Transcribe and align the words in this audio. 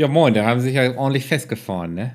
Ja, 0.00 0.08
moin, 0.08 0.32
da 0.32 0.46
haben 0.46 0.60
sie 0.60 0.68
sich 0.68 0.76
ja 0.76 0.96
ordentlich 0.96 1.26
festgefahren, 1.26 1.92
ne? 1.92 2.14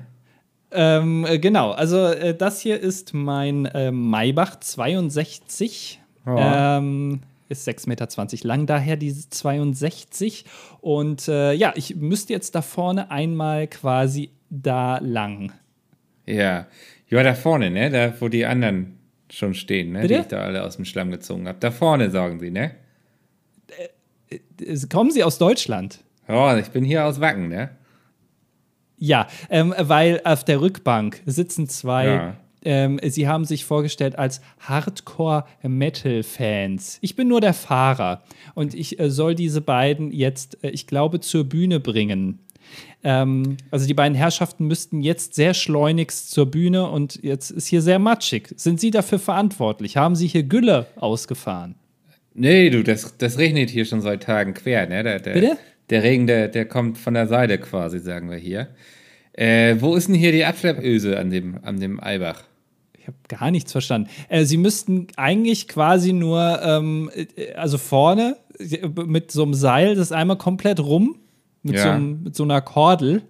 Ähm, 0.72 1.24
äh, 1.24 1.38
genau, 1.38 1.70
also 1.70 2.06
äh, 2.06 2.34
das 2.36 2.58
hier 2.58 2.80
ist 2.80 3.14
mein 3.14 3.66
äh, 3.66 3.92
Maybach 3.92 4.58
62. 4.58 6.00
Ja. 6.26 6.78
Ähm, 6.78 7.20
ist 7.48 7.68
6,20 7.68 7.88
Meter 7.88 8.48
lang, 8.48 8.66
daher 8.66 8.96
diese 8.96 9.30
62. 9.30 10.46
Und 10.80 11.28
äh, 11.28 11.52
ja, 11.52 11.74
ich 11.76 11.94
müsste 11.94 12.32
jetzt 12.32 12.56
da 12.56 12.62
vorne 12.62 13.12
einmal 13.12 13.68
quasi 13.68 14.30
da 14.50 14.98
lang. 14.98 15.52
Ja. 16.26 16.66
Ja, 17.08 17.22
da 17.22 17.34
vorne, 17.34 17.70
ne? 17.70 17.88
Da, 17.90 18.20
wo 18.20 18.26
die 18.26 18.46
anderen 18.46 18.98
schon 19.30 19.54
stehen, 19.54 19.92
ne? 19.92 20.00
Bitte? 20.00 20.14
Die 20.14 20.20
ich 20.22 20.26
da 20.26 20.38
alle 20.38 20.64
aus 20.64 20.74
dem 20.74 20.86
Schlamm 20.86 21.12
gezogen 21.12 21.46
habe. 21.46 21.58
Da 21.60 21.70
vorne, 21.70 22.10
sagen 22.10 22.40
sie, 22.40 22.50
ne? 22.50 22.72
Äh, 23.78 24.76
Kommen 24.88 25.12
Sie 25.12 25.22
aus 25.22 25.38
Deutschland? 25.38 26.00
Ja, 26.28 26.56
ich 26.58 26.68
bin 26.68 26.84
hier 26.84 27.04
aus 27.04 27.20
Wacken, 27.20 27.48
ne? 27.48 27.70
Ja, 28.98 29.26
ähm, 29.50 29.74
weil 29.78 30.22
auf 30.24 30.42
der 30.44 30.60
Rückbank 30.60 31.20
sitzen 31.26 31.68
zwei. 31.68 32.06
Ja. 32.06 32.36
Ähm, 32.64 32.98
sie 33.04 33.28
haben 33.28 33.44
sich 33.44 33.64
vorgestellt 33.64 34.18
als 34.18 34.40
Hardcore-Metal-Fans. 34.60 36.98
Ich 37.00 37.14
bin 37.14 37.28
nur 37.28 37.40
der 37.40 37.54
Fahrer 37.54 38.24
und 38.54 38.74
ich 38.74 38.98
äh, 38.98 39.08
soll 39.08 39.36
diese 39.36 39.60
beiden 39.60 40.10
jetzt, 40.10 40.64
äh, 40.64 40.70
ich 40.70 40.88
glaube, 40.88 41.20
zur 41.20 41.44
Bühne 41.44 41.78
bringen. 41.78 42.40
Ähm, 43.04 43.56
also 43.70 43.86
die 43.86 43.94
beiden 43.94 44.16
Herrschaften 44.16 44.66
müssten 44.66 45.00
jetzt 45.00 45.36
sehr 45.36 45.54
schleunigst 45.54 46.32
zur 46.32 46.50
Bühne 46.50 46.90
und 46.90 47.22
jetzt 47.22 47.52
ist 47.52 47.68
hier 47.68 47.82
sehr 47.82 48.00
matschig. 48.00 48.52
Sind 48.56 48.80
Sie 48.80 48.90
dafür 48.90 49.20
verantwortlich? 49.20 49.96
Haben 49.96 50.16
Sie 50.16 50.26
hier 50.26 50.42
Gülle 50.42 50.88
ausgefahren? 50.96 51.76
Nee, 52.34 52.68
du, 52.70 52.82
das, 52.82 53.16
das 53.16 53.38
regnet 53.38 53.70
hier 53.70 53.84
schon 53.84 54.00
seit 54.00 54.24
Tagen 54.24 54.54
quer, 54.54 54.88
ne? 54.88 55.04
Der, 55.04 55.20
der, 55.20 55.34
Bitte? 55.34 55.56
Der 55.90 56.02
Regen, 56.02 56.26
der, 56.26 56.48
der 56.48 56.66
kommt 56.66 56.98
von 56.98 57.14
der 57.14 57.26
Seite 57.28 57.58
quasi, 57.58 58.00
sagen 58.00 58.30
wir 58.30 58.36
hier. 58.38 58.68
Äh, 59.32 59.76
wo 59.80 59.94
ist 59.94 60.08
denn 60.08 60.14
hier 60.14 60.32
die 60.32 60.44
Abschleppöse 60.44 61.18
an 61.18 61.30
dem, 61.30 61.58
an 61.62 61.78
dem 61.78 62.02
Eibach? 62.02 62.42
Ich 62.98 63.06
habe 63.06 63.18
gar 63.28 63.50
nichts 63.50 63.70
verstanden. 63.70 64.08
Äh, 64.28 64.44
sie 64.44 64.56
müssten 64.56 65.06
eigentlich 65.16 65.68
quasi 65.68 66.12
nur, 66.12 66.60
ähm, 66.62 67.10
äh, 67.14 67.52
also 67.52 67.78
vorne 67.78 68.36
äh, 68.58 68.88
mit 69.04 69.30
so 69.30 69.42
einem 69.44 69.54
Seil, 69.54 69.94
das 69.94 70.10
einmal 70.10 70.38
komplett 70.38 70.80
rum, 70.80 71.16
mit, 71.62 71.76
Ja. 71.76 71.82
so, 71.82 71.88
einem, 71.90 72.22
mit 72.24 72.34
so 72.34 72.42
einer 72.44 72.60
Kordel 72.62 73.22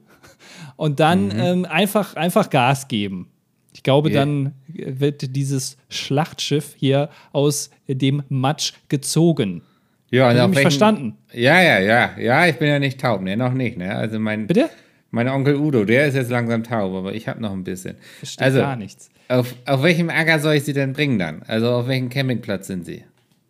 und 0.77 1.01
dann 1.01 1.31
ähm, 1.37 1.65
einfach, 1.67 2.15
einfach 2.17 2.49
Gas 2.49 2.89
geben. 2.89 3.29
Ich 3.75 3.83
glaube, 3.83 4.11
Ja. 4.11 4.21
dann 4.21 4.53
wird 4.69 5.37
dieses 5.37 5.77
Schlachtschiff 5.91 6.75
hier 6.79 7.11
aus 7.33 7.71
dem 7.87 8.23
Matsch 8.31 8.73
gezogen. 8.89 9.61
Ja, 10.11 10.27
Haben 10.29 10.37
Sie 10.37 10.41
auf 10.43 10.49
mich 10.49 10.57
welchen- 10.57 10.63
verstanden? 10.71 11.19
Ja, 11.33 11.61
ja, 11.61 11.79
ja. 11.81 12.11
Ja, 12.19 12.47
ich 12.47 12.57
bin 12.57 12.69
ja 12.69 12.79
nicht 12.79 13.01
taub, 13.01 13.23
ne? 13.23 13.37
Noch 13.37 13.53
nicht, 13.53 13.77
ne? 13.77 13.95
Also 13.95 14.19
mein, 14.21 14.47
Bitte? 14.47 14.71
mein 15.11 15.29
Onkel 15.29 15.57
Udo, 15.57 15.85
der 15.85 16.07
ist 16.07 16.15
jetzt 16.15 16.31
langsam 16.31 16.63
taub, 16.63 16.95
aber 16.95 17.13
ich 17.15 17.27
habe 17.29 17.41
noch 17.43 17.53
ein 17.53 17.65
bisschen. 17.65 17.97
Verstehe 18.19 18.45
Also, 18.45 18.59
gar 18.61 18.77
nichts. 18.77 19.11
auf, 19.29 19.55
auf 19.67 19.83
welchem 19.83 20.09
Acker 20.11 20.39
soll 20.39 20.55
ich 20.55 20.65
sie 20.65 20.73
denn 20.73 20.93
bringen 20.93 21.19
dann? 21.19 21.43
Also 21.49 21.71
auf 21.73 21.89
welchem 21.89 22.09
Campingplatz 22.09 22.69
sind 22.69 22.85
sie? 22.87 23.03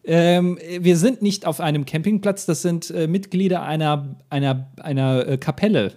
Ähm, 0.05 0.57
wir 0.79 0.97
sind 0.97 1.21
nicht 1.21 1.47
auf 1.47 1.61
einem 1.61 1.85
Campingplatz, 1.85 2.47
das 2.47 2.63
sind 2.63 2.91
äh, 2.93 3.07
Mitglieder 3.09 3.63
einer, 3.63 4.17
einer, 4.31 4.71
einer 4.81 5.27
äh, 5.29 5.37
Kapelle. 5.37 5.93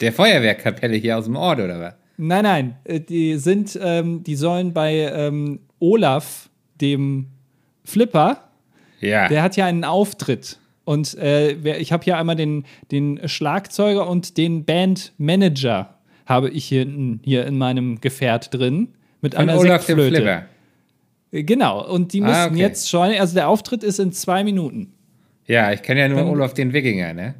Der 0.00 0.12
Feuerwehrkapelle 0.12 0.96
hier 0.96 1.16
aus 1.18 1.24
dem 1.24 1.36
Ort, 1.36 1.60
oder 1.60 1.80
was? 1.80 1.94
Nein, 2.18 2.42
nein, 2.44 2.76
äh, 2.84 3.00
die 3.00 3.36
sind, 3.38 3.78
ähm, 3.82 4.22
die 4.22 4.36
sollen 4.36 4.72
bei 4.72 4.94
ähm, 5.12 5.60
Olaf, 5.80 6.50
dem 6.80 7.28
Flipper, 7.84 8.50
Ja. 9.04 9.28
der 9.28 9.42
hat 9.42 9.56
ja 9.56 9.66
einen 9.66 9.84
Auftritt. 9.84 10.58
Und 10.84 11.14
äh, 11.18 11.52
ich 11.78 11.92
habe 11.92 12.04
hier 12.04 12.18
einmal 12.18 12.36
den, 12.36 12.64
den 12.90 13.20
Schlagzeuger 13.26 14.08
und 14.08 14.36
den 14.36 14.64
Bandmanager 14.64 15.94
habe 16.26 16.50
ich 16.50 16.64
hier, 16.66 16.82
in- 16.82 17.20
hier 17.24 17.46
in 17.46 17.56
meinem 17.58 18.00
Gefährt 18.00 18.52
drin. 18.52 18.88
Mit 19.20 19.34
Von 19.34 19.48
einer 19.48 19.58
Olaf 19.58 19.82
Sektflöte. 19.84 20.44
Äh, 21.32 21.42
Genau, 21.42 21.84
und 21.84 22.12
die 22.12 22.20
müssen 22.20 22.32
Ah, 22.34 22.46
okay. 22.46 22.56
jetzt 22.58 22.88
schon, 22.88 23.10
also 23.18 23.34
der 23.34 23.48
Auftritt 23.48 23.82
ist 23.82 23.98
in 23.98 24.12
zwei 24.12 24.44
Minuten. 24.44 24.92
Ja, 25.48 25.72
ich 25.72 25.82
kenne 25.82 26.00
ja 26.00 26.08
nur 26.08 26.18
Dann- 26.18 26.28
Olaf 26.28 26.54
den 26.54 26.72
Wikinger, 26.72 27.12
ne? 27.12 27.34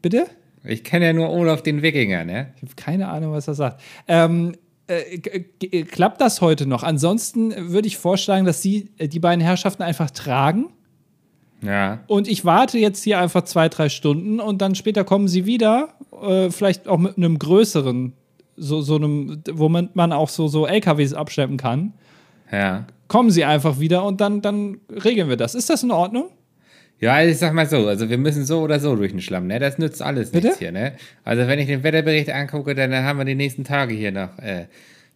Bitte? 0.00 0.26
Ich 0.64 0.82
kenne 0.82 1.06
ja 1.06 1.12
nur 1.12 1.28
Olaf 1.30 1.62
den 1.62 1.82
Wikinger, 1.82 2.24
ne? 2.24 2.52
Ich 2.56 2.62
habe 2.62 2.72
keine 2.76 3.08
Ahnung, 3.08 3.32
was 3.32 3.48
er 3.48 3.54
sagt. 3.54 3.82
Ähm, 4.08 4.52
äh, 5.00 5.18
g- 5.18 5.44
g- 5.58 5.82
klappt 5.84 6.20
das 6.20 6.40
heute 6.40 6.66
noch? 6.66 6.82
Ansonsten 6.82 7.52
würde 7.72 7.88
ich 7.88 7.96
vorschlagen, 7.98 8.44
dass 8.46 8.62
Sie 8.62 8.90
äh, 8.98 9.08
die 9.08 9.20
beiden 9.20 9.40
Herrschaften 9.44 9.82
einfach 9.82 10.10
tragen. 10.10 10.66
Ja. 11.62 12.00
Und 12.08 12.26
ich 12.28 12.44
warte 12.44 12.78
jetzt 12.78 13.04
hier 13.04 13.18
einfach 13.20 13.42
zwei, 13.44 13.68
drei 13.68 13.88
Stunden 13.88 14.40
und 14.40 14.60
dann 14.60 14.74
später 14.74 15.04
kommen 15.04 15.28
Sie 15.28 15.46
wieder. 15.46 15.90
Äh, 16.22 16.50
vielleicht 16.50 16.88
auch 16.88 16.98
mit 16.98 17.16
einem 17.16 17.38
größeren, 17.38 18.12
so, 18.56 18.80
so 18.82 18.96
einem, 18.96 19.42
wo 19.52 19.68
man, 19.68 19.88
man 19.94 20.12
auch 20.12 20.28
so, 20.28 20.48
so 20.48 20.66
LKWs 20.66 21.14
abschleppen 21.14 21.56
kann. 21.56 21.92
Ja. 22.50 22.86
Kommen 23.08 23.30
Sie 23.30 23.44
einfach 23.44 23.78
wieder 23.78 24.04
und 24.04 24.20
dann, 24.20 24.42
dann 24.42 24.78
regeln 24.90 25.28
wir 25.28 25.36
das. 25.36 25.54
Ist 25.54 25.70
das 25.70 25.82
in 25.82 25.90
Ordnung? 25.92 26.30
Ja, 27.02 27.14
also 27.14 27.32
ich 27.32 27.38
sag 27.38 27.52
mal 27.52 27.66
so, 27.66 27.88
also 27.88 28.08
wir 28.08 28.16
müssen 28.16 28.44
so 28.44 28.60
oder 28.60 28.78
so 28.78 28.94
durch 28.94 29.10
den 29.10 29.20
Schlamm, 29.20 29.48
ne? 29.48 29.58
Das 29.58 29.76
nützt 29.76 30.00
alles 30.00 30.30
Bitte? 30.30 30.46
nichts 30.46 30.60
hier, 30.60 30.70
ne? 30.70 30.92
Also 31.24 31.48
wenn 31.48 31.58
ich 31.58 31.66
den 31.66 31.82
Wetterbericht 31.82 32.30
angucke, 32.30 32.76
dann 32.76 32.94
haben 32.94 33.18
wir 33.18 33.24
die 33.24 33.34
nächsten 33.34 33.64
Tage 33.64 33.92
hier 33.92 34.12
noch, 34.12 34.38
äh, 34.38 34.66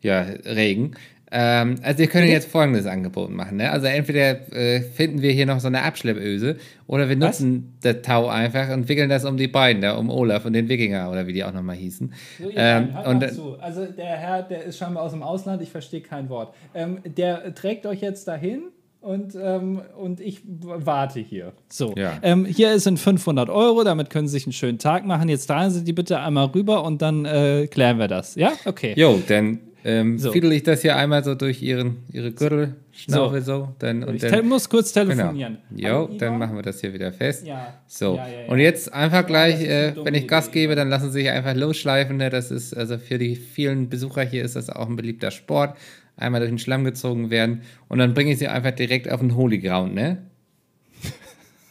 ja, 0.02 0.22
Regen. 0.44 0.96
Ähm, 1.30 1.76
also 1.82 1.98
wir 2.00 2.08
können 2.08 2.26
jetzt 2.28 2.48
folgendes 2.48 2.86
Angebot 2.86 3.30
machen, 3.30 3.58
ne? 3.58 3.70
Also 3.70 3.86
entweder 3.86 4.52
äh, 4.52 4.80
finden 4.80 5.22
wir 5.22 5.30
hier 5.30 5.46
noch 5.46 5.60
so 5.60 5.68
eine 5.68 5.82
Abschleppöse 5.82 6.56
oder 6.88 7.08
wir 7.08 7.20
Was? 7.20 7.40
nutzen 7.40 7.76
das 7.82 8.02
Tau 8.02 8.26
einfach 8.28 8.68
und 8.70 8.88
wickeln 8.88 9.08
das 9.08 9.24
um 9.24 9.36
die 9.36 9.46
beiden 9.48 9.80
da, 9.82 9.94
um 9.96 10.10
Olaf 10.10 10.44
und 10.44 10.54
den 10.54 10.68
Wikinger 10.68 11.08
oder 11.10 11.28
wie 11.28 11.32
die 11.34 11.44
auch 11.44 11.52
nochmal 11.52 11.76
hießen. 11.76 12.12
Ähm, 12.56 12.88
und 13.04 13.22
dann- 13.22 13.38
Also 13.60 13.86
der 13.86 14.06
Herr, 14.06 14.42
der 14.42 14.64
ist 14.64 14.78
scheinbar 14.78 15.04
aus 15.04 15.12
dem 15.12 15.22
Ausland, 15.22 15.62
ich 15.62 15.70
verstehe 15.70 16.00
kein 16.00 16.28
Wort. 16.30 16.52
Ähm, 16.74 16.98
der 17.04 17.54
trägt 17.54 17.86
euch 17.86 18.00
jetzt 18.00 18.26
dahin 18.26 18.62
und, 19.06 19.34
ähm, 19.40 19.80
und 19.96 20.20
ich 20.20 20.40
warte 20.46 21.20
hier. 21.20 21.52
So, 21.68 21.94
Ja. 21.96 22.18
ähm, 22.22 22.44
hier 22.44 22.78
sind 22.80 22.98
500 22.98 23.48
Euro, 23.48 23.84
damit 23.84 24.10
können 24.10 24.28
Sie 24.28 24.32
sich 24.32 24.46
einen 24.46 24.52
schönen 24.52 24.78
Tag 24.78 25.06
machen. 25.06 25.28
Jetzt 25.28 25.46
tragen 25.46 25.70
Sie 25.70 25.84
die 25.84 25.92
bitte 25.92 26.18
einmal 26.18 26.46
rüber 26.46 26.84
und 26.84 27.02
dann 27.02 27.24
äh, 27.24 27.68
klären 27.70 27.98
wir 27.98 28.08
das. 28.08 28.34
Ja, 28.34 28.52
okay. 28.64 28.94
Jo, 28.96 29.20
dann 29.28 29.60
ähm, 29.84 30.18
So. 30.18 30.32
fiedel 30.32 30.50
ich 30.52 30.64
das 30.64 30.82
hier 30.82 30.96
einmal 30.96 31.22
so 31.22 31.36
durch 31.36 31.62
ihren, 31.62 31.98
ihre 32.12 32.32
Gürtelschnaufe 32.32 33.40
so. 33.42 33.68
dann, 33.78 34.02
und 34.02 34.16
Ich 34.16 34.22
dann, 34.22 34.48
muss 34.48 34.68
kurz 34.68 34.92
Genau. 34.92 35.06
telefonieren. 35.14 35.58
Jo, 35.74 35.88
Hallo, 35.88 36.10
dann 36.18 36.38
machen 36.38 36.56
wir 36.56 36.62
das 36.62 36.80
hier 36.80 36.92
wieder 36.92 37.12
fest. 37.12 37.46
Ja. 37.46 37.74
So, 37.86 38.16
Ja, 38.16 38.26
ja, 38.26 38.48
und 38.48 38.58
jetzt 38.58 38.92
einfach 38.92 39.24
gleich, 39.26 39.60
äh, 39.62 39.94
wenn 40.02 40.14
ich 40.14 40.26
Gas 40.26 40.50
gebe, 40.50 40.74
dann 40.74 40.88
lassen 40.88 41.06
Sie 41.12 41.20
sich 41.20 41.30
einfach 41.30 41.54
losschleifen. 41.54 42.16
Ne? 42.16 42.30
Das 42.30 42.50
ist 42.50 42.76
also 42.76 42.98
für 42.98 43.18
die 43.18 43.36
vielen 43.36 43.88
Besucher 43.88 44.22
hier 44.22 44.44
ist 44.44 44.56
das 44.56 44.70
auch 44.70 44.88
ein 44.88 44.96
beliebter 44.96 45.30
Sport. 45.30 45.76
Einmal 46.16 46.40
durch 46.40 46.50
den 46.50 46.58
Schlamm 46.58 46.84
gezogen 46.84 47.30
werden 47.30 47.62
und 47.88 47.98
dann 47.98 48.14
bringe 48.14 48.32
ich 48.32 48.38
Sie 48.38 48.48
einfach 48.48 48.70
direkt 48.72 49.10
auf 49.10 49.20
den 49.20 49.36
Holy 49.36 49.58
Ground, 49.58 49.94
ne? 49.94 50.22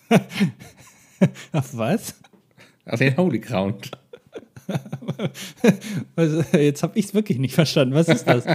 Ach, 1.52 1.66
was? 1.74 2.16
Auf 2.86 3.00
den 3.00 3.16
Holy 3.18 3.40
Ground. 3.40 3.92
Also, 6.16 6.44
jetzt 6.58 6.82
habe 6.82 6.98
ich 6.98 7.06
es 7.06 7.14
wirklich 7.14 7.38
nicht 7.38 7.54
verstanden. 7.54 7.94
Was 7.94 8.08
ist 8.08 8.26
das? 8.26 8.46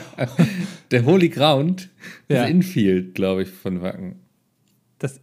Der 0.91 1.05
Holy 1.05 1.28
Ground 1.28 1.89
Ja. 2.28 2.43
ist 2.45 2.51
Infield, 2.51 3.15
glaube 3.15 3.43
ich, 3.43 3.49
von 3.49 3.81
Wacken. 3.81 4.17
das 4.99 5.21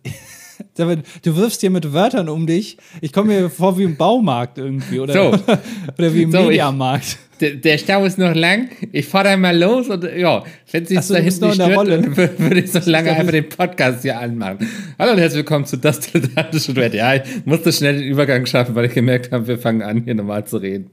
du 1.23 1.35
wirfst 1.35 1.62
hier 1.62 1.69
mit 1.69 1.94
Wörtern 1.94 2.29
um 2.29 2.47
dich. 2.47 2.78
Ich 3.01 3.13
komme 3.13 3.34
mir 3.41 3.50
vor 3.50 3.78
wie 3.78 3.84
im 3.84 3.95
Baumarkt 3.97 4.57
irgendwie 4.57 5.00
oder, 5.00 5.13
So. 5.13 5.29
oder 5.97 6.13
wie 6.13 6.23
im 6.23 6.31
So, 6.31 6.40
ich- 6.40 6.45
Mediamarkt. 6.47 7.18
Der, 7.40 7.51
der 7.51 7.78
Stau 7.78 8.03
ist 8.03 8.18
noch 8.18 8.34
lang. 8.34 8.69
Ich 8.91 9.06
fahre 9.06 9.25
da 9.25 9.38
mal 9.38 9.56
los 9.56 9.90
und 9.90 10.03
ja, 10.18 10.44
wenn 10.72 10.85
sich 10.88 10.97
Ach 10.97 11.03
so, 11.03 11.13
da 11.13 11.19
hinten 11.19 11.45
nicht 11.45 11.53
stört, 11.62 11.88
würde 12.40 12.59
ich 12.62 12.72
so 12.72 12.79
lange 12.90 13.12
einfach 13.12 13.31
den 13.31 13.47
Podcast 13.47 14.01
hier 14.01 14.19
anmachen. 14.19 14.68
Hallo 14.97 15.12
und 15.12 15.19
herzlich 15.19 15.40
willkommen 15.41 15.66
zu 15.66 15.78
Das 15.78 16.00
Dilettantische 16.00 16.74
Duett. 16.74 16.95
Ja, 16.95 17.13
ich 17.13 17.22
musste 17.45 17.72
schnell 17.72 18.00
den 18.00 18.06
Übergang 18.07 18.47
schaffen, 18.47 18.74
weil 18.74 18.85
ich 18.85 18.94
gemerkt 18.95 19.31
habe, 19.31 19.45
wir 19.47 19.59
fangen 19.59 19.84
an, 19.84 20.01
hier 20.03 20.16
normal 20.16 20.45
zu 20.47 20.57
reden. 20.57 20.89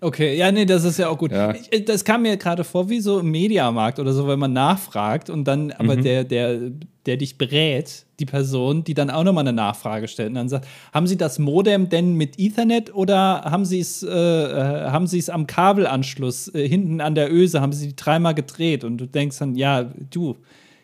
Okay, 0.00 0.36
ja, 0.36 0.52
nee, 0.52 0.66
das 0.66 0.84
ist 0.84 0.98
ja 0.98 1.08
auch 1.08 1.18
gut. 1.18 1.32
Ja. 1.32 1.54
Ich, 1.54 1.84
das 1.84 2.04
kam 2.04 2.22
mir 2.22 2.36
gerade 2.36 2.64
vor 2.64 2.88
wie 2.90 3.00
so 3.00 3.20
im 3.20 3.30
Mediamarkt 3.30 3.98
oder 3.98 4.12
so, 4.12 4.28
wenn 4.28 4.38
man 4.38 4.52
nachfragt 4.52 5.30
und 5.30 5.44
dann 5.44 5.72
aber 5.72 5.96
der, 5.96 6.24
der, 6.24 6.70
der 7.06 7.16
dich 7.16 7.38
berät, 7.38 8.04
die 8.18 8.26
Person, 8.26 8.84
die 8.84 8.94
dann 8.94 9.10
auch 9.10 9.24
nochmal 9.24 9.42
eine 9.42 9.54
Nachfrage 9.54 10.08
stellt 10.08 10.30
und 10.30 10.34
dann 10.34 10.48
sagt, 10.48 10.66
haben 10.92 11.06
Sie 11.06 11.16
das 11.16 11.38
Modem 11.38 11.88
denn 11.88 12.14
mit 12.14 12.38
Ethernet 12.38 12.94
oder 12.94 13.42
haben 13.44 13.64
Sie 13.64 13.80
es 13.80 14.02
äh, 14.02 14.08
äh, 14.10 14.90
haben 14.90 15.06
Sie 15.06 15.18
es 15.18 15.30
am 15.30 15.46
Kabelanschluss 15.46 16.54
äh, 16.54 16.68
hinten 16.68 17.00
an 17.00 17.14
der 17.14 17.32
Öse, 17.32 17.60
haben 17.60 17.72
Sie 17.72 17.88
die 17.88 17.96
dreimal 17.96 18.34
gedreht 18.34 18.84
und 18.84 18.98
du 18.98 19.06
denkst 19.06 19.38
dann, 19.38 19.54
ja, 19.54 19.84
du, 20.10 20.36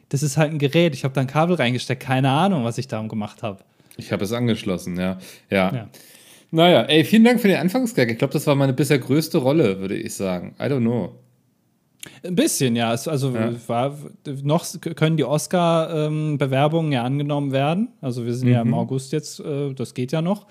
das 0.08 0.22
ist 0.22 0.36
halt 0.36 0.52
ein 0.52 0.58
Gerät, 0.58 0.94
ich 0.94 1.04
habe 1.04 1.14
da 1.14 1.20
ein 1.20 1.26
Kabel 1.26 1.56
reingesteckt, 1.56 2.02
keine 2.02 2.30
Ahnung, 2.30 2.64
was 2.64 2.78
ich 2.78 2.88
da 2.88 3.02
gemacht 3.02 3.42
habe. 3.42 3.58
Ich 3.96 4.10
habe 4.10 4.24
es 4.24 4.32
angeschlossen, 4.32 4.98
ja. 4.98 5.18
ja. 5.50 5.74
Ja. 5.74 5.88
Naja, 6.54 6.82
ey, 6.82 7.02
vielen 7.04 7.24
Dank 7.24 7.40
für 7.40 7.48
den 7.48 7.56
Anfangsgag. 7.56 8.10
Ich 8.10 8.18
glaube, 8.18 8.34
das 8.34 8.46
war 8.46 8.54
meine 8.54 8.74
bisher 8.74 8.98
größte 8.98 9.38
Rolle, 9.38 9.80
würde 9.80 9.96
ich 9.96 10.14
sagen. 10.14 10.54
I 10.60 10.64
don't 10.64 10.80
know. 10.80 11.14
Ein 12.24 12.34
bisschen, 12.34 12.76
ja. 12.76 12.90
Also 12.90 13.30
Ja. 13.30 13.52
War, 13.68 13.96
noch 14.42 14.66
können 14.94 15.16
die 15.16 15.24
Oscar-Bewerbungen 15.24 16.92
ja 16.92 17.04
angenommen 17.04 17.52
werden. 17.52 17.88
Also 18.02 18.26
wir 18.26 18.34
sind 18.34 18.48
ja 18.48 18.62
Mhm. 18.64 18.70
im 18.70 18.74
August 18.74 19.12
jetzt, 19.12 19.40
äh, 19.40 19.72
das 19.72 19.94
geht 19.94 20.12
ja 20.12 20.20
noch. 20.20 20.46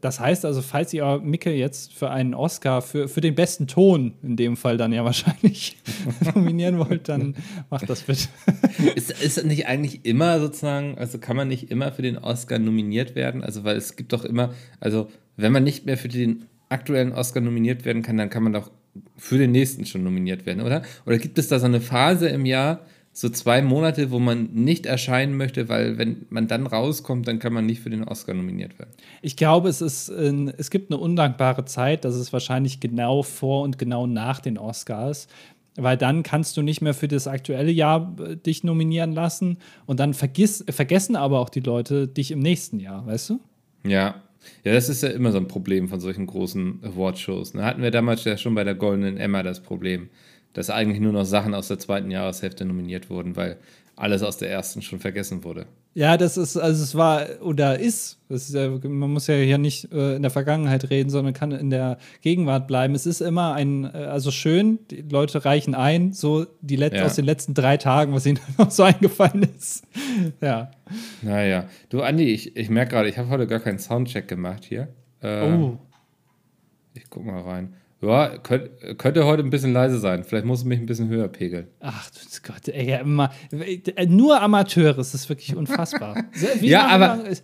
Das 0.00 0.20
heißt 0.20 0.44
also, 0.44 0.62
falls 0.62 0.92
ihr 0.92 1.20
Micke 1.22 1.52
jetzt 1.52 1.92
für 1.92 2.10
einen 2.10 2.34
Oscar, 2.34 2.82
für, 2.82 3.08
für 3.08 3.20
den 3.20 3.34
besten 3.34 3.66
Ton 3.66 4.14
in 4.22 4.36
dem 4.36 4.56
Fall 4.56 4.76
dann 4.76 4.92
ja 4.92 5.04
wahrscheinlich 5.04 5.76
nominieren 6.34 6.78
wollt, 6.78 7.08
dann 7.08 7.34
macht 7.70 7.88
das 7.88 8.02
bitte. 8.02 8.28
ist, 8.94 9.10
ist 9.22 9.44
nicht 9.44 9.66
eigentlich 9.66 10.04
immer 10.04 10.40
sozusagen, 10.40 10.96
also 10.96 11.18
kann 11.18 11.36
man 11.36 11.48
nicht 11.48 11.70
immer 11.70 11.92
für 11.92 12.02
den 12.02 12.18
Oscar 12.18 12.58
nominiert 12.58 13.14
werden? 13.14 13.44
Also, 13.44 13.64
weil 13.64 13.76
es 13.76 13.96
gibt 13.96 14.12
doch 14.12 14.24
immer, 14.24 14.54
also 14.80 15.08
wenn 15.36 15.52
man 15.52 15.64
nicht 15.64 15.86
mehr 15.86 15.98
für 15.98 16.08
den 16.08 16.46
aktuellen 16.68 17.12
Oscar 17.12 17.40
nominiert 17.40 17.84
werden 17.84 18.02
kann, 18.02 18.16
dann 18.16 18.30
kann 18.30 18.42
man 18.42 18.52
doch 18.52 18.70
für 19.16 19.38
den 19.38 19.52
nächsten 19.52 19.86
schon 19.86 20.04
nominiert 20.04 20.46
werden, 20.46 20.62
oder? 20.62 20.82
Oder 21.04 21.18
gibt 21.18 21.38
es 21.38 21.48
da 21.48 21.58
so 21.58 21.66
eine 21.66 21.80
Phase 21.80 22.28
im 22.28 22.46
Jahr, 22.46 22.80
so 23.16 23.28
zwei 23.28 23.62
Monate, 23.62 24.10
wo 24.10 24.18
man 24.18 24.50
nicht 24.52 24.86
erscheinen 24.86 25.36
möchte, 25.36 25.68
weil 25.68 25.98
wenn 25.98 26.26
man 26.30 26.48
dann 26.48 26.66
rauskommt, 26.66 27.28
dann 27.28 27.38
kann 27.38 27.52
man 27.52 27.64
nicht 27.64 27.80
für 27.80 27.88
den 27.88 28.02
Oscar 28.02 28.34
nominiert 28.34 28.76
werden. 28.80 28.90
Ich 29.22 29.36
glaube, 29.36 29.68
es 29.68 29.80
ist 29.80 30.08
ein, 30.10 30.52
es 30.58 30.68
gibt 30.68 30.90
eine 30.90 31.00
undankbare 31.00 31.64
Zeit, 31.64 32.04
das 32.04 32.16
ist 32.16 32.32
wahrscheinlich 32.32 32.80
genau 32.80 33.22
vor 33.22 33.62
und 33.62 33.78
genau 33.78 34.08
nach 34.08 34.40
den 34.40 34.58
Oscars, 34.58 35.28
weil 35.76 35.96
dann 35.96 36.24
kannst 36.24 36.56
du 36.56 36.62
nicht 36.62 36.80
mehr 36.80 36.92
für 36.92 37.06
das 37.06 37.28
aktuelle 37.28 37.70
Jahr 37.70 38.16
äh, 38.18 38.36
dich 38.36 38.64
nominieren 38.64 39.12
lassen 39.12 39.58
und 39.86 40.00
dann 40.00 40.12
vergiss, 40.12 40.64
vergessen 40.68 41.14
aber 41.14 41.38
auch 41.38 41.50
die 41.50 41.60
Leute 41.60 42.08
dich 42.08 42.32
im 42.32 42.40
nächsten 42.40 42.80
Jahr, 42.80 43.06
weißt 43.06 43.30
du? 43.30 43.40
Ja. 43.86 44.16
Ja, 44.62 44.74
das 44.74 44.90
ist 44.90 45.02
ja 45.02 45.08
immer 45.08 45.32
so 45.32 45.38
ein 45.38 45.48
Problem 45.48 45.88
von 45.88 46.00
solchen 46.00 46.26
großen 46.26 46.80
Awardshows. 46.82 47.52
Da 47.52 47.64
hatten 47.64 47.80
wir 47.80 47.90
damals 47.90 48.24
ja 48.24 48.36
schon 48.36 48.54
bei 48.54 48.62
der 48.62 48.74
Goldenen 48.74 49.16
Emma 49.16 49.42
das 49.42 49.62
Problem 49.62 50.10
dass 50.54 50.70
eigentlich 50.70 51.00
nur 51.00 51.12
noch 51.12 51.24
Sachen 51.24 51.54
aus 51.54 51.68
der 51.68 51.78
zweiten 51.78 52.10
Jahreshälfte 52.10 52.64
nominiert 52.64 53.10
wurden, 53.10 53.36
weil 53.36 53.58
alles 53.96 54.22
aus 54.22 54.38
der 54.38 54.50
ersten 54.50 54.82
schon 54.82 54.98
vergessen 54.98 55.44
wurde. 55.44 55.66
Ja, 55.96 56.16
das 56.16 56.36
ist, 56.36 56.56
also 56.56 56.82
es 56.82 56.96
war 56.96 57.24
oder 57.40 57.78
ist, 57.78 58.18
ist 58.28 58.52
ja, 58.52 58.68
man 58.68 59.12
muss 59.12 59.28
ja 59.28 59.36
hier 59.36 59.58
nicht 59.58 59.92
äh, 59.92 60.16
in 60.16 60.22
der 60.22 60.32
Vergangenheit 60.32 60.90
reden, 60.90 61.08
sondern 61.08 61.34
kann 61.34 61.52
in 61.52 61.70
der 61.70 61.98
Gegenwart 62.20 62.66
bleiben. 62.66 62.96
Es 62.96 63.06
ist 63.06 63.20
immer 63.20 63.54
ein, 63.54 63.84
äh, 63.84 63.98
also 63.98 64.32
schön, 64.32 64.80
die 64.90 65.02
Leute 65.02 65.44
reichen 65.44 65.76
ein, 65.76 66.12
so 66.12 66.46
die 66.62 66.74
Let 66.74 66.94
ja. 66.94 67.04
aus 67.04 67.14
den 67.14 67.24
letzten 67.24 67.54
drei 67.54 67.76
Tagen, 67.76 68.12
was 68.12 68.26
ihnen 68.26 68.40
noch 68.58 68.72
so 68.72 68.82
eingefallen 68.82 69.48
ist. 69.56 69.84
ja. 70.40 70.72
Naja. 71.22 71.66
Du, 71.90 72.02
Andi, 72.02 72.24
ich, 72.24 72.56
ich 72.56 72.70
merke 72.70 72.92
gerade, 72.92 73.08
ich 73.08 73.16
habe 73.16 73.28
heute 73.28 73.46
gar 73.46 73.60
keinen 73.60 73.78
Soundcheck 73.78 74.26
gemacht 74.26 74.64
hier. 74.64 74.88
Äh, 75.22 75.44
oh. 75.44 75.78
Ich 76.94 77.08
guck 77.08 77.24
mal 77.24 77.40
rein. 77.40 77.74
Ja, 78.04 78.38
könnte, 78.38 78.94
könnte 78.96 79.24
heute 79.24 79.42
ein 79.42 79.50
bisschen 79.50 79.72
leise 79.72 79.98
sein. 79.98 80.24
Vielleicht 80.24 80.44
muss 80.44 80.60
ich 80.60 80.66
mich 80.66 80.78
ein 80.78 80.86
bisschen 80.86 81.08
höher 81.08 81.28
pegeln. 81.28 81.68
Ach 81.80 82.10
du 82.10 82.52
Gott, 82.52 82.68
ey, 82.68 82.90
ja, 82.90 82.98
immer, 82.98 83.30
nur 84.06 84.40
Amateure, 84.40 84.94
das 84.94 85.14
ist 85.14 85.28
wirklich 85.28 85.56
unfassbar. 85.56 86.24
Wie 86.60 86.68
ja, 86.68 86.86
aber. 86.86 87.16
Lang, 87.16 87.36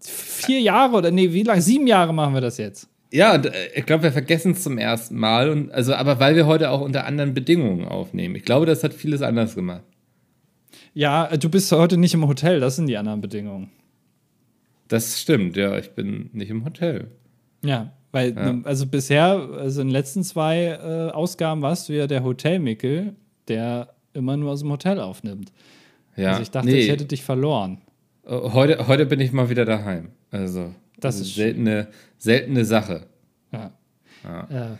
vier 0.00 0.60
Jahre 0.60 0.96
oder 0.96 1.10
nee, 1.10 1.32
wie 1.32 1.42
lange? 1.42 1.62
Sieben 1.62 1.86
Jahre 1.86 2.12
machen 2.12 2.34
wir 2.34 2.40
das 2.40 2.58
jetzt. 2.58 2.88
Ja, 3.12 3.34
und 3.34 3.46
äh, 3.46 3.52
ich 3.74 3.86
glaube, 3.86 4.04
wir 4.04 4.12
vergessen 4.12 4.52
es 4.52 4.62
zum 4.62 4.78
ersten 4.78 5.16
Mal. 5.16 5.50
Und, 5.50 5.70
also, 5.70 5.94
aber 5.94 6.18
weil 6.18 6.34
wir 6.36 6.46
heute 6.46 6.70
auch 6.70 6.80
unter 6.80 7.06
anderen 7.06 7.34
Bedingungen 7.34 7.86
aufnehmen. 7.86 8.34
Ich 8.34 8.44
glaube, 8.44 8.66
das 8.66 8.82
hat 8.82 8.94
vieles 8.94 9.22
anders 9.22 9.54
gemacht. 9.54 9.84
Ja, 10.92 11.36
du 11.36 11.48
bist 11.48 11.70
heute 11.72 11.96
nicht 11.98 12.14
im 12.14 12.26
Hotel, 12.26 12.58
das 12.58 12.76
sind 12.76 12.86
die 12.86 12.96
anderen 12.96 13.20
Bedingungen. 13.20 13.70
Das 14.88 15.20
stimmt, 15.20 15.56
ja, 15.56 15.76
ich 15.78 15.90
bin 15.90 16.30
nicht 16.32 16.50
im 16.50 16.64
Hotel. 16.64 17.10
Ja, 17.64 17.92
weil, 18.16 18.34
ja. 18.34 18.60
Also 18.64 18.86
bisher, 18.86 19.46
also 19.58 19.82
in 19.82 19.88
den 19.88 19.92
letzten 19.92 20.24
zwei 20.24 20.68
äh, 20.68 21.10
Ausgaben 21.10 21.60
warst 21.60 21.90
du 21.90 21.92
ja 21.92 22.06
der 22.06 22.24
Hotelmickel, 22.24 23.14
der 23.46 23.94
immer 24.14 24.38
nur 24.38 24.52
aus 24.52 24.60
dem 24.60 24.72
Hotel 24.72 25.00
aufnimmt. 25.00 25.52
Ja. 26.16 26.30
Also 26.30 26.42
ich 26.42 26.50
dachte, 26.50 26.68
nee. 26.68 26.78
ich 26.78 26.88
hätte 26.88 27.04
dich 27.04 27.22
verloren. 27.22 27.82
Äh, 28.24 28.30
heute, 28.30 28.88
heute 28.88 29.04
bin 29.04 29.20
ich 29.20 29.32
mal 29.32 29.50
wieder 29.50 29.66
daheim. 29.66 30.12
Also, 30.30 30.72
das, 30.98 31.18
das 31.18 31.26
ist 31.26 31.34
seltene, 31.34 31.88
seltene 32.16 32.64
Sache. 32.64 33.02
Ja. 33.52 33.72
ja. 34.24 34.72
Äh, 34.72 34.76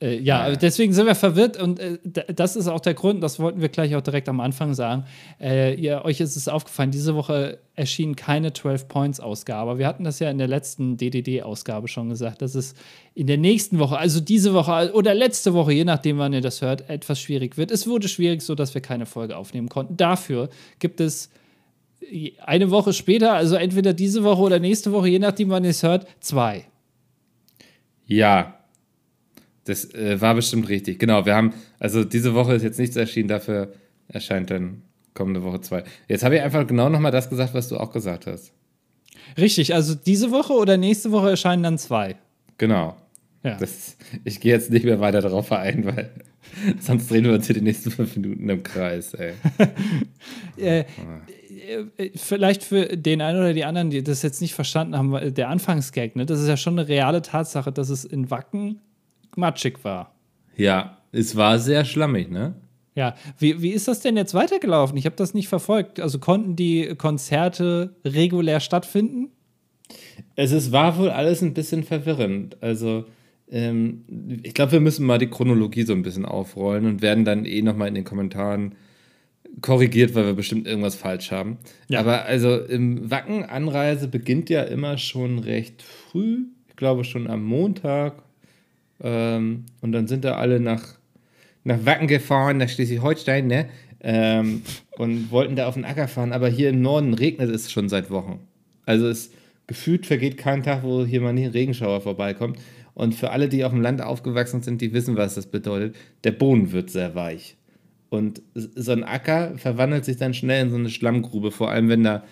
äh, 0.00 0.18
ja, 0.20 0.54
deswegen 0.54 0.92
sind 0.92 1.06
wir 1.06 1.16
verwirrt 1.16 1.60
und 1.60 1.80
äh, 1.80 1.98
das 2.32 2.54
ist 2.54 2.68
auch 2.68 2.78
der 2.78 2.94
Grund, 2.94 3.20
das 3.22 3.40
wollten 3.40 3.60
wir 3.60 3.68
gleich 3.68 3.96
auch 3.96 4.00
direkt 4.00 4.28
am 4.28 4.38
Anfang 4.38 4.74
sagen. 4.74 5.04
Äh, 5.40 5.74
ihr, 5.74 6.04
euch 6.04 6.20
ist 6.20 6.36
es 6.36 6.46
aufgefallen, 6.46 6.92
diese 6.92 7.16
Woche 7.16 7.58
erschien 7.74 8.14
keine 8.14 8.50
12-Points-Ausgabe. 8.50 9.78
Wir 9.78 9.88
hatten 9.88 10.04
das 10.04 10.20
ja 10.20 10.30
in 10.30 10.38
der 10.38 10.46
letzten 10.46 10.96
DDD-Ausgabe 10.96 11.88
schon 11.88 12.10
gesagt, 12.10 12.42
dass 12.42 12.54
es 12.54 12.74
in 13.14 13.26
der 13.26 13.38
nächsten 13.38 13.80
Woche, 13.80 13.98
also 13.98 14.20
diese 14.20 14.54
Woche 14.54 14.92
oder 14.94 15.14
letzte 15.14 15.52
Woche, 15.52 15.72
je 15.72 15.84
nachdem, 15.84 16.18
wann 16.18 16.32
ihr 16.32 16.42
das 16.42 16.62
hört, 16.62 16.88
etwas 16.88 17.20
schwierig 17.20 17.56
wird. 17.56 17.72
Es 17.72 17.88
wurde 17.88 18.06
schwierig, 18.06 18.42
so 18.42 18.54
dass 18.54 18.74
wir 18.74 18.80
keine 18.80 19.06
Folge 19.06 19.36
aufnehmen 19.36 19.68
konnten. 19.68 19.96
Dafür 19.96 20.48
gibt 20.78 21.00
es 21.00 21.30
eine 22.44 22.70
Woche 22.70 22.92
später, 22.92 23.32
also 23.32 23.56
entweder 23.56 23.92
diese 23.92 24.22
Woche 24.22 24.42
oder 24.42 24.60
nächste 24.60 24.92
Woche, 24.92 25.08
je 25.08 25.18
nachdem, 25.18 25.50
wann 25.50 25.64
ihr 25.64 25.70
es 25.70 25.82
hört, 25.82 26.06
zwei. 26.20 26.66
Ja, 28.06 28.57
das 29.68 29.92
äh, 29.94 30.20
war 30.20 30.34
bestimmt 30.34 30.68
richtig. 30.68 30.98
Genau, 30.98 31.26
wir 31.26 31.34
haben, 31.34 31.52
also 31.78 32.04
diese 32.04 32.34
Woche 32.34 32.54
ist 32.54 32.62
jetzt 32.62 32.78
nichts 32.78 32.96
erschienen, 32.96 33.28
dafür 33.28 33.72
erscheint 34.08 34.50
dann 34.50 34.82
kommende 35.12 35.42
Woche 35.42 35.60
zwei. 35.60 35.84
Jetzt 36.06 36.24
habe 36.24 36.36
ich 36.36 36.42
einfach 36.42 36.66
genau 36.66 36.88
nochmal 36.88 37.12
das 37.12 37.28
gesagt, 37.28 37.52
was 37.52 37.68
du 37.68 37.76
auch 37.76 37.92
gesagt 37.92 38.26
hast. 38.26 38.52
Richtig, 39.36 39.74
also 39.74 39.94
diese 39.94 40.30
Woche 40.30 40.54
oder 40.54 40.76
nächste 40.76 41.12
Woche 41.12 41.30
erscheinen 41.30 41.62
dann 41.62 41.76
zwei. 41.78 42.16
Genau. 42.56 42.96
Ja. 43.42 43.56
Das, 43.58 43.96
ich 44.24 44.40
gehe 44.40 44.52
jetzt 44.52 44.70
nicht 44.70 44.84
mehr 44.84 45.00
weiter 45.00 45.20
darauf 45.20 45.52
ein, 45.52 45.84
weil 45.84 46.10
sonst 46.80 47.10
drehen 47.10 47.24
wir 47.24 47.32
uns 47.32 47.46
hier 47.46 47.54
die 47.54 47.60
nächsten 47.60 47.90
fünf 47.90 48.16
Minuten 48.16 48.48
im 48.48 48.62
Kreis, 48.62 49.12
ey. 49.14 49.34
äh, 50.56 50.80
äh, 50.80 52.10
vielleicht 52.14 52.64
für 52.64 52.96
den 52.96 53.20
einen 53.20 53.38
oder 53.38 53.52
die 53.52 53.64
anderen, 53.64 53.90
die 53.90 54.02
das 54.02 54.22
jetzt 54.22 54.40
nicht 54.40 54.54
verstanden 54.54 54.96
haben, 54.96 55.34
der 55.34 55.50
Anfangsgag, 55.50 56.16
ne, 56.16 56.24
das 56.24 56.40
ist 56.40 56.48
ja 56.48 56.56
schon 56.56 56.78
eine 56.78 56.88
reale 56.88 57.20
Tatsache, 57.20 57.70
dass 57.70 57.90
es 57.90 58.04
in 58.04 58.30
Wacken 58.30 58.80
matschig 59.38 59.82
war. 59.84 60.14
Ja, 60.56 60.98
es 61.12 61.36
war 61.36 61.58
sehr 61.58 61.84
schlammig, 61.84 62.30
ne? 62.30 62.54
Ja, 62.94 63.14
wie, 63.38 63.62
wie 63.62 63.70
ist 63.70 63.86
das 63.86 64.00
denn 64.00 64.16
jetzt 64.16 64.34
weitergelaufen? 64.34 64.98
Ich 64.98 65.06
habe 65.06 65.14
das 65.14 65.32
nicht 65.32 65.48
verfolgt. 65.48 66.00
Also 66.00 66.18
konnten 66.18 66.56
die 66.56 66.94
Konzerte 66.96 67.94
regulär 68.04 68.58
stattfinden? 68.58 69.30
Es 70.34 70.50
ist, 70.50 70.72
war 70.72 70.98
wohl 70.98 71.10
alles 71.10 71.40
ein 71.40 71.54
bisschen 71.54 71.84
verwirrend. 71.84 72.56
Also, 72.60 73.04
ähm, 73.50 74.04
ich 74.42 74.52
glaube, 74.52 74.72
wir 74.72 74.80
müssen 74.80 75.06
mal 75.06 75.18
die 75.18 75.30
Chronologie 75.30 75.84
so 75.84 75.92
ein 75.92 76.02
bisschen 76.02 76.24
aufrollen 76.24 76.86
und 76.86 77.00
werden 77.00 77.24
dann 77.24 77.44
eh 77.44 77.62
nochmal 77.62 77.86
in 77.86 77.94
den 77.94 78.04
Kommentaren 78.04 78.74
korrigiert, 79.60 80.14
weil 80.14 80.26
wir 80.26 80.34
bestimmt 80.34 80.66
irgendwas 80.66 80.96
falsch 80.96 81.30
haben. 81.30 81.58
Ja. 81.88 82.00
Aber 82.00 82.24
also 82.24 82.58
im 82.58 83.10
Wacken 83.10 83.44
Anreise 83.44 84.08
beginnt 84.08 84.50
ja 84.50 84.62
immer 84.62 84.98
schon 84.98 85.38
recht 85.38 85.82
früh. 85.82 86.46
Ich 86.68 86.76
glaube 86.76 87.04
schon 87.04 87.28
am 87.28 87.44
Montag 87.44 88.22
ähm, 89.00 89.66
und 89.80 89.92
dann 89.92 90.06
sind 90.06 90.24
da 90.24 90.36
alle 90.36 90.60
nach, 90.60 90.82
nach 91.64 91.84
Wacken 91.84 92.08
gefahren, 92.08 92.58
nach 92.58 92.68
Schleswig-Holstein, 92.68 93.46
ne? 93.46 93.68
Ähm, 94.00 94.62
und 94.96 95.30
wollten 95.30 95.56
da 95.56 95.66
auf 95.66 95.74
den 95.74 95.84
Acker 95.84 96.08
fahren. 96.08 96.32
Aber 96.32 96.48
hier 96.48 96.70
im 96.70 96.82
Norden 96.82 97.14
regnet 97.14 97.50
es 97.50 97.70
schon 97.70 97.88
seit 97.88 98.10
Wochen. 98.10 98.40
Also 98.86 99.08
es 99.08 99.32
gefühlt 99.66 100.06
vergeht 100.06 100.38
kein 100.38 100.62
Tag, 100.62 100.82
wo 100.82 101.04
hier 101.04 101.20
mal 101.20 101.32
nicht 101.32 101.46
ein 101.46 101.52
Regenschauer 101.52 102.00
vorbeikommt. 102.00 102.58
Und 102.94 103.14
für 103.14 103.30
alle, 103.30 103.48
die 103.48 103.64
auf 103.64 103.72
dem 103.72 103.80
Land 103.80 104.00
aufgewachsen 104.02 104.62
sind, 104.62 104.80
die 104.80 104.92
wissen, 104.92 105.16
was 105.16 105.34
das 105.34 105.46
bedeutet. 105.46 105.94
Der 106.24 106.32
Boden 106.32 106.72
wird 106.72 106.90
sehr 106.90 107.14
weich. 107.14 107.56
Und 108.08 108.42
so 108.54 108.92
ein 108.92 109.04
Acker 109.04 109.56
verwandelt 109.56 110.04
sich 110.04 110.16
dann 110.16 110.34
schnell 110.34 110.64
in 110.64 110.70
so 110.70 110.76
eine 110.76 110.90
Schlammgrube, 110.90 111.50
vor 111.50 111.70
allem 111.70 111.88
wenn 111.88 112.02
da 112.02 112.24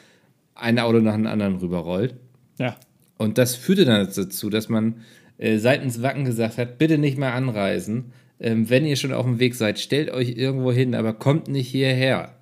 ein 0.55 0.79
Auto 0.79 0.99
nach 0.99 1.15
dem 1.15 1.27
anderen 1.27 1.57
rüberrollt. 1.57 2.15
Ja. 2.59 2.77
Und 3.19 3.39
das 3.39 3.55
führte 3.55 3.85
dann 3.85 4.07
dazu, 4.07 4.51
dass 4.51 4.69
man 4.69 5.03
äh, 5.39 5.59
seitens 5.59 6.03
Wacken 6.03 6.25
gesagt 6.25 6.59
hat, 6.59 6.79
bitte 6.79 6.99
nicht 6.99 7.19
mehr 7.19 7.35
anreisen. 7.35 8.13
Ähm, 8.41 8.69
wenn 8.69 8.85
ihr 8.85 8.97
schon 8.97 9.13
auf 9.13 9.25
dem 9.25 9.39
Weg 9.39 9.55
seid, 9.55 9.79
stellt 9.79 10.11
euch 10.11 10.31
irgendwo 10.37 10.73
hin, 10.73 10.95
aber 10.95 11.13
kommt 11.15 11.49
nicht 11.49 11.69
hierher. 11.69 12.35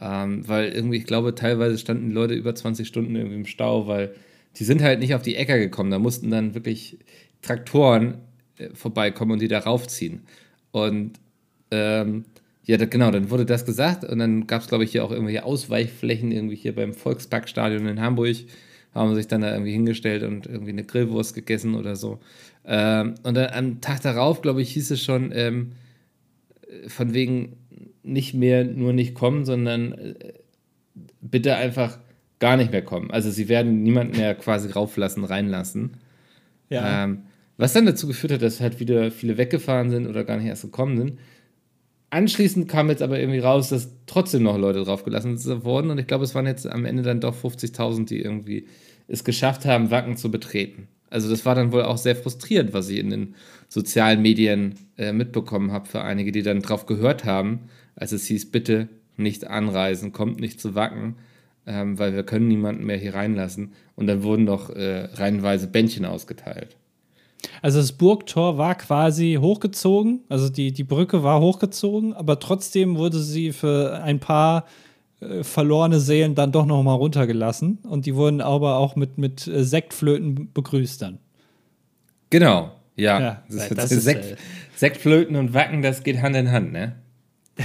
Ähm, 0.00 0.46
weil 0.48 0.70
irgendwie, 0.70 0.96
ich 0.96 1.06
glaube, 1.06 1.34
teilweise 1.34 1.78
standen 1.78 2.10
Leute 2.10 2.34
über 2.34 2.54
20 2.54 2.88
Stunden 2.88 3.14
irgendwie 3.14 3.36
im 3.36 3.46
Stau, 3.46 3.86
weil 3.86 4.14
die 4.56 4.64
sind 4.64 4.82
halt 4.82 5.00
nicht 5.00 5.14
auf 5.14 5.22
die 5.22 5.36
Äcker 5.36 5.58
gekommen. 5.58 5.90
Da 5.90 5.98
mussten 5.98 6.30
dann 6.30 6.54
wirklich 6.54 6.98
Traktoren 7.40 8.18
äh, 8.58 8.68
vorbeikommen 8.74 9.32
und 9.32 9.42
die 9.42 9.48
da 9.48 9.60
raufziehen. 9.60 10.22
Und 10.72 11.12
ähm, 11.70 12.24
ja, 12.64 12.76
da, 12.76 12.84
genau, 12.84 13.10
dann 13.10 13.30
wurde 13.30 13.46
das 13.46 13.64
gesagt 13.64 14.04
und 14.04 14.18
dann 14.18 14.46
gab 14.46 14.62
es, 14.62 14.68
glaube 14.68 14.84
ich, 14.84 14.92
hier 14.92 15.04
auch 15.04 15.10
irgendwelche 15.10 15.44
Ausweichflächen, 15.44 16.30
irgendwie 16.30 16.56
hier 16.56 16.74
beim 16.74 16.94
Volksparkstadion 16.94 17.86
in 17.86 18.00
Hamburg 18.00 18.36
haben 18.94 19.14
sich 19.14 19.26
dann 19.26 19.40
da 19.40 19.52
irgendwie 19.52 19.72
hingestellt 19.72 20.22
und 20.22 20.46
irgendwie 20.46 20.70
eine 20.70 20.84
Grillwurst 20.84 21.34
gegessen 21.34 21.74
oder 21.74 21.96
so. 21.96 22.20
Ähm, 22.64 23.14
und 23.22 23.34
dann 23.34 23.50
am 23.52 23.80
Tag 23.80 24.02
darauf, 24.02 24.42
glaube 24.42 24.62
ich, 24.62 24.72
hieß 24.72 24.90
es 24.90 25.02
schon, 25.02 25.32
ähm, 25.34 25.72
von 26.86 27.14
wegen 27.14 27.56
nicht 28.02 28.34
mehr 28.34 28.64
nur 28.64 28.92
nicht 28.92 29.14
kommen, 29.14 29.44
sondern 29.44 29.92
äh, 29.92 30.14
bitte 31.20 31.56
einfach 31.56 31.98
gar 32.38 32.56
nicht 32.56 32.72
mehr 32.72 32.82
kommen. 32.82 33.10
Also 33.10 33.30
sie 33.30 33.48
werden 33.48 33.82
niemanden 33.82 34.16
mehr 34.16 34.34
quasi 34.34 34.70
rauflassen, 34.70 35.24
reinlassen. 35.24 35.96
Ja. 36.68 37.04
Ähm, 37.04 37.22
was 37.56 37.72
dann 37.72 37.86
dazu 37.86 38.08
geführt 38.08 38.32
hat, 38.32 38.42
dass 38.42 38.60
halt 38.60 38.80
wieder 38.80 39.10
viele 39.10 39.38
weggefahren 39.38 39.90
sind 39.90 40.06
oder 40.06 40.24
gar 40.24 40.36
nicht 40.38 40.46
erst 40.46 40.62
gekommen 40.62 40.96
sind. 40.96 41.18
Anschließend 42.12 42.68
kam 42.68 42.90
jetzt 42.90 43.00
aber 43.00 43.18
irgendwie 43.18 43.38
raus, 43.38 43.70
dass 43.70 43.88
trotzdem 44.04 44.42
noch 44.42 44.58
Leute 44.58 44.84
draufgelassen 44.84 45.38
wurden 45.64 45.90
und 45.90 45.96
ich 45.96 46.06
glaube, 46.06 46.24
es 46.24 46.34
waren 46.34 46.46
jetzt 46.46 46.66
am 46.66 46.84
Ende 46.84 47.02
dann 47.02 47.22
doch 47.22 47.34
50.000, 47.34 48.04
die 48.04 48.20
irgendwie 48.20 48.66
es 49.08 49.24
geschafft 49.24 49.64
haben, 49.64 49.90
Wacken 49.90 50.18
zu 50.18 50.30
betreten. 50.30 50.88
Also 51.08 51.30
das 51.30 51.46
war 51.46 51.54
dann 51.54 51.72
wohl 51.72 51.84
auch 51.84 51.96
sehr 51.96 52.14
frustrierend, 52.14 52.74
was 52.74 52.90
ich 52.90 52.98
in 52.98 53.08
den 53.08 53.34
sozialen 53.66 54.20
Medien 54.20 54.74
äh, 54.98 55.14
mitbekommen 55.14 55.72
habe 55.72 55.88
für 55.88 56.02
einige, 56.02 56.32
die 56.32 56.42
dann 56.42 56.60
drauf 56.60 56.84
gehört 56.84 57.24
haben, 57.24 57.60
als 57.96 58.12
es 58.12 58.26
hieß, 58.26 58.50
bitte 58.50 58.90
nicht 59.16 59.46
anreisen, 59.46 60.12
kommt 60.12 60.38
nicht 60.38 60.60
zu 60.60 60.74
Wacken, 60.74 61.14
ähm, 61.66 61.98
weil 61.98 62.14
wir 62.14 62.24
können 62.24 62.46
niemanden 62.46 62.84
mehr 62.84 62.98
hier 62.98 63.14
reinlassen. 63.14 63.72
Und 63.96 64.06
dann 64.06 64.22
wurden 64.22 64.44
noch 64.44 64.68
äh, 64.68 65.08
reihenweise 65.14 65.66
Bändchen 65.66 66.04
ausgeteilt. 66.04 66.76
Also 67.60 67.78
das 67.78 67.92
Burgtor 67.92 68.58
war 68.58 68.74
quasi 68.74 69.38
hochgezogen, 69.40 70.20
also 70.28 70.48
die, 70.48 70.72
die 70.72 70.84
Brücke 70.84 71.22
war 71.22 71.40
hochgezogen, 71.40 72.12
aber 72.12 72.38
trotzdem 72.38 72.96
wurde 72.96 73.18
sie 73.18 73.52
für 73.52 74.00
ein 74.02 74.20
paar 74.20 74.66
äh, 75.20 75.42
verlorene 75.42 76.00
Seelen 76.00 76.34
dann 76.34 76.52
doch 76.52 76.66
noch 76.66 76.82
mal 76.82 76.94
runtergelassen 76.94 77.78
und 77.82 78.06
die 78.06 78.14
wurden 78.14 78.40
aber 78.40 78.76
auch 78.76 78.96
mit, 78.96 79.18
mit 79.18 79.46
äh, 79.46 79.64
Sektflöten 79.64 80.52
begrüßt 80.52 81.02
dann. 81.02 81.18
Genau, 82.30 82.72
ja. 82.96 83.20
Ja, 83.20 83.42
das 83.48 83.68
das 83.68 83.84
ist, 83.86 83.98
ist, 83.98 84.04
Sekt, 84.04 84.24
äh, 84.24 84.36
Sektflöten 84.76 85.36
und 85.36 85.54
Wacken, 85.54 85.82
das 85.82 86.02
geht 86.02 86.22
Hand 86.22 86.36
in 86.36 86.50
Hand, 86.50 86.72
ne? 86.72 86.96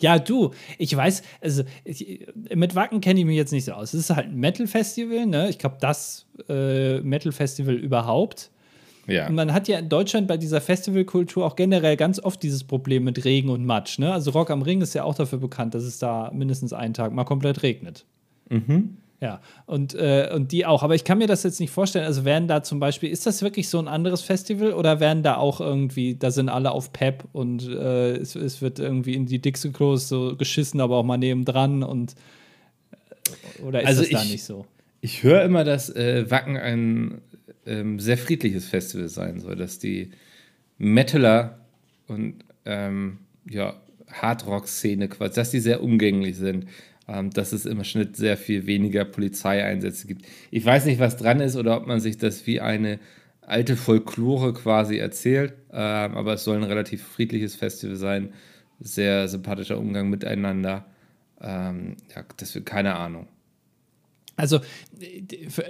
Ja, 0.00 0.18
du, 0.20 0.52
ich 0.78 0.94
weiß, 0.96 1.22
also 1.40 1.64
ich, 1.82 2.28
mit 2.54 2.76
Wacken 2.76 3.00
kenne 3.00 3.18
ich 3.18 3.26
mich 3.26 3.36
jetzt 3.36 3.52
nicht 3.52 3.64
so 3.64 3.72
aus. 3.72 3.94
Es 3.94 4.00
ist 4.00 4.10
halt 4.10 4.28
ein 4.28 4.36
Metal-Festival, 4.36 5.26
ne? 5.26 5.48
Ich 5.50 5.58
glaube, 5.58 5.76
das 5.80 6.26
äh, 6.48 7.00
Metal-Festival 7.00 7.74
überhaupt. 7.74 8.50
Ja. 9.08 9.26
Und 9.28 9.34
man 9.34 9.52
hat 9.54 9.68
ja 9.68 9.78
in 9.78 9.88
Deutschland 9.88 10.28
bei 10.28 10.36
dieser 10.36 10.60
Festivalkultur 10.60 11.44
auch 11.46 11.56
generell 11.56 11.96
ganz 11.96 12.20
oft 12.22 12.42
dieses 12.42 12.62
Problem 12.64 13.04
mit 13.04 13.24
Regen 13.24 13.48
und 13.48 13.64
Matsch. 13.64 13.98
Ne? 13.98 14.12
Also 14.12 14.30
Rock 14.32 14.50
am 14.50 14.62
Ring 14.62 14.80
ist 14.82 14.94
ja 14.94 15.02
auch 15.04 15.14
dafür 15.14 15.38
bekannt, 15.38 15.74
dass 15.74 15.82
es 15.84 15.98
da 15.98 16.30
mindestens 16.34 16.72
einen 16.72 16.92
Tag 16.94 17.12
mal 17.12 17.24
komplett 17.24 17.62
regnet. 17.62 18.04
Ja, 19.20 19.40
und, 19.66 19.94
äh, 19.94 20.30
und 20.32 20.52
die 20.52 20.64
auch. 20.64 20.82
Aber 20.84 20.94
ich 20.94 21.02
kann 21.04 21.18
mir 21.18 21.26
das 21.26 21.42
jetzt 21.42 21.58
nicht 21.58 21.70
vorstellen. 21.70 22.04
Also 22.04 22.24
werden 22.24 22.46
da 22.48 22.62
zum 22.62 22.78
Beispiel, 22.80 23.10
ist 23.10 23.26
das 23.26 23.42
wirklich 23.42 23.68
so 23.68 23.78
ein 23.80 23.88
anderes 23.88 24.22
Festival 24.22 24.72
oder 24.72 25.00
werden 25.00 25.22
da 25.24 25.36
auch 25.38 25.60
irgendwie, 25.60 26.14
da 26.14 26.30
sind 26.30 26.48
alle 26.48 26.70
auf 26.70 26.92
Pep 26.92 27.24
und 27.32 27.66
äh, 27.68 28.12
es, 28.16 28.36
es 28.36 28.62
wird 28.62 28.78
irgendwie 28.78 29.14
in 29.14 29.26
die 29.26 29.40
Dixie-Klos 29.40 30.08
so 30.08 30.36
geschissen, 30.36 30.80
aber 30.80 30.96
auch 30.98 31.02
mal 31.04 31.18
nebendran 31.18 31.82
und 31.82 32.14
äh, 33.58 33.62
oder 33.62 33.80
ist 33.82 33.86
Also 33.88 34.02
das 34.02 34.10
da 34.10 34.22
ich- 34.22 34.30
nicht 34.32 34.44
so? 34.44 34.66
Ich 35.00 35.22
höre 35.22 35.42
immer, 35.44 35.62
dass 35.62 35.90
äh, 35.90 36.28
Wacken 36.28 36.56
ein 36.56 37.20
ähm, 37.68 38.00
sehr 38.00 38.18
friedliches 38.18 38.66
Festival 38.66 39.08
sein 39.08 39.40
soll, 39.40 39.56
dass 39.56 39.78
die 39.78 40.10
Metaler 40.78 41.60
und 42.06 42.44
ähm, 42.64 43.18
ja, 43.48 43.80
Hardrock-Szene 44.10 45.08
quasi, 45.08 45.34
dass 45.34 45.50
die 45.50 45.60
sehr 45.60 45.82
umgänglich 45.82 46.36
sind, 46.36 46.66
ähm, 47.06 47.30
dass 47.30 47.52
es 47.52 47.66
im 47.66 47.82
Schnitt 47.84 48.16
sehr 48.16 48.36
viel 48.36 48.66
weniger 48.66 49.04
Polizeieinsätze 49.04 50.06
gibt. 50.06 50.26
Ich 50.50 50.64
weiß 50.64 50.86
nicht, 50.86 51.00
was 51.00 51.16
dran 51.16 51.40
ist 51.40 51.56
oder 51.56 51.76
ob 51.76 51.86
man 51.86 52.00
sich 52.00 52.18
das 52.18 52.46
wie 52.46 52.60
eine 52.60 52.98
alte 53.42 53.76
Folklore 53.76 54.52
quasi 54.52 54.98
erzählt, 54.98 55.54
ähm, 55.72 56.16
aber 56.16 56.34
es 56.34 56.44
soll 56.44 56.56
ein 56.56 56.64
relativ 56.64 57.02
friedliches 57.02 57.54
Festival 57.56 57.96
sein, 57.96 58.32
sehr 58.80 59.26
sympathischer 59.28 59.78
Umgang 59.78 60.10
miteinander. 60.10 60.86
Ähm, 61.40 61.96
ja, 62.14 62.24
das 62.36 62.54
wird 62.54 62.66
keine 62.66 62.96
Ahnung. 62.96 63.28
Also, 64.38 64.60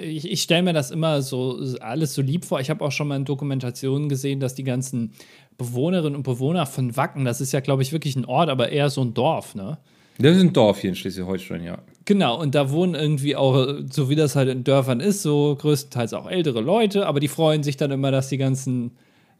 ich, 0.00 0.30
ich 0.30 0.42
stelle 0.42 0.62
mir 0.62 0.72
das 0.72 0.90
immer 0.90 1.22
so 1.22 1.58
alles 1.80 2.14
so 2.14 2.22
lieb 2.22 2.44
vor. 2.44 2.60
Ich 2.60 2.70
habe 2.70 2.84
auch 2.84 2.92
schon 2.92 3.08
mal 3.08 3.16
in 3.16 3.24
Dokumentationen 3.24 4.08
gesehen, 4.08 4.40
dass 4.40 4.54
die 4.54 4.64
ganzen 4.64 5.12
Bewohnerinnen 5.56 6.14
und 6.14 6.22
Bewohner 6.22 6.66
von 6.66 6.96
Wacken, 6.96 7.24
das 7.24 7.40
ist 7.40 7.52
ja, 7.52 7.60
glaube 7.60 7.82
ich, 7.82 7.92
wirklich 7.92 8.14
ein 8.14 8.24
Ort, 8.24 8.48
aber 8.48 8.70
eher 8.70 8.90
so 8.90 9.02
ein 9.02 9.14
Dorf, 9.14 9.54
ne? 9.54 9.78
Das 10.20 10.36
ist 10.36 10.42
ein 10.42 10.52
Dorf 10.52 10.80
hier 10.80 10.90
in 10.90 10.96
Schleswig-Holstein, 10.96 11.62
ja. 11.64 11.78
Genau, 12.04 12.40
und 12.40 12.54
da 12.54 12.70
wohnen 12.70 12.94
irgendwie 12.94 13.36
auch, 13.36 13.68
so 13.90 14.10
wie 14.10 14.16
das 14.16 14.34
halt 14.34 14.48
in 14.48 14.64
Dörfern 14.64 15.00
ist, 15.00 15.22
so 15.22 15.56
größtenteils 15.60 16.12
auch 16.14 16.28
ältere 16.28 16.60
Leute, 16.60 17.06
aber 17.06 17.20
die 17.20 17.28
freuen 17.28 17.62
sich 17.62 17.76
dann 17.76 17.90
immer, 17.92 18.10
dass 18.10 18.28
die 18.28 18.38
ganzen 18.38 18.92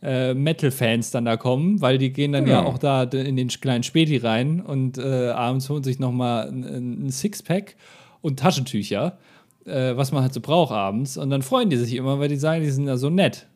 äh, 0.02 0.34
Metal-Fans 0.34 1.10
dann 1.10 1.24
da 1.24 1.36
kommen, 1.36 1.80
weil 1.80 1.98
die 1.98 2.12
gehen 2.12 2.30
dann 2.32 2.46
ja 2.46 2.58
Genau. 2.60 2.70
auch 2.70 2.78
da 2.78 3.02
in 3.02 3.34
den 3.36 3.48
kleinen 3.48 3.82
Späti 3.82 4.18
rein 4.18 4.60
und 4.60 4.98
äh, 4.98 5.30
abends 5.30 5.68
holen 5.68 5.82
sich 5.82 5.98
nochmal 5.98 6.48
ein, 6.48 6.62
ein 7.06 7.10
Sixpack 7.10 7.74
und 8.20 8.38
Taschentücher, 8.38 9.18
äh, 9.66 9.96
was 9.96 10.12
man 10.12 10.22
halt 10.22 10.34
so 10.34 10.40
braucht 10.40 10.72
abends. 10.72 11.16
Und 11.16 11.30
dann 11.30 11.42
freuen 11.42 11.70
die 11.70 11.76
sich 11.76 11.94
immer, 11.94 12.18
weil 12.18 12.28
die 12.28 12.36
sagen, 12.36 12.62
die 12.62 12.70
sind 12.70 12.86
ja 12.86 12.96
so 12.96 13.10
nett. 13.10 13.46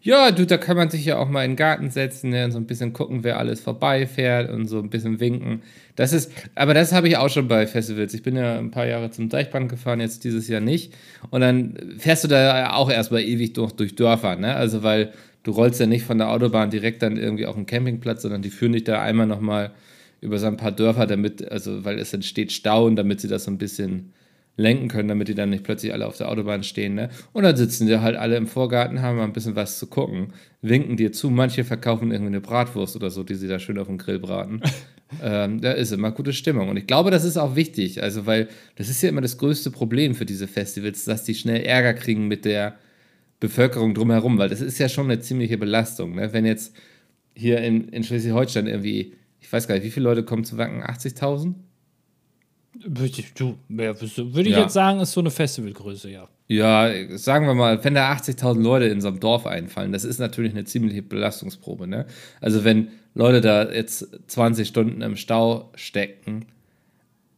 Ja, 0.00 0.30
du, 0.30 0.46
da 0.46 0.56
kann 0.56 0.76
man 0.76 0.90
sich 0.90 1.04
ja 1.04 1.18
auch 1.18 1.28
mal 1.28 1.44
in 1.44 1.52
den 1.52 1.56
Garten 1.56 1.90
setzen 1.90 2.30
ne, 2.30 2.44
und 2.44 2.52
so 2.52 2.58
ein 2.58 2.66
bisschen 2.66 2.92
gucken, 2.92 3.24
wer 3.24 3.38
alles 3.38 3.60
vorbeifährt 3.60 4.50
und 4.50 4.66
so 4.66 4.78
ein 4.78 4.90
bisschen 4.90 5.20
winken. 5.20 5.62
Das 5.96 6.12
ist, 6.12 6.32
aber 6.54 6.74
das 6.74 6.92
habe 6.92 7.08
ich 7.08 7.16
auch 7.16 7.28
schon 7.28 7.48
bei 7.48 7.66
Festivals. 7.66 8.14
Ich 8.14 8.22
bin 8.22 8.36
ja 8.36 8.58
ein 8.58 8.70
paar 8.70 8.86
Jahre 8.86 9.10
zum 9.10 9.28
Deichbrand 9.28 9.68
gefahren, 9.68 10.00
jetzt 10.00 10.24
dieses 10.24 10.48
Jahr 10.48 10.60
nicht. 10.60 10.94
Und 11.30 11.40
dann 11.40 11.96
fährst 11.98 12.24
du 12.24 12.28
da 12.28 12.74
auch 12.74 12.90
erstmal 12.90 13.22
ewig 13.22 13.54
durch, 13.54 13.72
durch 13.72 13.96
Dörfer, 13.96 14.36
ne? 14.36 14.54
Also, 14.54 14.82
weil 14.82 15.12
du 15.42 15.52
rollst 15.52 15.80
ja 15.80 15.86
nicht 15.86 16.04
von 16.04 16.18
der 16.18 16.30
Autobahn 16.30 16.70
direkt 16.70 17.02
dann 17.02 17.16
irgendwie 17.16 17.46
auf 17.46 17.54
den 17.54 17.66
Campingplatz, 17.66 18.22
sondern 18.22 18.42
die 18.42 18.50
führen 18.50 18.72
dich 18.72 18.84
da 18.84 19.00
einmal 19.02 19.26
nochmal 19.26 19.72
über 20.20 20.38
so 20.38 20.46
ein 20.46 20.56
paar 20.56 20.72
Dörfer, 20.72 21.06
damit, 21.06 21.50
also, 21.50 21.84
weil 21.84 21.98
es 21.98 22.12
entsteht 22.12 22.52
Stau 22.52 22.86
und 22.86 22.96
damit 22.96 23.20
sie 23.20 23.28
das 23.28 23.44
so 23.44 23.50
ein 23.50 23.58
bisschen 23.58 24.12
lenken 24.56 24.88
können, 24.88 25.08
damit 25.08 25.28
die 25.28 25.34
dann 25.34 25.50
nicht 25.50 25.64
plötzlich 25.64 25.92
alle 25.92 26.06
auf 26.06 26.16
der 26.16 26.30
Autobahn 26.30 26.62
stehen. 26.62 26.94
Ne? 26.94 27.10
Und 27.32 27.42
dann 27.42 27.56
sitzen 27.56 27.86
die 27.86 27.98
halt 27.98 28.16
alle 28.16 28.36
im 28.36 28.46
Vorgarten, 28.46 29.02
haben 29.02 29.18
mal 29.18 29.24
ein 29.24 29.32
bisschen 29.32 29.56
was 29.56 29.78
zu 29.78 29.86
gucken, 29.86 30.32
winken 30.62 30.96
dir 30.96 31.12
zu. 31.12 31.30
Manche 31.30 31.64
verkaufen 31.64 32.10
irgendwie 32.10 32.28
eine 32.28 32.40
Bratwurst 32.40 32.96
oder 32.96 33.10
so, 33.10 33.22
die 33.22 33.34
sie 33.34 33.48
da 33.48 33.58
schön 33.58 33.78
auf 33.78 33.86
dem 33.86 33.98
Grill 33.98 34.18
braten. 34.18 34.62
ähm, 35.22 35.60
da 35.60 35.72
ist 35.72 35.92
immer 35.92 36.10
gute 36.10 36.32
Stimmung. 36.32 36.70
Und 36.70 36.78
ich 36.78 36.86
glaube, 36.86 37.10
das 37.10 37.24
ist 37.24 37.36
auch 37.36 37.54
wichtig, 37.54 38.02
also 38.02 38.24
weil 38.26 38.48
das 38.76 38.88
ist 38.88 39.02
ja 39.02 39.10
immer 39.10 39.20
das 39.20 39.36
größte 39.36 39.70
Problem 39.70 40.14
für 40.14 40.24
diese 40.24 40.48
Festivals, 40.48 41.04
dass 41.04 41.24
die 41.24 41.34
schnell 41.34 41.62
Ärger 41.62 41.92
kriegen 41.92 42.26
mit 42.26 42.44
der 42.44 42.76
Bevölkerung 43.40 43.92
drumherum, 43.92 44.38
weil 44.38 44.48
das 44.48 44.62
ist 44.62 44.78
ja 44.78 44.88
schon 44.88 45.06
eine 45.06 45.20
ziemliche 45.20 45.58
Belastung. 45.58 46.14
Ne? 46.14 46.32
Wenn 46.32 46.46
jetzt 46.46 46.74
hier 47.34 47.60
in, 47.60 47.88
in 47.88 48.02
Schleswig-Holstein 48.02 48.66
irgendwie, 48.66 49.12
ich 49.46 49.52
weiß 49.52 49.68
gar 49.68 49.76
nicht, 49.76 49.84
wie 49.84 49.92
viele 49.92 50.02
Leute 50.02 50.24
kommen 50.24 50.42
zu 50.42 50.58
Wacken? 50.58 50.82
80.000? 50.82 51.54
Würde 52.84 53.04
ich, 53.20 53.32
du, 53.34 53.56
würde 53.68 54.40
ich 54.42 54.56
Ja. 54.56 54.62
jetzt 54.62 54.72
sagen, 54.72 54.98
ist 54.98 55.12
so 55.12 55.20
eine 55.20 55.30
Festivalgröße, 55.30 56.10
ja. 56.10 56.26
Ja, 56.48 56.90
sagen 57.16 57.46
wir 57.46 57.54
mal, 57.54 57.84
wenn 57.84 57.94
da 57.94 58.10
80.000 58.12 58.60
Leute 58.60 58.86
in 58.86 59.00
so 59.00 59.06
einem 59.06 59.20
Dorf 59.20 59.46
einfallen, 59.46 59.92
das 59.92 60.04
ist 60.04 60.18
natürlich 60.18 60.50
eine 60.50 60.64
ziemliche 60.64 61.02
Belastungsprobe. 61.02 61.86
Ne? 61.86 62.06
Also 62.40 62.64
wenn 62.64 62.88
Leute 63.14 63.40
da 63.40 63.70
jetzt 63.70 64.08
20 64.26 64.66
Stunden 64.66 65.00
im 65.00 65.14
Stau 65.14 65.70
stecken, 65.76 66.46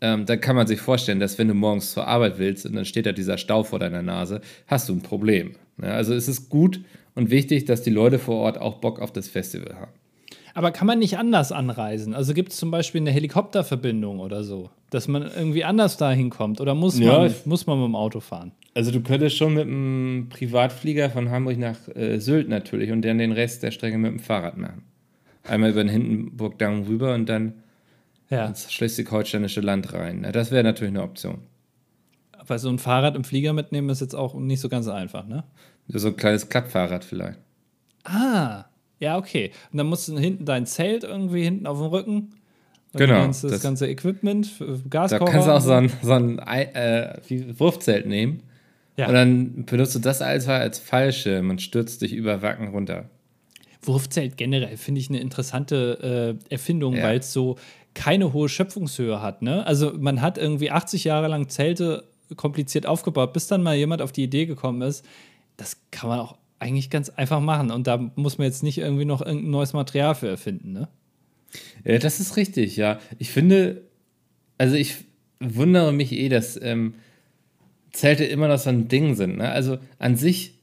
ähm, 0.01 0.25
dann 0.25 0.41
kann 0.41 0.57
man 0.57 0.67
sich 0.67 0.81
vorstellen, 0.81 1.21
dass 1.21 1.37
wenn 1.39 1.49
du 1.49 1.55
morgens 1.55 1.93
zur 1.93 2.07
Arbeit 2.09 2.39
willst 2.39 2.65
und 2.65 2.75
dann 2.75 2.87
steht 2.87 3.05
da 3.05 3.13
dieser 3.13 3.37
Stau 3.37 3.65
vor 3.65 3.79
deiner 3.79 4.03
Nase, 4.03 4.41
hast 4.67 4.89
du 4.89 4.95
ein 4.95 5.03
Problem. 5.03 5.57
Ne? 5.77 5.93
Also 5.93 6.15
es 6.15 6.27
ist 6.27 6.49
gut 6.49 6.81
und 7.15 7.29
wichtig, 7.31 7.67
dass 7.67 7.83
die 7.83 7.91
Leute 7.91 8.19
vor 8.19 8.37
Ort 8.37 8.57
auch 8.57 8.77
Bock 8.81 8.99
auf 8.99 9.13
das 9.13 9.29
Festival 9.29 9.75
haben. 9.75 9.93
Aber 10.55 10.71
kann 10.71 10.87
man 10.87 10.99
nicht 10.99 11.19
anders 11.19 11.53
anreisen? 11.53 12.15
Also 12.15 12.35
gibt 12.35 12.53
es 12.53 12.59
zum 12.59 12.71
Beispiel 12.71 13.01
eine 13.01 13.11
Helikopterverbindung 13.11 14.21
oder 14.21 14.45
so, 14.45 14.71
dass 14.91 15.09
man 15.09 15.23
irgendwie 15.23 15.65
anders 15.65 15.97
da 15.97 16.11
hinkommt? 16.11 16.61
Oder 16.61 16.75
muss, 16.75 16.99
Ja, 16.99 17.19
man, 17.21 17.35
muss 17.45 17.67
man 17.67 17.79
mit 17.79 17.87
dem 17.89 17.97
Auto 17.97 18.21
fahren? 18.21 18.53
Also 18.75 18.91
du 18.91 19.01
könntest 19.01 19.37
schon 19.37 19.55
mit 19.55 19.65
einem 19.67 20.29
Privatflieger 20.31 21.11
von 21.11 21.31
Hamburg 21.31 21.59
nach 21.59 21.77
äh, 21.95 22.19
Sylt 22.21 22.49
natürlich 22.49 22.91
und 22.93 23.03
dann 23.03 23.19
den 23.19 23.33
Rest 23.33 23.63
der 23.63 23.71
Strecke 23.71 23.99
mit 23.99 24.11
dem 24.13 24.19
Fahrrad 24.21 24.57
machen. 24.57 24.83
Einmal 25.45 25.71
über 25.71 25.83
den 25.83 25.89
Hindenburgdamm 25.91 26.83
rüber 26.83 27.15
und 27.15 27.29
dann 27.29 27.55
Ja, 28.31 28.47
ins 28.47 28.73
schleswig-holsteinische 28.73 29.61
Land 29.61 29.93
rein. 29.93 30.21
Na, 30.23 30.33
das 30.33 30.51
wäre 30.51 30.63
natürlich 30.65 30.93
eine 30.93 31.03
Option. 31.03 31.39
weil 32.47 32.59
so 32.59 32.69
ein 32.69 32.79
Fahrrad 32.79 33.17
im 33.17 33.25
Flieger 33.25 33.53
mitnehmen 33.53 33.89
ist 33.91 34.01
jetzt 34.01 34.15
auch 34.15 34.35
nicht 34.35 34.61
so 34.61 34.69
ganz 34.69 34.87
einfach, 34.89 35.27
ne? 35.27 35.45
So 35.89 36.09
ein 36.09 36.17
kleines 36.17 36.49
Klappfahrrad 36.49 37.05
vielleicht. 37.05 37.39
Ah, 38.05 38.67
ja, 39.01 39.17
okay. 39.19 39.51
Und 39.73 39.79
dann 39.79 39.87
musst 39.87 40.09
du 40.09 40.19
hinten 40.19 40.45
dein 40.45 40.67
Zelt 40.67 41.05
irgendwie 41.05 41.45
hinten 41.45 41.67
auf 41.67 41.79
dem 41.79 41.87
Rücken. 41.89 42.31
Genau, 42.95 43.13
Das 43.15 43.23
ganze, 43.23 43.49
das 43.49 43.63
ganze 43.63 43.87
Equipment, 43.89 44.51
Da 44.61 44.67
Gaskocher. 44.89 45.25
kannst 45.31 45.47
du 45.47 45.53
auch 45.53 45.61
so 45.61 45.73
ein, 45.73 45.93
so 46.03 46.13
ein 46.13 46.41
Ei- 46.41 46.65
äh, 46.73 47.21
Wurfzelt 47.59 48.07
nehmen 48.07 48.43
Ja. 48.97 49.09
und 49.09 49.15
dann 49.15 49.65
benutzt 49.67 49.95
du 49.95 49.99
das 49.99 50.23
als, 50.23 50.49
als 50.49 50.79
Fallschirm 50.79 51.51
und 51.51 51.61
stürzt 51.61 52.01
dich 52.01 52.15
über 52.15 52.41
Wacken 52.41 52.69
runter. 52.69 53.11
Wurfzelt 53.83 54.37
generell 54.37 54.77
finde 54.79 55.01
ich 55.01 55.11
eine 55.11 55.21
interessante 55.21 56.39
äh, 56.49 56.53
Erfindung, 56.53 56.97
Ja. 56.97 57.05
weil 57.05 57.19
es 57.19 57.33
so 57.33 57.57
keine 57.95 58.33
hohe 58.33 58.49
Schöpfungshöhe 58.49 59.21
hat. 59.21 59.43
Ne? 59.43 59.67
Also 59.67 59.93
man 59.99 60.23
hat 60.23 60.39
irgendwie 60.39 60.71
80 60.71 61.05
Jahre 61.05 61.29
lang 61.29 61.49
Zelte 61.49 62.05
kompliziert 62.37 62.87
aufgebaut, 62.87 63.33
bis 63.35 63.49
dann 63.49 63.63
mal 63.63 63.77
jemand 63.77 64.01
auf 64.03 64.13
die 64.13 64.23
Idee 64.25 64.47
gekommen 64.47 64.81
ist, 64.83 65.05
das 65.59 65.77
kann 65.91 66.09
man 66.09 66.21
auch 66.21 66.38
eigentlich 66.59 66.91
ganz 66.91 67.09
einfach 67.11 67.41
machen. 67.41 67.71
Und 67.71 67.87
da 67.87 68.11
muss 68.17 68.39
man 68.39 68.47
jetzt 68.47 68.63
nicht 68.63 68.79
irgendwie 68.79 69.05
noch 69.05 69.21
irgendein 69.21 69.51
neues 69.51 69.73
Material 69.73 70.15
für 70.15 70.29
erfinden. 70.29 70.73
Ne? 70.73 70.89
Ja, 71.85 71.99
das 71.99 72.21
ist 72.21 72.37
richtig, 72.37 72.77
ja. 72.77 72.99
Ich 73.19 73.31
finde, 73.31 73.83
also 74.59 74.75
ich 74.75 74.97
wundere 75.41 75.93
mich 75.93 76.13
eh, 76.13 76.29
dass 76.29 76.61
ähm, 76.61 76.95
Zelte 77.93 78.25
immer 78.25 78.49
noch 78.49 78.59
so 78.59 78.71
ein 78.71 78.89
Ding 78.89 79.15
sind. 79.15 79.39
Ne? 79.39 79.51
Also 79.51 79.79
an 79.99 80.17
sich, 80.17 80.55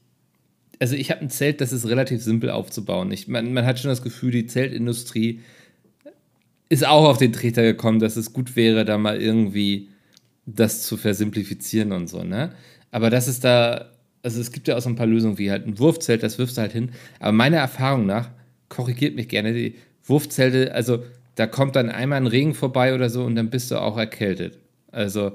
also 0.78 0.94
ich 0.94 1.10
habe 1.10 1.22
ein 1.22 1.30
Zelt, 1.30 1.60
das 1.60 1.72
ist 1.72 1.86
relativ 1.88 2.22
simpel 2.22 2.50
aufzubauen. 2.50 3.10
Ich, 3.10 3.28
man, 3.28 3.52
man 3.52 3.64
hat 3.64 3.78
schon 3.78 3.90
das 3.90 4.02
Gefühl, 4.02 4.30
die 4.30 4.46
Zeltindustrie 4.46 5.40
ist 6.68 6.86
auch 6.86 7.08
auf 7.08 7.18
den 7.18 7.32
Treter 7.32 7.62
gekommen, 7.62 8.00
dass 8.00 8.16
es 8.16 8.32
gut 8.32 8.56
wäre, 8.56 8.84
da 8.84 8.98
mal 8.98 9.20
irgendwie 9.20 9.88
das 10.46 10.82
zu 10.82 10.96
versimplifizieren 10.96 11.92
und 11.92 12.08
so, 12.08 12.22
ne? 12.24 12.52
Aber 12.90 13.10
das 13.10 13.28
ist 13.28 13.44
da, 13.44 13.90
also 14.26 14.40
es 14.40 14.50
gibt 14.50 14.66
ja 14.66 14.76
auch 14.76 14.80
so 14.80 14.88
ein 14.88 14.96
paar 14.96 15.06
Lösungen 15.06 15.38
wie 15.38 15.52
halt 15.52 15.68
ein 15.68 15.78
Wurfzelt, 15.78 16.24
das 16.24 16.36
wirfst 16.36 16.56
du 16.56 16.62
halt 16.62 16.72
hin. 16.72 16.90
Aber 17.20 17.30
meiner 17.30 17.58
Erfahrung 17.58 18.06
nach, 18.06 18.28
korrigiert 18.68 19.14
mich 19.14 19.28
gerne, 19.28 19.52
die 19.52 19.76
Wurfzelte, 20.04 20.74
also 20.74 21.04
da 21.36 21.46
kommt 21.46 21.76
dann 21.76 21.90
einmal 21.90 22.18
ein 22.18 22.26
Regen 22.26 22.52
vorbei 22.52 22.92
oder 22.92 23.08
so 23.08 23.22
und 23.22 23.36
dann 23.36 23.50
bist 23.50 23.70
du 23.70 23.80
auch 23.80 23.96
erkältet. 23.96 24.58
Also, 24.90 25.28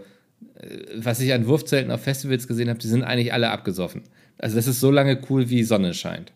äh, 0.60 0.77
was 0.98 1.21
ich 1.21 1.31
an 1.31 1.48
Wurfzelten 1.48 1.89
auf 1.89 2.01
Festivals 2.01 2.50
gesehen 2.50 2.67
habe, 2.67 2.79
die 2.79 2.88
sind 2.88 3.03
eigentlich 3.03 3.31
alle 3.31 3.50
abgesoffen. 3.51 4.01
Also, 4.38 4.57
das 4.57 4.67
ist 4.67 4.81
so 4.81 4.91
lange 4.91 5.21
cool, 5.29 5.50
wie 5.50 5.63
Sonne 5.63 5.93
scheint. 5.93 6.33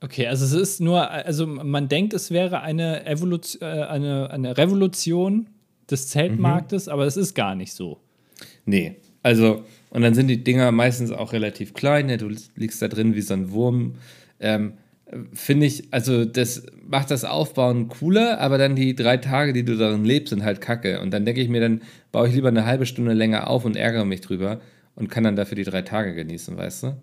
Okay, 0.00 0.26
also 0.26 0.44
es 0.44 0.52
ist 0.52 0.80
nur, 0.80 1.08
also 1.08 1.46
man 1.46 1.88
denkt, 1.88 2.12
es 2.12 2.32
wäre 2.32 2.60
eine, 2.60 3.06
Evolution, 3.06 3.62
äh, 3.62 3.82
eine, 3.82 4.30
eine 4.30 4.56
Revolution 4.56 5.48
des 5.88 6.08
Zeltmarktes, 6.08 6.86
mhm. 6.86 6.92
aber 6.92 7.06
es 7.06 7.16
ist 7.16 7.34
gar 7.34 7.54
nicht 7.54 7.72
so. 7.72 8.00
Nee, 8.64 8.96
also, 9.22 9.64
und 9.90 10.02
dann 10.02 10.14
sind 10.14 10.28
die 10.28 10.42
Dinger 10.44 10.70
meistens 10.72 11.10
auch 11.10 11.32
relativ 11.32 11.74
klein, 11.74 12.06
ne? 12.06 12.18
du 12.18 12.30
liegst 12.56 12.82
da 12.82 12.88
drin 12.88 13.14
wie 13.14 13.22
so 13.22 13.34
ein 13.34 13.50
Wurm. 13.50 13.94
Ähm, 14.40 14.74
Finde 15.32 15.64
ich, 15.64 15.84
also 15.90 16.26
das 16.26 16.66
macht 16.86 17.10
das 17.10 17.24
Aufbauen 17.24 17.88
cooler, 17.88 18.40
aber 18.40 18.58
dann 18.58 18.76
die 18.76 18.94
drei 18.94 19.16
Tage, 19.16 19.54
die 19.54 19.64
du 19.64 19.76
darin 19.76 20.04
lebst, 20.04 20.30
sind 20.30 20.44
halt 20.44 20.60
kacke. 20.60 21.00
Und 21.00 21.12
dann 21.12 21.24
denke 21.24 21.40
ich 21.40 21.48
mir, 21.48 21.62
dann 21.62 21.80
baue 22.12 22.28
ich 22.28 22.34
lieber 22.34 22.48
eine 22.48 22.66
halbe 22.66 22.84
Stunde 22.84 23.14
länger 23.14 23.48
auf 23.48 23.64
und 23.64 23.74
ärgere 23.74 24.04
mich 24.04 24.20
drüber 24.20 24.60
und 24.96 25.08
kann 25.08 25.24
dann 25.24 25.34
dafür 25.34 25.56
die 25.56 25.64
drei 25.64 25.80
Tage 25.80 26.14
genießen, 26.14 26.58
weißt 26.58 26.82
du? 26.82 26.96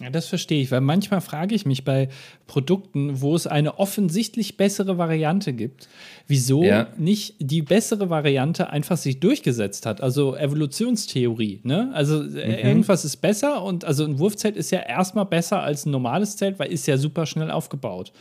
Ja, 0.00 0.10
das 0.10 0.26
verstehe 0.26 0.60
ich, 0.60 0.70
weil 0.70 0.82
manchmal 0.82 1.22
frage 1.22 1.54
ich 1.54 1.64
mich 1.64 1.82
bei 1.82 2.10
Produkten, 2.46 3.22
wo 3.22 3.34
es 3.34 3.46
eine 3.46 3.78
offensichtlich 3.78 4.58
bessere 4.58 4.98
Variante 4.98 5.54
gibt, 5.54 5.88
wieso 6.26 6.64
ja. 6.64 6.88
nicht 6.98 7.36
die 7.38 7.62
bessere 7.62 8.10
Variante 8.10 8.68
einfach 8.68 8.98
sich 8.98 9.20
durchgesetzt 9.20 9.86
hat. 9.86 10.02
Also 10.02 10.36
Evolutionstheorie, 10.36 11.60
ne? 11.62 11.92
Also 11.94 12.22
äh, 12.22 12.26
mhm. 12.62 12.68
irgendwas 12.68 13.06
ist 13.06 13.16
besser 13.16 13.62
und 13.62 13.86
also 13.86 14.04
ein 14.04 14.18
Wurfzelt 14.18 14.56
ist 14.56 14.70
ja 14.70 14.80
erstmal 14.80 15.24
besser 15.24 15.62
als 15.62 15.86
ein 15.86 15.92
normales 15.92 16.36
Zelt, 16.36 16.58
weil 16.58 16.70
ist 16.70 16.86
ja 16.86 16.98
super 16.98 17.24
schnell 17.24 17.50
aufgebaut. 17.50 18.12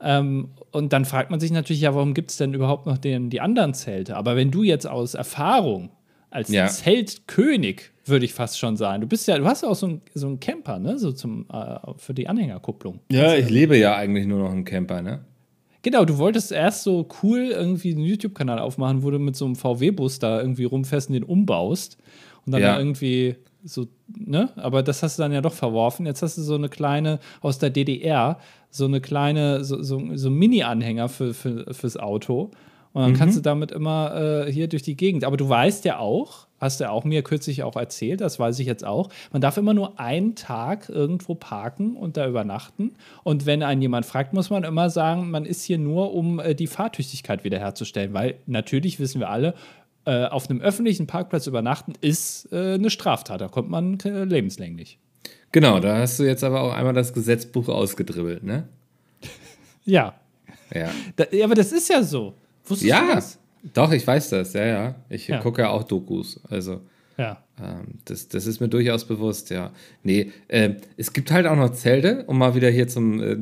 Ähm, 0.00 0.48
und 0.72 0.92
dann 0.92 1.04
fragt 1.04 1.30
man 1.30 1.38
sich 1.38 1.52
natürlich, 1.52 1.82
ja, 1.82 1.94
warum 1.94 2.12
gibt 2.12 2.32
es 2.32 2.38
denn 2.38 2.54
überhaupt 2.54 2.86
noch 2.86 2.98
den, 2.98 3.30
die 3.30 3.40
anderen 3.40 3.74
Zelte? 3.74 4.16
Aber 4.16 4.34
wenn 4.34 4.50
du 4.50 4.64
jetzt 4.64 4.86
aus 4.88 5.14
Erfahrung 5.14 5.90
als 6.30 6.48
ja. 6.48 6.68
Zeltkönig 6.68 7.90
würde 8.06 8.24
ich 8.24 8.34
fast 8.34 8.58
schon 8.58 8.76
sagen. 8.76 9.00
Du 9.00 9.06
bist 9.06 9.26
ja, 9.28 9.38
du 9.38 9.44
hast 9.44 9.62
ja 9.62 9.68
auch 9.68 9.74
so 9.76 9.86
einen 9.86 10.00
so 10.14 10.26
einen 10.26 10.40
Camper, 10.40 10.78
ne? 10.78 10.98
So 10.98 11.12
zum, 11.12 11.46
äh, 11.52 11.76
für 11.96 12.14
die 12.14 12.28
Anhängerkupplung. 12.28 13.00
Ja, 13.10 13.34
ich 13.34 13.48
lebe 13.50 13.76
ja 13.76 13.96
eigentlich 13.96 14.26
nur 14.26 14.40
noch 14.40 14.52
im 14.52 14.64
Camper, 14.64 15.02
ne? 15.02 15.24
Genau, 15.82 16.04
du 16.04 16.18
wolltest 16.18 16.52
erst 16.52 16.82
so 16.82 17.08
cool 17.22 17.50
irgendwie 17.52 17.92
einen 17.92 18.04
YouTube-Kanal 18.04 18.58
aufmachen, 18.58 19.02
wo 19.02 19.10
du 19.10 19.18
mit 19.18 19.34
so 19.34 19.46
einem 19.46 19.56
VW-Bus 19.56 20.18
da 20.18 20.40
irgendwie 20.40 20.64
rumfährst 20.64 21.08
und 21.08 21.14
den 21.14 21.24
umbaust. 21.24 21.96
Und 22.44 22.52
dann 22.52 22.62
ja. 22.62 22.78
irgendwie 22.78 23.36
so, 23.64 23.86
ne? 24.08 24.50
Aber 24.56 24.82
das 24.82 25.02
hast 25.02 25.18
du 25.18 25.22
dann 25.22 25.32
ja 25.32 25.40
doch 25.40 25.54
verworfen. 25.54 26.04
Jetzt 26.06 26.22
hast 26.22 26.36
du 26.36 26.42
so 26.42 26.54
eine 26.54 26.68
kleine 26.68 27.18
aus 27.40 27.58
der 27.58 27.70
DDR, 27.70 28.38
so 28.70 28.84
eine 28.84 29.00
kleine, 29.00 29.64
so, 29.64 29.82
so, 29.82 30.02
so 30.14 30.30
Mini-Anhänger 30.30 31.08
für, 31.08 31.32
für, 31.32 31.72
fürs 31.72 31.96
Auto. 31.96 32.50
Und 32.92 33.02
dann 33.02 33.12
mhm. 33.12 33.16
kannst 33.16 33.36
du 33.36 33.40
damit 33.40 33.70
immer 33.70 34.46
äh, 34.46 34.52
hier 34.52 34.68
durch 34.68 34.82
die 34.82 34.96
Gegend. 34.96 35.24
Aber 35.24 35.36
du 35.36 35.48
weißt 35.48 35.84
ja 35.84 35.98
auch, 35.98 36.46
hast 36.58 36.80
du 36.80 36.84
ja 36.84 36.90
auch 36.90 37.04
mir 37.04 37.22
kürzlich 37.22 37.62
auch 37.62 37.76
erzählt, 37.76 38.20
das 38.20 38.38
weiß 38.38 38.58
ich 38.58 38.66
jetzt 38.66 38.84
auch, 38.84 39.10
man 39.32 39.40
darf 39.40 39.56
immer 39.56 39.74
nur 39.74 40.00
einen 40.00 40.34
Tag 40.34 40.88
irgendwo 40.88 41.34
parken 41.34 41.96
und 41.96 42.16
da 42.16 42.28
übernachten. 42.28 42.92
Und 43.22 43.46
wenn 43.46 43.62
einen 43.62 43.80
jemand 43.80 44.06
fragt, 44.06 44.32
muss 44.32 44.50
man 44.50 44.64
immer 44.64 44.90
sagen, 44.90 45.30
man 45.30 45.44
ist 45.44 45.62
hier 45.62 45.78
nur, 45.78 46.12
um 46.12 46.40
äh, 46.40 46.54
die 46.54 46.66
Fahrtüchtigkeit 46.66 47.44
wiederherzustellen. 47.44 48.12
Weil 48.12 48.36
natürlich 48.46 48.98
wissen 48.98 49.20
wir 49.20 49.30
alle, 49.30 49.54
äh, 50.04 50.24
auf 50.24 50.50
einem 50.50 50.60
öffentlichen 50.60 51.06
Parkplatz 51.06 51.46
übernachten 51.46 51.92
ist 52.00 52.48
äh, 52.52 52.74
eine 52.74 52.90
Straftat. 52.90 53.40
Da 53.40 53.48
kommt 53.48 53.70
man 53.70 53.98
äh, 54.00 54.24
lebenslänglich. 54.24 54.98
Genau, 55.52 55.78
da 55.80 55.98
hast 55.98 56.18
du 56.18 56.24
jetzt 56.24 56.42
aber 56.42 56.62
auch 56.62 56.72
einmal 56.72 56.94
das 56.94 57.12
Gesetzbuch 57.12 57.68
ausgedribbelt, 57.68 58.42
ne? 58.42 58.68
ja. 59.84 60.14
Ja. 60.72 60.90
Da, 61.16 61.24
aber 61.44 61.54
das 61.54 61.72
ist 61.72 61.88
ja 61.88 62.02
so. 62.02 62.34
Wusstest 62.70 62.88
ja, 62.88 63.00
du 63.06 63.14
das? 63.14 63.38
Doch, 63.74 63.92
ich 63.92 64.06
weiß 64.06 64.30
das, 64.30 64.52
ja, 64.54 64.64
ja. 64.64 64.94
Ich 65.08 65.28
ja. 65.28 65.38
gucke 65.38 65.62
ja 65.62 65.70
auch 65.70 65.84
Dokus. 65.84 66.40
Also. 66.48 66.80
Ja. 67.18 67.44
Ähm, 67.60 67.98
das, 68.06 68.28
das 68.28 68.46
ist 68.46 68.60
mir 68.60 68.68
durchaus 68.68 69.06
bewusst, 69.06 69.50
ja. 69.50 69.72
Nee, 70.02 70.32
äh, 70.48 70.74
es 70.96 71.12
gibt 71.12 71.30
halt 71.30 71.46
auch 71.46 71.56
noch 71.56 71.72
Zelte, 71.72 72.24
um 72.26 72.38
mal 72.38 72.54
wieder 72.54 72.70
hier 72.70 72.88
zum 72.88 73.20
äh, 73.20 73.36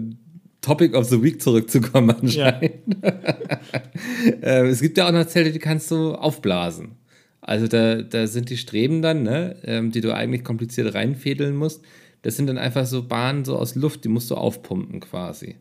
Topic 0.61 0.97
of 0.97 1.05
the 1.05 1.23
Week 1.23 1.41
zurückzukommen 1.41 2.11
anscheinend. 2.21 2.97
Ja. 3.03 3.11
äh, 4.43 4.67
es 4.67 4.81
gibt 4.81 4.99
ja 4.99 5.07
auch 5.07 5.13
noch 5.13 5.27
Zelte, 5.27 5.53
die 5.53 5.61
kannst 5.61 5.91
du 5.91 6.15
aufblasen. 6.15 6.97
Also 7.41 7.69
da, 7.69 8.03
da 8.03 8.27
sind 8.27 8.51
die 8.51 8.57
Streben 8.57 9.01
dann, 9.01 9.23
ne, 9.23 9.57
ähm, 9.65 9.93
die 9.93 10.01
du 10.01 10.15
eigentlich 10.15 10.45
kompliziert 10.45 10.95
reinfädeln 10.95 11.55
musst. 11.55 11.83
Das 12.23 12.37
sind 12.37 12.49
dann 12.49 12.59
einfach 12.59 12.85
so 12.85 13.07
Bahnen 13.07 13.45
so 13.45 13.57
aus 13.57 13.77
Luft, 13.77 14.05
die 14.05 14.09
musst 14.09 14.31
du 14.31 14.35
aufpumpen 14.35 15.01
quasi. 15.01 15.57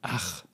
Ach. 0.00 0.44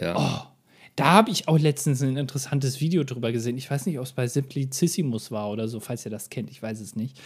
Ja. 0.00 0.14
Oh. 0.16 0.53
Da 0.96 1.06
habe 1.06 1.30
ich 1.30 1.48
auch 1.48 1.58
letztens 1.58 2.02
ein 2.02 2.16
interessantes 2.16 2.80
Video 2.80 3.02
drüber 3.04 3.32
gesehen. 3.32 3.56
Ich 3.56 3.70
weiß 3.70 3.86
nicht, 3.86 3.98
ob 3.98 4.04
es 4.04 4.12
bei 4.12 4.26
Simplicissimus 4.26 5.30
war 5.30 5.50
oder 5.50 5.66
so, 5.66 5.80
falls 5.80 6.04
ihr 6.04 6.10
das 6.10 6.30
kennt, 6.30 6.50
ich 6.50 6.62
weiß 6.62 6.80
es 6.80 6.94
nicht. 6.94 7.18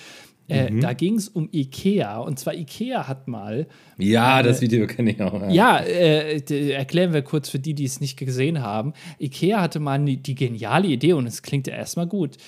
Äh, 0.48 0.70
mhm. 0.70 0.81
Da 0.81 0.94
ging 0.94 1.16
es 1.16 1.28
um 1.28 1.48
Ikea 1.52 2.18
und 2.18 2.38
zwar 2.38 2.54
Ikea 2.54 3.07
hat 3.07 3.28
mal. 3.28 3.66
Ja, 3.98 4.40
äh, 4.40 4.42
das 4.42 4.62
Video 4.62 4.87
kenne 4.87 5.11
ich 5.11 5.20
auch. 5.20 5.42
Ja, 5.50 5.50
ja 5.50 5.78
äh, 5.81 6.70
erklären 6.70 7.12
wir 7.12 7.20
kurz 7.20 7.50
für 7.50 7.59
die, 7.59 7.74
die 7.74 7.85
es 7.85 8.00
nicht 8.00 8.16
gesehen 8.16 8.62
haben. 8.62 8.94
Ikea 9.20 9.61
hatte 9.61 9.78
mal 9.78 10.02
die, 10.02 10.16
die 10.16 10.35
geniale 10.35 10.88
Idee 10.88 11.12
und 11.12 11.26
es 11.26 11.42
klingt 11.42 11.66
ja 11.66 11.74
erstmal 11.74 12.07
gut. 12.07 12.38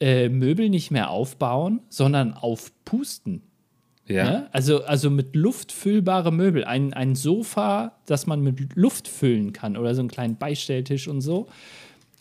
Äh, 0.00 0.30
Möbel 0.30 0.70
nicht 0.70 0.90
mehr 0.90 1.10
aufbauen, 1.10 1.80
sondern 1.90 2.32
aufpusten. 2.32 3.42
Ja. 4.10 4.24
Ne? 4.24 4.48
Also, 4.52 4.84
also 4.84 5.10
mit 5.10 5.36
Luft 5.36 5.72
füllbare 5.72 6.32
Möbel. 6.32 6.64
Ein, 6.64 6.92
ein 6.92 7.14
Sofa, 7.14 7.92
das 8.06 8.26
man 8.26 8.42
mit 8.42 8.76
Luft 8.76 9.08
füllen 9.08 9.52
kann 9.52 9.76
oder 9.76 9.94
so 9.94 10.00
einen 10.00 10.10
kleinen 10.10 10.36
Beistelltisch 10.36 11.08
und 11.08 11.20
so. 11.20 11.46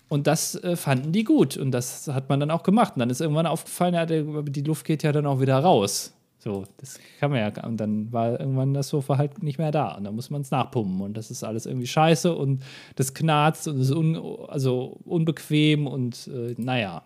Und 0.07 0.27
das 0.27 0.55
äh, 0.55 0.75
fanden 0.75 1.11
die 1.11 1.23
gut 1.23 1.55
und 1.55 1.71
das 1.71 2.07
hat 2.07 2.29
man 2.29 2.39
dann 2.39 2.51
auch 2.51 2.63
gemacht. 2.63 2.93
Und 2.95 2.99
dann 3.01 3.09
ist 3.09 3.21
irgendwann 3.21 3.45
aufgefallen, 3.45 3.93
ja, 3.93 4.05
die 4.05 4.61
Luft 4.61 4.85
geht 4.85 5.03
ja 5.03 5.11
dann 5.11 5.25
auch 5.25 5.39
wieder 5.39 5.57
raus. 5.59 6.13
So, 6.39 6.63
das 6.77 6.99
kann 7.19 7.31
man 7.31 7.39
ja. 7.41 7.63
Und 7.65 7.77
dann 7.77 8.11
war 8.13 8.39
irgendwann 8.39 8.73
das 8.73 8.87
Sofa 8.87 9.17
halt 9.17 9.43
nicht 9.43 9.59
mehr 9.59 9.71
da. 9.71 9.95
Und 9.95 10.05
dann 10.05 10.15
muss 10.15 10.29
man 10.29 10.41
es 10.41 10.51
nachpumpen. 10.51 11.01
Und 11.01 11.17
das 11.17 11.29
ist 11.29 11.43
alles 11.43 11.65
irgendwie 11.65 11.87
scheiße 11.87 12.33
und 12.33 12.63
das 12.95 13.13
knarzt 13.13 13.67
und 13.67 13.79
ist 13.79 13.91
un, 13.91 14.17
also 14.47 14.97
unbequem 15.05 15.85
und 15.85 16.27
äh, 16.33 16.55
naja. 16.57 17.03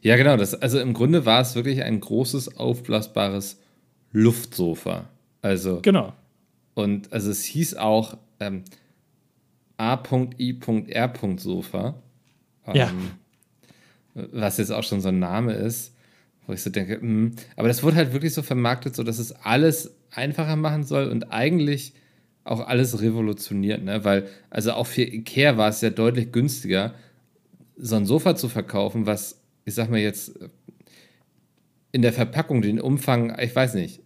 Ja, 0.00 0.16
genau. 0.16 0.36
Das, 0.36 0.54
also 0.54 0.80
im 0.80 0.94
Grunde 0.94 1.26
war 1.26 1.42
es 1.42 1.54
wirklich 1.54 1.82
ein 1.82 2.00
großes, 2.00 2.56
aufblasbares 2.56 3.60
Luftsofa. 4.16 5.10
Also. 5.42 5.80
Genau. 5.82 6.14
Und 6.74 7.12
also 7.12 7.30
es 7.30 7.44
hieß 7.44 7.76
auch 7.76 8.16
ähm, 8.40 8.64
A.I.R. 9.76 11.12
Sofa. 11.36 11.94
Ähm, 12.66 12.74
ja. 12.74 12.92
Was 14.14 14.56
jetzt 14.56 14.72
auch 14.72 14.82
schon 14.82 15.02
so 15.02 15.08
ein 15.08 15.18
Name 15.18 15.52
ist, 15.52 15.94
wo 16.46 16.54
ich 16.54 16.62
so 16.62 16.70
denke, 16.70 16.96
mh. 16.96 17.00
Hm. 17.02 17.32
aber 17.56 17.68
das 17.68 17.82
wurde 17.82 17.96
halt 17.96 18.14
wirklich 18.14 18.32
so 18.32 18.42
vermarktet, 18.42 18.96
so 18.96 19.02
dass 19.02 19.18
es 19.18 19.32
alles 19.32 19.94
einfacher 20.10 20.56
machen 20.56 20.84
soll 20.84 21.08
und 21.08 21.30
eigentlich 21.30 21.92
auch 22.44 22.66
alles 22.66 23.02
revolutioniert, 23.02 23.82
ne? 23.82 24.04
Weil, 24.04 24.28
also 24.48 24.72
auch 24.72 24.86
für 24.86 25.02
Ikea 25.02 25.58
war 25.58 25.68
es 25.68 25.82
ja 25.82 25.90
deutlich 25.90 26.32
günstiger, 26.32 26.94
so 27.76 27.96
ein 27.96 28.06
Sofa 28.06 28.36
zu 28.36 28.48
verkaufen, 28.48 29.04
was, 29.04 29.42
ich 29.64 29.74
sag 29.74 29.90
mal 29.90 29.98
jetzt, 29.98 30.38
in 31.92 32.02
der 32.02 32.12
Verpackung 32.12 32.62
den 32.62 32.80
Umfang, 32.80 33.36
ich 33.38 33.54
weiß 33.54 33.74
nicht, 33.74 34.02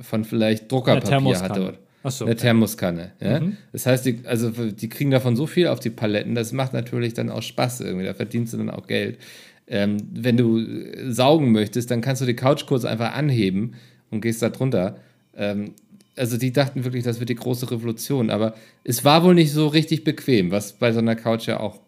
von 0.00 0.24
vielleicht 0.24 0.70
Druckerpapier 0.70 1.40
hatte. 1.40 1.78
So, 2.04 2.24
eine 2.24 2.36
Thermoskanne. 2.36 3.12
Ja? 3.20 3.40
Mhm. 3.40 3.56
Das 3.72 3.86
heißt, 3.86 4.06
die, 4.06 4.20
also 4.26 4.50
die 4.50 4.88
kriegen 4.88 5.10
davon 5.10 5.34
so 5.34 5.46
viel 5.46 5.66
auf 5.66 5.80
die 5.80 5.90
Paletten, 5.90 6.36
das 6.36 6.52
macht 6.52 6.72
natürlich 6.72 7.14
dann 7.14 7.30
auch 7.30 7.42
Spaß 7.42 7.80
irgendwie. 7.80 8.06
Da 8.06 8.14
verdienst 8.14 8.52
du 8.52 8.58
dann 8.58 8.70
auch 8.70 8.86
Geld. 8.86 9.18
Ähm, 9.66 9.96
wenn 10.12 10.36
du 10.36 10.64
saugen 11.10 11.50
möchtest, 11.50 11.90
dann 11.90 12.00
kannst 12.00 12.22
du 12.22 12.26
die 12.26 12.36
Couch 12.36 12.66
kurz 12.66 12.84
einfach 12.84 13.14
anheben 13.14 13.74
und 14.10 14.20
gehst 14.20 14.40
da 14.40 14.50
drunter. 14.50 14.98
Ähm, 15.36 15.72
also 16.16 16.38
die 16.38 16.52
dachten 16.52 16.84
wirklich, 16.84 17.02
das 17.02 17.18
wird 17.18 17.28
die 17.28 17.34
große 17.34 17.70
Revolution. 17.70 18.30
Aber 18.30 18.54
es 18.84 19.04
war 19.04 19.24
wohl 19.24 19.34
nicht 19.34 19.52
so 19.52 19.66
richtig 19.66 20.04
bequem, 20.04 20.52
was 20.52 20.74
bei 20.74 20.92
so 20.92 21.00
einer 21.00 21.16
Couch 21.16 21.48
ja 21.48 21.58
auch 21.58 21.80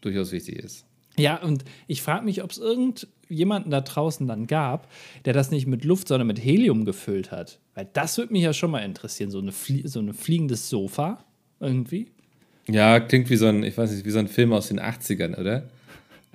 durchaus 0.00 0.30
wichtig 0.30 0.56
ist. 0.56 0.86
Ja, 1.16 1.36
und 1.42 1.64
ich 1.86 2.02
frage 2.02 2.24
mich, 2.24 2.42
ob 2.42 2.50
es 2.50 2.58
irgendjemanden 2.58 3.70
da 3.70 3.80
draußen 3.80 4.26
dann 4.26 4.46
gab, 4.46 4.90
der 5.24 5.32
das 5.32 5.50
nicht 5.50 5.66
mit 5.66 5.84
Luft, 5.84 6.08
sondern 6.08 6.26
mit 6.26 6.44
Helium 6.44 6.84
gefüllt 6.84 7.30
hat. 7.30 7.58
Weil 7.74 7.88
das 7.92 8.18
würde 8.18 8.32
mich 8.32 8.42
ja 8.42 8.52
schon 8.52 8.70
mal 8.70 8.80
interessieren, 8.80 9.30
so, 9.30 9.38
eine 9.38 9.52
Flie 9.52 9.86
so 9.86 10.00
ein 10.00 10.12
fliegendes 10.12 10.68
Sofa 10.68 11.24
irgendwie. 11.60 12.08
Ja, 12.68 13.00
klingt 13.00 13.30
wie 13.30 13.36
so 13.36 13.46
ein, 13.46 13.62
ich 13.62 13.76
weiß 13.76 13.92
nicht, 13.92 14.04
wie 14.04 14.10
so 14.10 14.18
ein 14.18 14.28
Film 14.28 14.52
aus 14.52 14.68
den 14.68 14.80
80ern, 14.80 15.38
oder? 15.38 15.68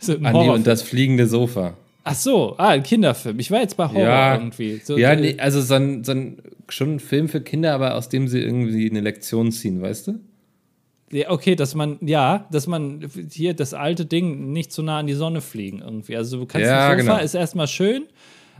So 0.01 0.13
Andi 0.13 0.47
und 0.47 0.65
das 0.65 0.81
fliegende 0.81 1.27
Sofa. 1.27 1.75
Ach 2.05 2.15
so, 2.15 2.55
ah, 2.57 2.69
ein 2.69 2.83
Kinderfilm. 2.83 3.37
Ich 3.39 3.51
war 3.51 3.59
jetzt 3.59 3.75
bei 3.75 3.85
Horror 3.85 4.01
ja, 4.01 4.35
irgendwie. 4.35 4.79
So, 4.81 4.97
ja, 4.97 5.13
nee, 5.13 5.35
also 5.37 5.61
so 5.61 5.73
ein, 5.73 6.05
so 6.05 6.13
ein, 6.13 6.41
schon 6.69 6.95
ein 6.95 6.99
Film 7.01 7.27
für 7.27 7.41
Kinder, 7.41 7.73
aber 7.73 7.95
aus 7.95 8.07
dem 8.07 8.29
sie 8.29 8.39
irgendwie 8.39 8.89
eine 8.89 9.01
Lektion 9.01 9.51
ziehen, 9.51 9.81
weißt 9.81 10.07
du? 10.07 10.19
Ja, 11.11 11.31
okay, 11.31 11.55
dass 11.55 11.73
man, 11.75 11.97
ja, 12.01 12.47
dass 12.51 12.67
man 12.67 13.09
hier 13.31 13.53
das 13.55 13.73
alte 13.73 14.05
Ding 14.05 14.51
nicht 14.51 14.71
zu 14.71 14.83
nah 14.83 14.99
an 14.99 15.07
die 15.07 15.13
Sonne 15.13 15.41
fliegen 15.41 15.79
irgendwie. 15.79 16.15
Also 16.15 16.37
du 16.39 16.45
kannst 16.45 16.67
ja, 16.67 16.85
Sofa 16.91 16.95
genau. 16.95 17.17
ist 17.17 17.33
erstmal 17.33 17.67
schön, 17.67 18.07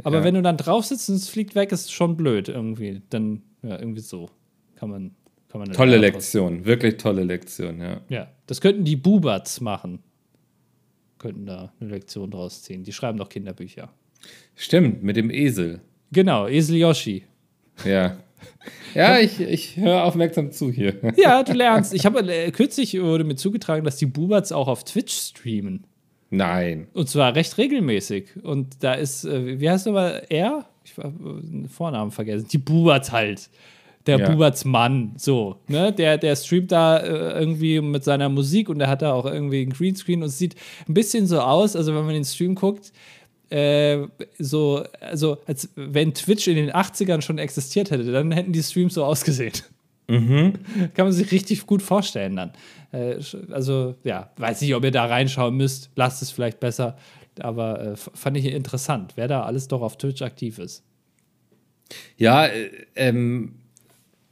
Aber 0.04 0.18
Ja. 0.20 0.24
wenn 0.24 0.34
du 0.36 0.42
dann 0.42 0.58
drauf 0.58 0.86
sitzt 0.86 1.10
und 1.10 1.16
es 1.16 1.30
fliegt 1.30 1.56
weg, 1.56 1.72
ist 1.72 1.86
es 1.86 1.92
schon 1.92 2.16
blöd 2.18 2.48
irgendwie. 2.50 3.02
Dann, 3.10 3.42
ja, 3.62 3.78
irgendwie 3.80 4.02
so. 4.02 4.30
Kann 4.76 4.90
man. 4.90 5.12
Kann 5.50 5.60
man 5.62 5.72
Tolle 5.74 5.98
Lektion, 5.98 6.64
wirklich 6.66 6.98
tolle 6.98 7.24
Lektion, 7.24 7.82
ja. 7.82 8.02
Ja, 8.08 8.28
das 8.46 8.62
könnten 8.62 8.84
die 8.86 8.96
Bubats 8.96 9.60
machen. 9.62 10.00
Könnten 11.18 11.46
da 11.48 11.74
eine 11.80 11.90
Lektion 11.90 12.30
draus 12.32 12.62
ziehen. 12.64 12.84
Die 12.84 12.94
schreiben 12.94 13.18
doch 13.18 13.30
Kinderbücher. 13.30 13.90
Stimmt, 14.56 15.04
mit 15.04 15.18
dem 15.18 15.30
Esel. 15.32 15.82
Genau, 16.12 16.48
Esel 16.48 16.78
Yoshi. 16.78 17.24
Ja. 17.84 18.18
Ja, 18.96 19.20
ich, 19.20 19.40
ich 19.40 19.78
höre 19.78 20.04
aufmerksam 20.04 20.52
zu 20.52 20.72
hier. 20.72 20.96
Ja, 21.18 21.44
du 21.44 21.54
lernst. 21.54 21.94
Ich 21.94 22.06
habe 22.06 22.20
äh, 22.22 22.52
kürzlich 22.52 23.00
wurde 23.00 23.24
mir 23.24 23.36
zugetragen, 23.36 23.84
dass 23.86 23.98
die 23.98 24.06
Bubats 24.06 24.52
auch 24.52 24.68
auf 24.68 24.84
Twitch 24.84 25.14
streamen. 25.14 25.86
Nein. 26.32 26.88
Und 26.94 27.10
zwar 27.10 27.36
recht 27.36 27.58
regelmäßig. 27.58 28.44
Und 28.44 28.84
da 28.84 28.94
ist, 28.94 29.26
äh, 29.26 29.60
wie 29.60 29.70
heißt 29.70 29.88
aber 29.88 30.32
er? 30.32 30.66
Ich 30.84 30.98
habe 30.98 31.14
den 31.44 31.68
Vornamen 31.68 32.12
vergessen. 32.12 32.48
Die 32.52 32.58
Bubats 32.58 33.12
halt. 33.12 33.50
Der 34.06 34.20
Ja. 34.20 34.30
Bubats 34.30 34.64
Mann, 34.66 35.14
so. 35.18 35.58
Ne? 35.68 35.92
Der, 35.92 36.18
der 36.18 36.36
streamt 36.36 36.72
da 36.72 36.98
äh, 36.98 37.40
irgendwie 37.40 37.82
mit 37.82 38.04
seiner 38.04 38.30
Musik 38.30 38.70
und 38.70 38.80
der 38.80 38.88
hat 38.88 39.02
da 39.02 39.14
auch 39.14 39.26
irgendwie 39.26 39.62
einen 39.62 39.74
Greenscreen 39.74 40.22
und 40.24 40.30
es 40.30 40.38
sieht 40.38 40.56
ein 40.88 40.94
bisschen 40.94 41.28
so 41.28 41.42
aus, 41.42 41.76
also 41.76 41.94
wenn 41.96 42.06
man 42.06 42.14
den 42.14 42.26
Stream 42.26 42.56
guckt, 42.56 42.92
äh, 43.50 44.08
so, 44.38 44.84
also 45.00 45.38
als 45.46 45.70
wenn 45.76 46.14
Twitch 46.14 46.48
in 46.48 46.56
den 46.56 46.72
80ern 46.72 47.22
schon 47.22 47.38
existiert 47.38 47.92
hätte, 47.92 48.12
dann 48.12 48.32
hätten 48.32 48.54
die 48.54 48.64
Streams 48.64 48.94
so 48.94 49.04
ausgesehen. 49.04 49.54
Kann 50.08 51.06
man 51.06 51.12
sich 51.12 51.32
richtig 51.32 51.68
gut 51.68 51.84
vorstellen 51.84 52.36
dann. 52.36 52.52
Äh, 52.92 53.20
also, 53.52 53.96
ja, 54.04 54.32
weiß 54.38 54.62
nicht, 54.62 54.74
ob 54.74 54.84
ihr 54.84 54.92
da 54.92 55.06
reinschauen 55.06 55.56
müsst. 55.56 55.92
Lasst 55.96 56.22
es 56.24 56.32
vielleicht 56.32 56.60
besser. 56.60 56.98
Aber 57.40 57.80
äh, 57.82 57.96
fand 57.96 58.36
ich 58.38 58.46
interessant, 58.46 59.14
wer 59.16 59.28
da 59.28 59.44
alles 59.44 59.68
doch 59.68 59.82
auf 59.82 59.98
Twitch 59.98 60.22
aktiv 60.24 60.58
ist. 60.58 60.84
Ja, 62.18 62.48
äh, 62.48 62.70
ähm, 62.96 63.56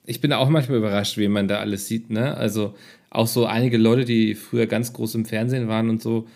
ich 0.06 0.20
bin 0.20 0.34
auch 0.34 0.50
manchmal 0.50 0.80
überrascht, 0.80 1.18
wie 1.18 1.28
man 1.28 1.48
da 1.48 1.60
alles 1.60 1.88
sieht, 1.88 2.10
ne? 2.10 2.36
Also 2.36 2.76
auch 3.10 3.28
so 3.28 3.46
einige 3.46 3.78
Leute, 3.78 4.06
die 4.06 4.36
früher 4.36 4.66
ganz 4.66 4.94
groß 4.94 5.16
im 5.16 5.26
Fernsehen 5.26 5.68
waren 5.68 5.90
und 5.90 6.02
so, 6.02 6.28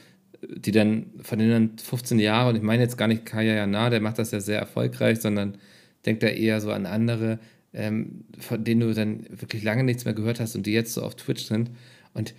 die 0.41 0.71
dann 0.71 1.07
von 1.21 1.39
denen 1.39 1.77
15 1.77 2.19
Jahre, 2.19 2.49
und 2.49 2.55
ich 2.55 2.61
meine 2.61 2.83
jetzt 2.83 2.97
gar 2.97 3.07
nicht 3.07 3.25
Kaya 3.25 3.53
Jana, 3.53 3.89
der 3.89 4.01
macht 4.01 4.19
das 4.19 4.31
ja 4.31 4.39
sehr 4.39 4.59
erfolgreich, 4.59 5.19
sondern 5.19 5.57
denkt 6.05 6.23
da 6.23 6.27
eher 6.27 6.59
so 6.61 6.71
an 6.71 6.85
andere, 6.85 7.39
ähm, 7.73 8.25
von 8.39 8.63
denen 8.63 8.81
du 8.81 8.93
dann 8.93 9.25
wirklich 9.29 9.63
lange 9.63 9.83
nichts 9.83 10.05
mehr 10.05 10.13
gehört 10.13 10.39
hast 10.39 10.55
und 10.55 10.65
die 10.65 10.73
jetzt 10.73 10.93
so 10.93 11.03
auf 11.03 11.15
Twitch 11.15 11.45
sind. 11.45 11.71
Und 12.13 12.33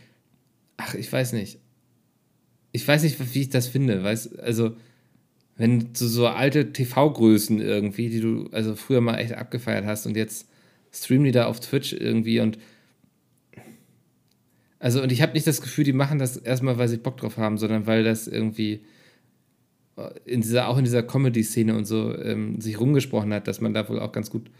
ach, 0.76 0.94
ich 0.94 1.10
weiß 1.10 1.32
nicht. 1.32 1.58
Ich 2.72 2.86
weiß 2.86 3.02
nicht, 3.02 3.34
wie 3.34 3.42
ich 3.42 3.50
das 3.50 3.68
finde, 3.68 4.02
weißt 4.02 4.38
also 4.40 4.74
wenn 5.56 5.92
du 5.92 6.06
so 6.06 6.26
alte 6.26 6.72
TV-Größen 6.72 7.60
irgendwie, 7.60 8.08
die 8.08 8.20
du 8.20 8.48
also 8.52 8.74
früher 8.74 9.00
mal 9.00 9.18
echt 9.18 9.34
abgefeiert 9.34 9.84
hast 9.84 10.06
und 10.06 10.16
jetzt 10.16 10.48
streamen 10.92 11.24
die 11.24 11.32
da 11.32 11.46
auf 11.46 11.60
Twitch 11.60 11.92
irgendwie 11.92 12.40
und 12.40 12.58
also 14.82 15.00
und 15.00 15.12
ich 15.12 15.22
habe 15.22 15.34
nicht 15.34 15.46
das 15.46 15.60
Gefühl, 15.60 15.84
die 15.84 15.92
machen 15.92 16.18
das 16.18 16.36
erstmal, 16.36 16.76
weil 16.76 16.88
sie 16.88 16.96
Bock 16.96 17.16
drauf 17.16 17.36
haben, 17.36 17.56
sondern 17.56 17.86
weil 17.86 18.02
das 18.02 18.26
irgendwie 18.26 18.80
äh, 19.96 20.10
in 20.24 20.40
dieser, 20.40 20.66
auch 20.66 20.76
in 20.76 20.82
dieser 20.82 21.04
Comedy-Szene 21.04 21.76
und 21.76 21.84
so 21.84 22.12
ähm, 22.18 22.60
sich 22.60 22.80
rumgesprochen 22.80 23.32
hat, 23.32 23.46
dass 23.46 23.60
man 23.60 23.74
da 23.74 23.88
wohl 23.88 24.00
auch 24.00 24.10
ganz 24.10 24.28
gut 24.28 24.50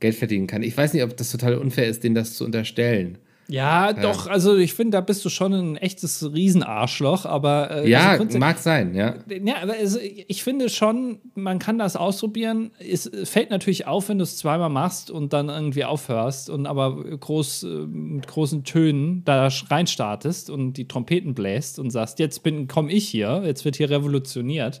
Geld 0.00 0.14
verdienen 0.14 0.46
kann. 0.46 0.62
Ich 0.62 0.74
weiß 0.74 0.94
nicht, 0.94 1.02
ob 1.02 1.18
das 1.18 1.30
total 1.30 1.56
unfair 1.56 1.86
ist, 1.86 2.02
denen 2.02 2.14
das 2.14 2.32
zu 2.32 2.46
unterstellen. 2.46 3.18
Ja, 3.48 3.92
doch, 3.92 4.28
also 4.28 4.56
ich 4.56 4.72
finde, 4.72 4.92
da 4.96 5.00
bist 5.00 5.24
du 5.24 5.28
schon 5.28 5.52
ein 5.52 5.76
echtes 5.76 6.32
Riesenarschloch, 6.32 7.26
aber. 7.26 7.70
Äh, 7.70 7.90
Ja, 7.90 8.10
also 8.12 8.38
mag 8.38 8.58
sein, 8.58 8.94
ja. 8.94 9.16
Ja, 9.28 9.56
aber 9.62 9.74
also 9.74 9.98
ich 10.00 10.42
finde 10.42 10.68
schon, 10.68 11.18
man 11.34 11.58
kann 11.58 11.76
das 11.78 11.96
ausprobieren. 11.96 12.70
Es 12.78 13.10
fällt 13.24 13.50
natürlich 13.50 13.86
auf, 13.86 14.08
wenn 14.08 14.18
du 14.18 14.24
es 14.24 14.36
zweimal 14.38 14.70
machst 14.70 15.10
und 15.10 15.32
dann 15.32 15.48
irgendwie 15.48 15.84
aufhörst 15.84 16.50
und 16.50 16.66
aber 16.66 17.02
groß 17.04 17.64
äh, 17.64 17.66
mit 17.86 18.26
großen 18.26 18.64
Tönen 18.64 19.24
da 19.24 19.48
reinstartest 19.68 20.48
und 20.48 20.74
die 20.74 20.88
Trompeten 20.88 21.34
bläst 21.34 21.78
und 21.78 21.90
sagst, 21.90 22.18
jetzt 22.20 22.42
bin 22.42 22.68
komme 22.68 22.92
ich 22.92 23.08
hier, 23.08 23.42
jetzt 23.44 23.64
wird 23.64 23.76
hier 23.76 23.90
revolutioniert. 23.90 24.80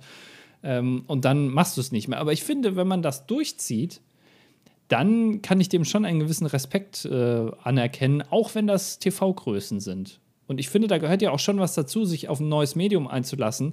Ähm, 0.62 1.02
und 1.08 1.24
dann 1.24 1.48
machst 1.48 1.76
du 1.76 1.80
es 1.80 1.92
nicht 1.92 2.08
mehr. 2.08 2.20
Aber 2.20 2.32
ich 2.32 2.44
finde, 2.44 2.76
wenn 2.76 2.86
man 2.86 3.02
das 3.02 3.26
durchzieht, 3.26 4.00
dann 4.88 5.40
kann 5.42 5.60
ich 5.60 5.68
dem 5.68 5.84
schon 5.84 6.04
einen 6.04 6.20
gewissen 6.20 6.46
Respekt 6.46 7.04
äh, 7.04 7.50
anerkennen, 7.62 8.22
auch 8.30 8.54
wenn 8.54 8.66
das 8.66 8.98
TV-Größen 8.98 9.80
sind. 9.80 10.18
Und 10.48 10.58
ich 10.58 10.68
finde, 10.68 10.86
da 10.88 10.98
gehört 10.98 11.22
ja 11.22 11.30
auch 11.30 11.38
schon 11.38 11.58
was 11.60 11.72
dazu, 11.74 12.04
sich 12.04 12.28
auf 12.28 12.40
ein 12.40 12.48
neues 12.48 12.74
Medium 12.74 13.06
einzulassen. 13.08 13.72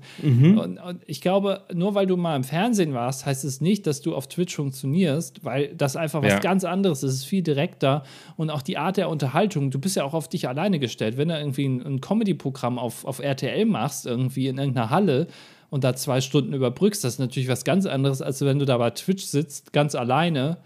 Und, 0.58 0.78
und 0.78 1.02
ich 1.08 1.19
glaube, 1.19 1.63
nur 1.74 1.93
weil 1.93 2.08
du 2.08 2.15
mal 2.15 2.38
im 2.38 2.45
Fernsehen 2.45 2.93
warst, 2.93 3.26
heißt 3.26 3.43
es 3.43 3.60
nicht, 3.60 3.86
dass 3.86 4.02
du 4.02 4.15
auf 4.15 4.28
Twitch 4.28 4.56
funktionierst, 4.56 5.43
weil 5.43 5.76
das 5.76 5.98
einfach 5.98 6.22
was 6.22 6.34
Ja. 6.34 6.39
ganz 6.39 6.63
anderes 6.63 7.04
ist. 7.04 7.12
Es 7.12 7.17
ist 7.22 7.26
viel 7.26 7.41
direkter 7.41 8.04
und 8.38 8.50
auch 8.50 8.62
die 8.62 8.78
Art 8.78 8.95
der 8.95 9.10
Unterhaltung. 9.10 9.72
Du 9.72 9.80
bist 9.80 9.98
ja 9.98 10.06
auch 10.06 10.13
auf 10.13 10.30
dich 10.30 10.48
alleine 10.48 10.80
gestellt. 10.80 11.17
Wenn 11.17 11.28
du 11.30 11.38
irgendwie 11.38 11.65
ein, 11.67 11.86
ein 11.86 12.02
Comedy-Programm 12.02 12.80
auf, 12.80 13.04
auf 13.04 13.19
RTL 13.19 13.65
machst, 13.65 14.06
irgendwie 14.06 14.48
in 14.48 14.58
irgendeiner 14.58 14.89
Halle, 14.89 15.28
und 15.72 15.84
da 15.84 15.95
zwei 15.95 16.19
Stunden 16.19 16.54
überbrückst, 16.54 17.04
das 17.04 17.13
ist 17.13 17.19
natürlich 17.19 17.48
was 17.50 17.63
ganz 17.63 17.86
anderes, 17.86 18.24
als 18.24 18.41
wenn 18.41 18.58
du 18.58 18.65
da 18.65 18.78
bei 18.80 18.89
Twitch 18.89 19.26
sitzt, 19.26 19.72
ganz 19.72 19.93
alleine, 19.93 20.58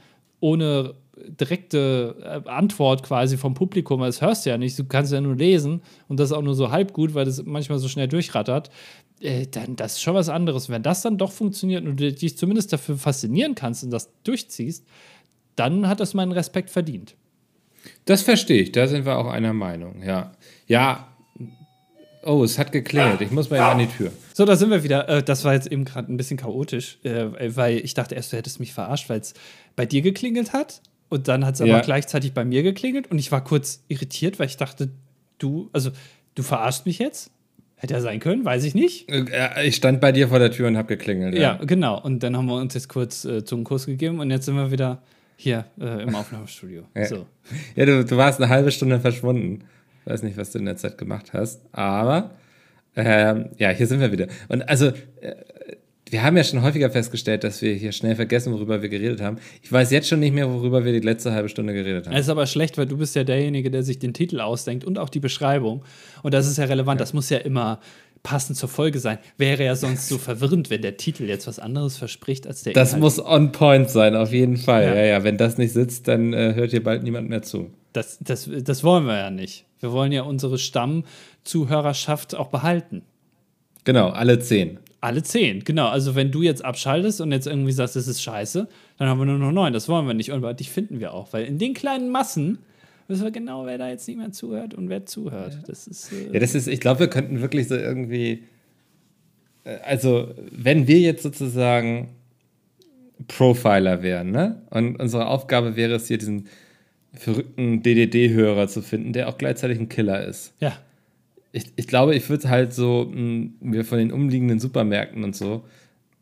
ohne 0.43 0.95
direkte 1.15 2.43
äh, 2.45 2.49
Antwort 2.49 3.03
quasi 3.03 3.37
vom 3.37 3.53
Publikum, 3.53 4.01
weil 4.01 4.09
das 4.09 4.21
hörst 4.21 4.45
du 4.45 4.49
ja 4.49 4.57
nicht, 4.57 4.77
du 4.77 4.83
kannst 4.83 5.13
ja 5.13 5.21
nur 5.21 5.35
lesen 5.35 5.81
und 6.09 6.19
das 6.19 6.33
auch 6.33 6.41
nur 6.41 6.53
so 6.53 6.69
halb 6.69 6.91
gut, 6.91 7.13
weil 7.13 7.23
das 7.23 7.41
manchmal 7.45 7.79
so 7.79 7.87
schnell 7.87 8.09
durchrattert, 8.09 8.69
äh, 9.21 9.47
dann 9.47 9.77
das 9.77 9.93
ist 9.93 10.01
schon 10.01 10.15
was 10.15 10.27
anderes. 10.27 10.67
Wenn 10.69 10.83
das 10.83 11.01
dann 11.01 11.17
doch 11.17 11.31
funktioniert 11.31 11.85
und 11.85 11.97
du 11.97 12.11
dich 12.11 12.37
zumindest 12.37 12.73
dafür 12.73 12.97
faszinieren 12.97 13.55
kannst 13.55 13.85
und 13.85 13.91
das 13.91 14.09
durchziehst, 14.23 14.85
dann 15.55 15.87
hat 15.87 16.01
das 16.01 16.13
meinen 16.13 16.33
Respekt 16.33 16.69
verdient. 16.69 17.15
Das 18.03 18.21
verstehe 18.21 18.61
ich, 18.61 18.71
da 18.73 18.87
sind 18.87 19.05
wir 19.05 19.17
auch 19.17 19.27
einer 19.27 19.53
Meinung, 19.53 20.03
ja. 20.03 20.33
Ja, 20.67 21.07
oh, 22.23 22.43
es 22.43 22.57
hat 22.57 22.71
geklingelt, 22.71 23.21
ich 23.21 23.31
muss 23.31 23.49
mal 23.49 23.57
eben 23.57 23.65
an 23.65 23.79
die 23.79 23.87
Tür. 23.87 24.11
So, 24.33 24.45
da 24.45 24.55
sind 24.55 24.71
wir 24.71 24.83
wieder. 24.83 25.07
Äh, 25.07 25.23
das 25.23 25.45
war 25.45 25.53
jetzt 25.53 25.71
eben 25.71 25.85
gerade 25.85 26.11
ein 26.11 26.17
bisschen 26.17 26.37
chaotisch, 26.37 26.97
weil 27.03 27.77
ich 27.77 27.93
dachte 27.93 28.15
erst, 28.15 28.33
du 28.33 28.37
hättest 28.37 28.59
mich 28.59 28.73
verarscht, 28.73 29.09
weil 29.09 29.19
es 29.19 29.33
bei 29.75 29.85
dir 29.85 30.01
geklingelt 30.01 30.53
hat. 30.53 30.81
Und 31.09 31.27
dann 31.27 31.45
hat 31.45 31.55
es 31.55 31.61
aber 31.61 31.69
Ja. 31.69 31.79
gleichzeitig 31.81 32.33
bei 32.33 32.43
mir 32.45 32.63
geklingelt. 32.63 33.09
Und 33.11 33.19
ich 33.19 33.31
war 33.31 33.43
kurz 33.43 33.83
irritiert, 33.87 34.39
weil 34.39 34.47
ich 34.47 34.57
dachte, 34.57 34.89
du, 35.37 35.69
also 35.73 35.91
du 36.35 36.43
verarschst 36.43 36.85
mich 36.85 36.99
jetzt? 36.99 37.29
Hätte 37.75 37.93
ja 37.95 38.01
sein 38.01 38.19
können, 38.21 38.45
weiß 38.45 38.63
ich 38.63 38.75
nicht. 38.75 39.09
Äh, 39.09 39.67
Ich 39.67 39.75
stand 39.75 39.99
bei 39.99 40.11
dir 40.13 40.29
vor 40.29 40.39
der 40.39 40.51
Tür 40.51 40.67
und 40.69 40.77
habe 40.77 40.87
geklingelt. 40.87 41.35
Ja, 41.35 41.55
genau. 41.63 41.99
Und 42.01 42.23
dann 42.23 42.35
haben 42.37 42.45
wir 42.45 42.55
uns 42.55 42.73
jetzt 42.73 42.87
kurz 42.87 43.25
äh, 43.25 43.43
Zungenkuss 43.43 43.85
gegeben 43.85 44.19
und 44.21 44.31
jetzt 44.31 44.45
sind 44.45 44.55
wir 44.55 44.71
wieder 44.71 45.01
hier 45.35 45.65
äh, 45.79 46.03
im 46.03 46.15
Aufnahmestudio. 46.15 46.83
Ja. 46.95 47.05
So. 47.05 47.25
Ja, 47.75 47.85
du, 47.85 48.05
du 48.05 48.15
warst 48.17 48.39
eine 48.41 48.49
halbe 48.49 48.71
Stunde 48.71 48.99
verschwunden. 49.01 49.65
Ich 50.05 50.11
weiß 50.11 50.23
nicht, 50.23 50.37
was 50.37 50.51
du 50.51 50.59
in 50.59 50.65
der 50.65 50.77
Zeit 50.77 50.97
gemacht 50.97 51.33
hast, 51.33 51.61
aber 51.73 52.31
ähm, 52.95 53.49
ja, 53.57 53.69
hier 53.69 53.87
sind 53.87 53.99
wir 53.99 54.11
wieder. 54.11 54.27
Und 54.47 54.67
also, 54.69 54.87
äh, 55.21 55.35
wir 56.09 56.21
haben 56.23 56.37
ja 56.37 56.43
schon 56.43 56.61
häufiger 56.61 56.89
festgestellt, 56.89 57.43
dass 57.43 57.61
wir 57.61 57.73
hier 57.73 57.91
schnell 57.91 58.15
vergessen, 58.15 58.53
worüber 58.53 58.81
wir 58.81 58.89
geredet 58.89 59.21
haben. 59.21 59.37
Ich 59.61 59.71
weiß 59.71 59.89
jetzt 59.91 60.07
schon 60.07 60.19
nicht 60.19 60.33
mehr, 60.33 60.49
worüber 60.51 60.85
wir 60.85 60.91
die 60.93 60.99
letzte 60.99 61.31
halbe 61.31 61.49
Stunde 61.49 61.73
geredet 61.73 62.05
haben. 62.05 62.13
Das 62.13 62.25
ist 62.25 62.29
aber 62.29 62.45
schlecht, 62.45 62.77
weil 62.77 62.85
du 62.85 62.97
bist 62.97 63.15
ja 63.15 63.23
derjenige, 63.23 63.71
der 63.71 63.83
sich 63.83 63.99
den 63.99 64.13
Titel 64.13 64.39
ausdenkt 64.39 64.83
und 64.85 64.99
auch 64.99 65.09
die 65.09 65.19
Beschreibung. 65.19 65.83
Und 66.21 66.33
das 66.33 66.47
ist 66.47 66.57
ja 66.57 66.65
relevant. 66.65 67.01
Das 67.01 67.13
muss 67.13 67.29
ja 67.29 67.37
immer 67.39 67.79
passend 68.21 68.57
zur 68.57 68.69
Folge 68.69 68.99
sein. 68.99 69.17
Wäre 69.37 69.65
ja 69.65 69.75
sonst 69.75 70.07
so 70.07 70.17
verwirrend, 70.17 70.69
wenn 70.69 70.81
der 70.81 70.97
Titel 70.97 71.23
jetzt 71.23 71.47
was 71.47 71.59
anderes 71.59 71.97
verspricht 71.97 72.47
als 72.47 72.63
der 72.63 72.73
Das 72.73 72.89
Inhalt. 72.89 73.01
muss 73.01 73.19
on 73.19 73.51
point 73.51 73.89
sein, 73.89 74.15
auf 74.15 74.31
jeden 74.31 74.57
Fall. 74.57 74.83
Ja. 74.85 74.95
Ja, 74.95 75.03
ja, 75.05 75.23
wenn 75.23 75.37
das 75.37 75.57
nicht 75.57 75.73
sitzt, 75.73 76.07
dann 76.07 76.33
äh, 76.33 76.53
hört 76.53 76.71
hier 76.71 76.83
bald 76.83 77.03
niemand 77.03 77.27
mehr 77.29 77.41
zu. 77.41 77.71
Das, 77.91 78.17
das, 78.21 78.49
das 78.63 78.83
wollen 78.83 79.05
wir 79.05 79.17
ja 79.17 79.29
nicht. 79.29 79.65
Wir 79.79 79.91
wollen 79.91 80.11
ja 80.11 80.21
unsere 80.23 80.57
Stammzuhörerschaft 80.57 82.35
auch 82.35 82.47
behalten. 82.47 83.03
Genau, 83.83 84.09
alle 84.09 84.39
zehn. 84.39 84.79
Alle 85.03 85.21
zehn, 85.21 85.65
genau. 85.65 85.87
Also 85.89 86.15
wenn 86.15 86.31
du 86.31 86.41
jetzt 86.41 86.63
abschaltest 86.63 87.19
und 87.19 87.33
jetzt 87.33 87.45
irgendwie 87.45 87.73
sagst, 87.73 87.97
das 87.97 88.07
ist 88.07 88.21
scheiße, 88.21 88.69
dann 88.97 89.07
haben 89.09 89.19
wir 89.19 89.25
nur 89.25 89.37
noch 89.37 89.51
neun. 89.51 89.73
Das 89.73 89.89
wollen 89.89 90.07
wir 90.07 90.13
nicht. 90.13 90.31
Und 90.31 90.59
dich 90.61 90.69
finden 90.71 91.01
wir 91.01 91.13
auch. 91.13 91.33
Weil 91.33 91.43
in 91.43 91.57
den 91.57 91.73
kleinen 91.73 92.09
Massen 92.09 92.59
wissen 93.09 93.25
wir 93.25 93.31
genau, 93.31 93.65
wer 93.65 93.77
da 93.77 93.89
jetzt 93.89 94.07
nicht 94.07 94.17
mehr 94.17 94.31
zuhört 94.31 94.73
und 94.73 94.87
wer 94.87 95.05
zuhört. 95.05 95.59
Das 95.67 95.87
ist. 95.87 96.13
Äh, 96.13 96.33
Ja, 96.33 96.39
das 96.39 96.55
ist, 96.55 96.67
ich 96.67 96.79
glaube, 96.79 97.01
wir 97.01 97.09
könnten 97.09 97.41
wirklich 97.41 97.67
so 97.67 97.75
irgendwie, 97.75 98.43
äh, 99.65 99.75
also 99.83 100.33
wenn 100.51 100.87
wir 100.87 100.99
jetzt 100.99 101.23
sozusagen 101.23 102.15
Profiler 103.27 104.03
wären, 104.03 104.31
ne? 104.31 104.61
Und 104.69 105.01
unsere 105.01 105.27
Aufgabe 105.27 105.75
wäre 105.75 105.95
es 105.95 106.07
hier, 106.07 106.17
diesen 106.17 106.47
verrückten 107.13 107.83
DDD-Hörer 107.83 108.69
zu 108.69 108.81
finden, 108.81 109.11
der 109.11 109.27
auch 109.27 109.37
gleichzeitig 109.37 109.79
ein 109.79 109.89
Killer 109.89 110.25
ist. 110.25 110.53
ja. 110.61 110.73
Ich, 111.53 111.71
ich 111.77 111.87
glaube, 111.87 112.15
ich 112.15 112.29
würde 112.29 112.49
halt 112.49 112.73
so 112.73 113.09
mh, 113.13 113.51
mir 113.61 113.85
von 113.85 113.99
den 113.99 114.11
umliegenden 114.11 114.59
Supermärkten 114.59 115.23
und 115.23 115.35
so 115.35 115.63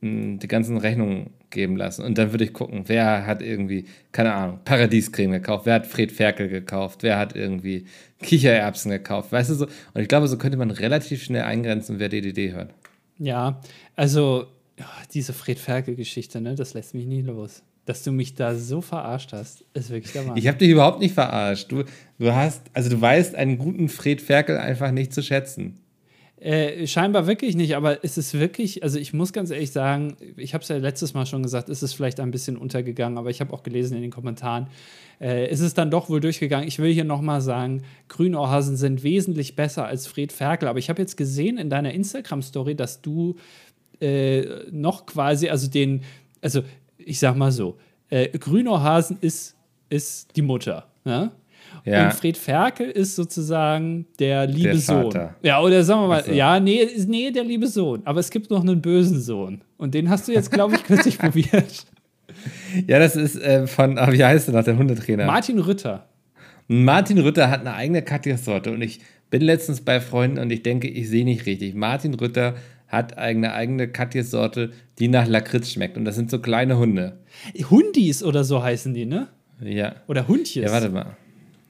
mh, 0.02 0.38
die 0.40 0.48
ganzen 0.48 0.78
Rechnungen 0.78 1.32
geben 1.50 1.78
lassen. 1.78 2.04
Und 2.06 2.18
dann 2.18 2.32
würde 2.32 2.44
ich 2.46 2.54
gucken, 2.54 2.84
wer 2.88 3.26
hat 3.26 3.42
irgendwie, 3.42 3.86
keine 4.14 4.34
Ahnung, 4.34 4.60
Paradiescreme 4.66 5.32
gekauft, 5.34 5.66
wer 5.66 5.76
hat 5.76 5.88
Fred 5.88 6.12
Ferkel 6.12 6.50
gekauft, 6.50 7.04
wer 7.04 7.18
hat 7.20 7.36
irgendwie 7.36 7.86
Kichererbsen 8.22 8.92
gekauft, 8.92 9.32
weißt 9.32 9.50
du 9.52 9.56
so. 9.56 9.66
Und 9.94 10.02
ich 10.02 10.08
glaube, 10.10 10.28
so 10.28 10.38
könnte 10.38 10.58
man 10.58 10.72
relativ 10.72 11.24
schnell 11.24 11.44
eingrenzen, 11.44 12.00
wer 12.00 12.10
DDD 12.10 12.54
hört. 12.54 12.74
Ja, 13.20 13.62
also 13.96 14.48
Ja, 14.80 14.90
diese 15.14 15.34
Fred 15.34 15.60
Ferkel-Geschichte, 15.60 16.42
ne, 16.42 16.56
das 16.56 16.74
lässt 16.74 16.94
mich 16.96 17.06
nie 17.06 17.22
los. 17.22 17.64
Dass 17.86 18.04
du 18.04 18.12
mich 18.12 18.36
da 18.36 18.56
so 18.56 18.82
verarscht 18.82 19.34
hast, 19.34 19.66
ist 19.74 19.90
wirklich 19.90 20.14
der 20.14 20.28
Wahnsinn. 20.28 20.38
Ich 20.38 20.48
habe 20.48 20.58
dich 20.58 20.70
überhaupt 20.70 21.00
nicht 21.00 21.14
verarscht. 21.14 21.72
Du, 21.72 21.84
du 22.20 22.34
hast, 22.34 22.62
also 22.74 22.90
du 22.90 23.02
weißt 23.02 23.36
einen 23.36 23.58
guten 23.58 23.90
Fred 23.90 24.22
Ferkel 24.22 24.58
einfach 24.58 24.92
nicht 24.92 25.14
zu 25.14 25.24
schätzen. 25.24 25.82
Äh, 26.42 26.88
scheinbar 26.88 27.28
wirklich 27.28 27.56
nicht, 27.56 27.76
aber 27.76 28.04
es 28.04 28.18
ist 28.18 28.34
wirklich, 28.34 28.82
also 28.82 28.98
ich 28.98 29.14
muss 29.14 29.32
ganz 29.32 29.52
ehrlich 29.52 29.72
sagen, 29.72 30.18
ich 30.38 30.56
habe 30.56 30.64
es 30.64 30.70
ja 30.70 30.78
letztes 30.78 31.14
Mal 31.14 31.28
schon 31.28 31.44
gesagt, 31.44 31.70
es 31.70 31.84
ist 31.84 31.94
vielleicht 31.94 32.20
ein 32.20 32.32
bisschen 32.32 32.58
untergegangen, 32.58 33.20
aber 33.20 33.30
ich 33.30 33.42
habe 33.42 33.54
auch 33.54 33.62
gelesen 33.62 33.96
in 33.96 34.02
den 34.02 34.10
Kommentaren, 34.10 34.66
äh, 35.20 35.52
ist 35.52 35.60
es 35.60 35.76
dann 35.76 35.92
doch 35.92 36.10
wohl 36.10 36.20
durchgegangen. 36.20 36.68
Ich 36.68 36.80
will 36.80 36.92
hier 36.92 37.04
nochmal 37.04 37.42
sagen, 37.42 37.84
Grünohrhasen 38.08 38.76
sind 38.76 39.04
wesentlich 39.04 39.56
besser 39.56 39.86
als 39.86 40.08
Fred 40.08 40.32
Ferkel, 40.32 40.68
aber 40.68 40.80
ich 40.80 40.90
habe 40.90 41.00
jetzt 41.00 41.16
gesehen 41.16 41.60
in 41.60 41.70
deiner 41.70 41.94
Instagram-Story, 41.94 42.74
dass 42.74 43.04
du 43.04 43.36
äh, 44.02 44.42
noch 44.72 45.06
quasi, 45.06 45.48
also 45.48 45.70
den, 45.70 46.02
also 46.42 46.64
ich 47.06 47.20
sag 47.20 47.36
mal 47.36 47.52
so, 47.52 47.78
äh, 48.10 48.30
Grünohrhasen 48.38 49.18
ist, 49.22 49.56
ist 49.90 50.36
die 50.36 50.42
Mutter. 50.42 50.88
Ja? 51.06 51.32
Ja. 51.86 52.06
Und 52.06 52.14
Fred 52.14 52.38
Ferkel 52.38 52.90
ist 52.90 53.16
sozusagen 53.16 54.06
der 54.20 54.46
liebe 54.46 54.70
der 54.70 54.78
Sohn. 54.78 55.30
Ja, 55.42 55.62
oder 55.62 55.84
sagen 55.84 56.02
wir 56.02 56.08
mal, 56.08 56.24
so. 56.24 56.32
ja, 56.32 56.60
nee, 56.60 56.88
nee, 57.08 57.32
der 57.32 57.44
liebe 57.44 57.68
Sohn. 57.68 58.02
Aber 58.06 58.20
es 58.20 58.30
gibt 58.30 58.52
noch 58.52 58.62
einen 58.62 58.82
bösen 58.82 59.20
Sohn. 59.20 59.62
Und 59.78 59.94
den 59.94 60.10
hast 60.10 60.28
du 60.28 60.32
jetzt, 60.32 60.52
glaube 60.52 60.76
ich, 60.76 60.84
kürzlich 60.86 61.18
probiert. 61.18 61.86
Ja, 62.88 63.00
das 63.00 63.16
ist 63.16 63.42
äh, 63.42 63.68
von, 63.68 63.98
ah, 63.98 64.12
wie 64.12 64.24
heißt 64.24 64.48
der 64.48 64.56
noch, 64.56 64.64
der 64.64 64.78
Hundetrainer? 64.78 65.26
Martin 65.26 65.60
Rütter. 65.60 66.08
Martin 66.68 67.18
Rütter 67.18 67.50
hat 67.50 67.62
eine 67.62 67.74
eigene 67.74 68.02
Katja-Sorte 68.02 68.72
und 68.72 68.82
ich 68.82 69.02
bin 69.30 69.42
letztens 69.42 69.82
bei 69.82 70.00
Freunden 70.00 70.40
und 70.40 70.52
ich 70.52 70.64
denke, 70.64 70.88
ich 70.88 71.10
sehe 71.10 71.26
nicht 71.26 71.46
richtig. 71.46 71.74
Martin 71.74 72.14
Rütter 72.14 72.56
hat 72.92 73.18
eine 73.18 73.54
eigene 73.54 73.88
Katjes-Sorte, 73.88 74.72
die 75.00 75.08
nach 75.08 75.26
Lakritz 75.26 75.70
schmeckt. 75.72 75.98
Und 75.98 76.06
das 76.06 76.16
sind 76.16 76.30
so 76.30 76.40
kleine 76.40 76.78
Hunde. 76.78 77.20
Hundis 77.70 78.22
oder 78.22 78.44
so 78.44 78.62
heißen 78.62 78.94
die, 78.94 79.06
ne? 79.06 79.30
Ja. 79.62 79.96
Oder 80.08 80.28
Hundjes. 80.28 80.66
Ja, 80.66 80.72
warte 80.72 80.90
mal. 80.90 81.16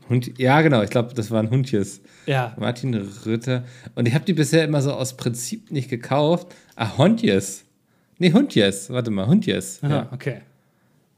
Hund, 0.10 0.38
ja, 0.40 0.62
genau, 0.62 0.82
ich 0.82 0.90
glaube, 0.90 1.14
das 1.14 1.32
waren 1.32 1.50
Hundjes. 1.50 2.02
Ja. 2.26 2.56
Martin 2.60 2.96
Rütter. 3.26 3.64
Und 3.96 4.08
ich 4.08 4.14
habe 4.14 4.26
die 4.26 4.34
bisher 4.34 4.64
immer 4.64 4.82
so 4.82 4.94
aus 4.94 5.16
Prinzip 5.16 5.72
nicht 5.72 5.90
gekauft. 5.90 6.48
Ah, 6.76 6.98
Hundjes. 6.98 7.66
Nee, 8.18 8.34
Hundjes. 8.34 8.90
Warte 8.90 9.12
mal, 9.12 9.28
Hundjes. 9.28 9.80
Aha, 9.84 9.90
ja, 9.90 10.10
okay. 10.12 10.42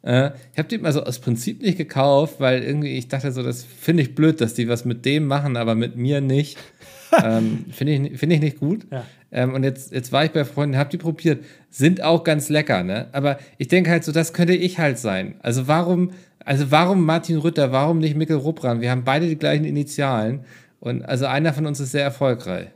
Äh, 0.04 0.32
ich 0.52 0.60
habe 0.60 0.68
die 0.68 0.76
immer 0.76 0.92
so 0.92 1.04
aus 1.04 1.20
Prinzip 1.20 1.62
nicht 1.62 1.78
gekauft, 1.78 2.36
weil 2.40 2.62
irgendwie 2.62 2.98
ich 2.98 3.08
dachte 3.08 3.32
so, 3.32 3.42
das 3.42 3.64
finde 3.64 4.04
ich 4.04 4.16
blöd, 4.16 4.42
dass 4.42 4.54
die 4.54 4.68
was 4.68 4.84
mit 4.84 5.06
dem 5.06 5.28
machen, 5.28 5.56
aber 5.56 5.76
mit 5.76 5.96
mir 5.96 6.22
nicht. 6.22 6.58
ähm, 7.24 7.66
finde 7.72 7.94
ich, 7.94 8.20
find 8.20 8.34
ich 8.34 8.42
nicht 8.42 8.60
gut. 8.60 8.86
Ja. 8.92 9.06
Ähm, 9.34 9.54
und 9.54 9.64
jetzt, 9.64 9.92
jetzt 9.92 10.12
war 10.14 10.24
ich 10.24 10.32
bei 10.32 10.46
Freunden, 10.46 10.78
habe 10.78 10.90
die 10.90 10.98
probiert. 10.98 11.44
Sind 11.70 12.02
auch 12.02 12.24
ganz 12.24 12.48
lecker, 12.48 12.84
ne? 12.84 13.08
Aber 13.12 13.40
ich 13.58 13.68
denke 13.68 13.90
halt 13.90 14.06
so, 14.06 14.12
das 14.12 14.32
könnte 14.32 14.54
ich 14.54 14.80
halt 14.80 14.98
sein. 15.00 15.36
Also 15.42 15.68
warum 15.68 16.12
also 16.46 16.72
warum 16.72 17.06
Martin 17.06 17.38
Rütter, 17.38 17.72
warum 17.72 18.00
nicht 18.00 18.16
Mikkel 18.16 18.38
Ruppran? 18.38 18.82
Wir 18.82 18.92
haben 18.92 19.04
beide 19.04 19.28
die 19.28 19.38
gleichen 19.38 19.66
Initialen 19.66 20.42
und 20.80 21.04
also 21.04 21.26
einer 21.26 21.54
von 21.54 21.66
uns 21.66 21.80
ist 21.80 21.92
sehr 21.92 22.04
erfolgreich. 22.04 22.68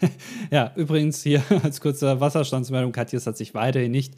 ja, 0.50 0.72
übrigens 0.76 1.22
hier 1.22 1.42
als 1.62 1.80
kurzer 1.80 2.20
Wasserstandsmeldung, 2.20 2.92
Katjes 2.92 3.26
hat 3.26 3.36
sich 3.36 3.54
weiterhin 3.54 3.92
nicht 3.92 4.14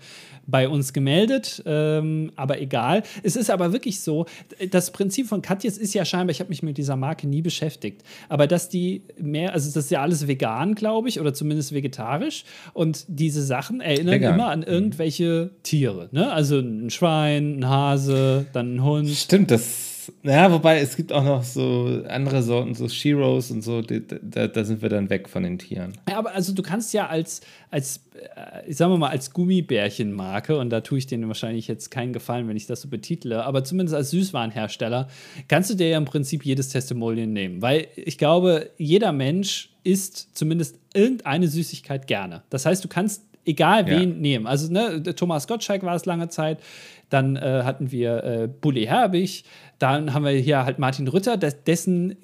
bei 0.46 0.68
uns 0.68 0.92
gemeldet, 0.92 1.62
ähm, 1.66 2.32
aber 2.36 2.60
egal. 2.60 3.02
Es 3.22 3.36
ist 3.36 3.50
aber 3.50 3.72
wirklich 3.72 4.00
so, 4.00 4.26
das 4.70 4.92
Prinzip 4.92 5.28
von 5.28 5.42
Katjes 5.42 5.76
ist 5.76 5.94
ja 5.94 6.04
scheinbar, 6.04 6.30
ich 6.30 6.40
habe 6.40 6.48
mich 6.48 6.62
mit 6.62 6.78
dieser 6.78 6.96
Marke 6.96 7.28
nie 7.28 7.42
beschäftigt, 7.42 8.02
aber 8.28 8.46
dass 8.46 8.68
die 8.68 9.02
mehr, 9.20 9.52
also 9.52 9.68
das 9.68 9.84
ist 9.84 9.90
ja 9.90 10.00
alles 10.00 10.26
vegan, 10.26 10.74
glaube 10.74 11.08
ich, 11.08 11.20
oder 11.20 11.34
zumindest 11.34 11.72
vegetarisch 11.72 12.44
und 12.72 13.04
diese 13.08 13.42
Sachen 13.42 13.80
erinnern 13.80 14.14
vegan. 14.14 14.34
immer 14.34 14.48
an 14.48 14.62
irgendwelche 14.62 15.50
Tiere, 15.62 16.08
ne? 16.12 16.32
Also 16.32 16.58
ein 16.58 16.90
Schwein, 16.90 17.60
ein 17.60 17.68
Hase, 17.68 18.46
dann 18.52 18.76
ein 18.76 18.84
Hund. 18.84 19.10
Stimmt, 19.10 19.50
das 19.50 19.87
ja, 20.22 20.50
wobei 20.52 20.80
es 20.80 20.96
gibt 20.96 21.12
auch 21.12 21.24
noch 21.24 21.42
so 21.42 22.02
andere 22.08 22.42
Sorten, 22.42 22.74
so 22.74 22.88
Sheroes 22.88 23.50
und 23.50 23.62
so, 23.62 23.82
die, 23.82 24.02
da, 24.06 24.46
da, 24.46 24.64
sind 24.64 24.82
wir 24.82 24.88
dann 24.88 25.10
weg 25.10 25.28
von 25.28 25.42
den 25.42 25.58
Tieren. 25.58 25.92
Ja, 26.08 26.18
aber 26.18 26.34
also 26.34 26.52
du 26.52 26.62
kannst 26.62 26.92
ja 26.92 27.06
als, 27.06 27.40
als 27.70 28.00
äh, 28.14 28.72
sagen 28.72 28.92
wir 28.92 28.98
mal, 28.98 29.10
als 29.10 29.32
Gummibärchenmarke, 29.32 30.58
und 30.58 30.70
da 30.70 30.80
tue 30.80 30.98
ich 30.98 31.06
denen 31.06 31.28
wahrscheinlich 31.28 31.68
jetzt 31.68 31.90
keinen 31.90 32.12
Gefallen, 32.12 32.48
wenn 32.48 32.56
ich 32.56 32.66
das 32.66 32.80
so 32.80 32.88
betitle, 32.88 33.44
aber 33.44 33.64
zumindest 33.64 33.94
als 33.94 34.10
Süßwarenhersteller, 34.10 35.08
kannst 35.48 35.70
du 35.70 35.74
dir 35.74 35.88
ja 35.88 35.98
im 35.98 36.04
Prinzip 36.04 36.44
jedes 36.44 36.68
Testimonial 36.68 37.26
nehmen. 37.26 37.62
Weil 37.62 37.88
ich 37.96 38.18
glaube, 38.18 38.70
jeder 38.76 39.12
Mensch 39.12 39.70
isst 39.84 40.36
zumindest 40.36 40.78
irgendeine 40.94 41.48
Süßigkeit 41.48 42.06
gerne. 42.06 42.42
Das 42.50 42.66
heißt, 42.66 42.84
du 42.84 42.88
kannst 42.88 43.22
egal 43.48 43.86
wen 43.86 44.10
ja. 44.10 44.16
nehmen. 44.16 44.46
Also, 44.46 44.70
ne, 44.72 45.02
Thomas 45.02 45.48
Gottschalk 45.48 45.82
war 45.82 45.96
es 45.96 46.04
lange 46.04 46.28
Zeit. 46.28 46.58
Dann 47.08 47.36
äh, 47.36 47.62
hatten 47.64 47.90
wir 47.90 48.22
äh, 48.22 48.48
Bully 48.48 48.84
Herbig. 48.84 49.44
Dann 49.78 50.12
haben 50.12 50.24
wir 50.24 50.32
hier 50.32 50.64
halt 50.64 50.78
Martin 50.78 51.06
Rütter, 51.06 51.36
dessen 51.36 52.16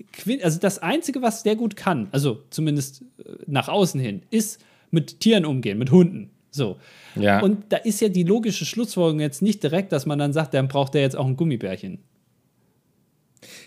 also 0.42 0.58
das 0.58 0.80
Einzige, 0.80 1.22
was 1.22 1.42
der 1.44 1.56
gut 1.56 1.76
kann, 1.76 2.08
also 2.10 2.42
zumindest 2.50 3.02
äh, 3.18 3.32
nach 3.46 3.68
außen 3.68 4.00
hin, 4.00 4.22
ist 4.30 4.60
mit 4.90 5.20
Tieren 5.20 5.44
umgehen, 5.44 5.78
mit 5.78 5.90
Hunden. 5.90 6.30
So. 6.50 6.76
Ja. 7.16 7.40
Und 7.40 7.64
da 7.70 7.78
ist 7.78 8.00
ja 8.00 8.08
die 8.08 8.22
logische 8.22 8.64
Schlussfolgerung 8.64 9.20
jetzt 9.20 9.42
nicht 9.42 9.62
direkt, 9.62 9.92
dass 9.92 10.06
man 10.06 10.18
dann 10.18 10.32
sagt, 10.32 10.54
dann 10.54 10.68
braucht 10.68 10.94
der 10.94 11.02
jetzt 11.02 11.16
auch 11.16 11.26
ein 11.26 11.36
Gummibärchen. 11.36 11.98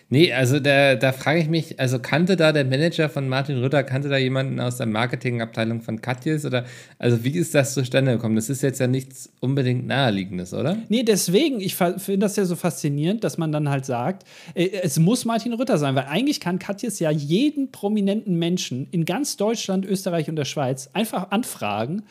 Nee, 0.10 0.32
also 0.32 0.62
da, 0.62 0.96
da 0.96 1.12
frage 1.12 1.42
ich 1.42 1.50
mich, 1.50 1.82
also 1.82 2.00
kannte 2.00 2.38
da 2.38 2.54
der 2.54 2.64
Manager 2.64 3.10
von 3.10 3.28
Martin 3.28 3.58
Rütter, 3.58 3.84
kannte 3.84 4.08
da 4.08 4.16
jemanden 4.16 4.58
aus 4.62 4.78
der 4.78 4.86
Marketingabteilung 4.86 5.82
von 5.82 6.00
Katjes 6.00 6.46
oder 6.46 6.64
also 6.98 7.26
wie 7.26 7.32
ist 7.32 7.54
das 7.54 7.74
zustande 7.74 8.14
gekommen? 8.14 8.38
Das 8.38 8.50
ist 8.50 8.64
jetzt 8.64 8.80
ja 8.80 8.88
nichts 8.88 9.30
unbedingt 9.42 9.86
naheliegendes, 9.86 10.54
oder? 10.54 10.78
Nee, 10.88 11.04
deswegen, 11.04 11.60
ich 11.60 11.76
finde 11.76 12.20
das 12.20 12.38
ja 12.38 12.46
so 12.46 12.56
faszinierend, 12.56 13.26
dass 13.26 13.38
man 13.38 13.52
dann 13.52 13.70
halt 13.70 13.86
sagt, 13.86 14.26
äh, 14.54 14.70
es 14.82 14.98
muss 14.98 15.26
Martin 15.26 15.52
Rütter 15.52 15.78
sein, 15.78 15.96
weil 15.96 16.06
eigentlich 16.06 16.40
kann 16.40 16.58
Katjes 16.58 17.00
ja 17.00 17.12
jeden 17.12 17.72
prominenten 17.72 18.40
Menschen 18.40 18.88
in 18.92 19.04
ganz 19.04 19.36
Deutschland, 19.36 19.86
Österreich 19.86 20.30
und 20.30 20.38
der 20.38 20.46
Schweiz 20.46 20.90
einfach 20.94 21.32
anfragen 21.32 22.04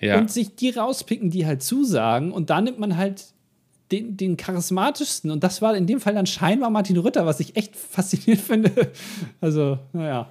ja. 0.00 0.18
und 0.18 0.30
sich 0.30 0.56
die 0.56 0.70
rauspicken, 0.70 1.28
die 1.28 1.44
halt 1.44 1.62
zusagen 1.62 2.32
und 2.32 2.48
da 2.48 2.62
nimmt 2.62 2.78
man 2.78 2.96
halt 2.96 3.35
den, 3.92 4.16
den 4.16 4.36
charismatischsten. 4.36 5.30
Und 5.30 5.44
das 5.44 5.62
war 5.62 5.76
in 5.76 5.86
dem 5.86 6.00
Fall 6.00 6.14
dann 6.14 6.26
scheinbar 6.26 6.70
Martin 6.70 6.96
Rütter, 6.96 7.26
was 7.26 7.40
ich 7.40 7.56
echt 7.56 7.76
faszinierend 7.76 8.44
finde. 8.44 8.72
Also, 9.40 9.78
naja. 9.92 10.30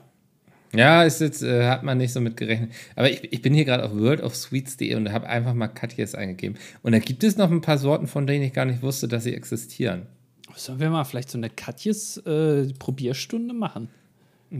Ja, 0.74 1.04
ist 1.04 1.22
jetzt, 1.22 1.41
äh, 1.41 1.68
hat 1.68 1.84
man 1.84 1.98
nicht 1.98 2.12
so 2.12 2.20
mit 2.20 2.38
gerechnet. 2.38 2.72
Aber 2.96 3.10
ich, 3.10 3.32
ich 3.32 3.41
bin 3.41 3.54
hier 3.54 3.65
gerade 3.65 3.86
auf 3.86 3.96
worldofsweets.de 3.96 4.96
und 4.96 5.12
habe 5.12 5.28
einfach 5.28 5.54
mal 5.54 5.68
Katjes 5.68 6.15
eingegeben. 6.15 6.58
Und 6.84 6.91
da 6.91 7.00
gibt 7.00 7.24
es 7.24 7.38
noch 7.38 7.50
ein 7.50 7.62
paar 7.62 7.78
Sorten, 7.78 8.08
von 8.08 8.28
denen 8.28 8.44
ich 8.44 8.54
gar 8.54 8.65
nicht 8.65 8.82
wusste, 8.82 9.08
dass 9.08 9.24
sie 9.24 9.34
existieren. 9.34 10.08
Sollen 10.56 10.80
wir 10.80 10.89
mal 10.89 11.06
vielleicht 11.06 11.30
so 11.30 11.38
eine 11.38 11.50
Katjes-Probierstunde 11.50 13.54
äh, 13.54 13.58
machen? 13.58 13.89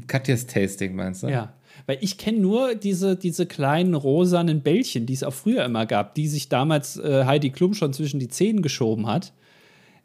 Katjes 0.08 0.48
Tasting, 0.48 0.96
meinst 0.96 1.24
du? 1.24 1.28
Ja. 1.28 1.54
Weil 1.86 1.98
ich 2.02 2.18
kenne 2.18 2.40
nur 2.40 2.76
diese, 2.76 3.16
diese 3.16 3.46
kleinen 3.46 3.94
rosanen 3.94 4.62
Bällchen, 4.62 5.06
die 5.06 5.14
es 5.14 5.24
auch 5.24 5.34
früher 5.34 5.66
immer 5.66 5.86
gab, 5.86 6.16
die 6.16 6.28
sich 6.28 6.50
damals 6.50 6.98
äh, 6.98 7.26
Heidi 7.26 7.50
Klum 7.50 7.74
schon 7.74 7.94
zwischen 7.94 8.20
die 8.20 8.28
Zähne 8.28 8.62
geschoben 8.62 9.08
hat. 9.08 9.34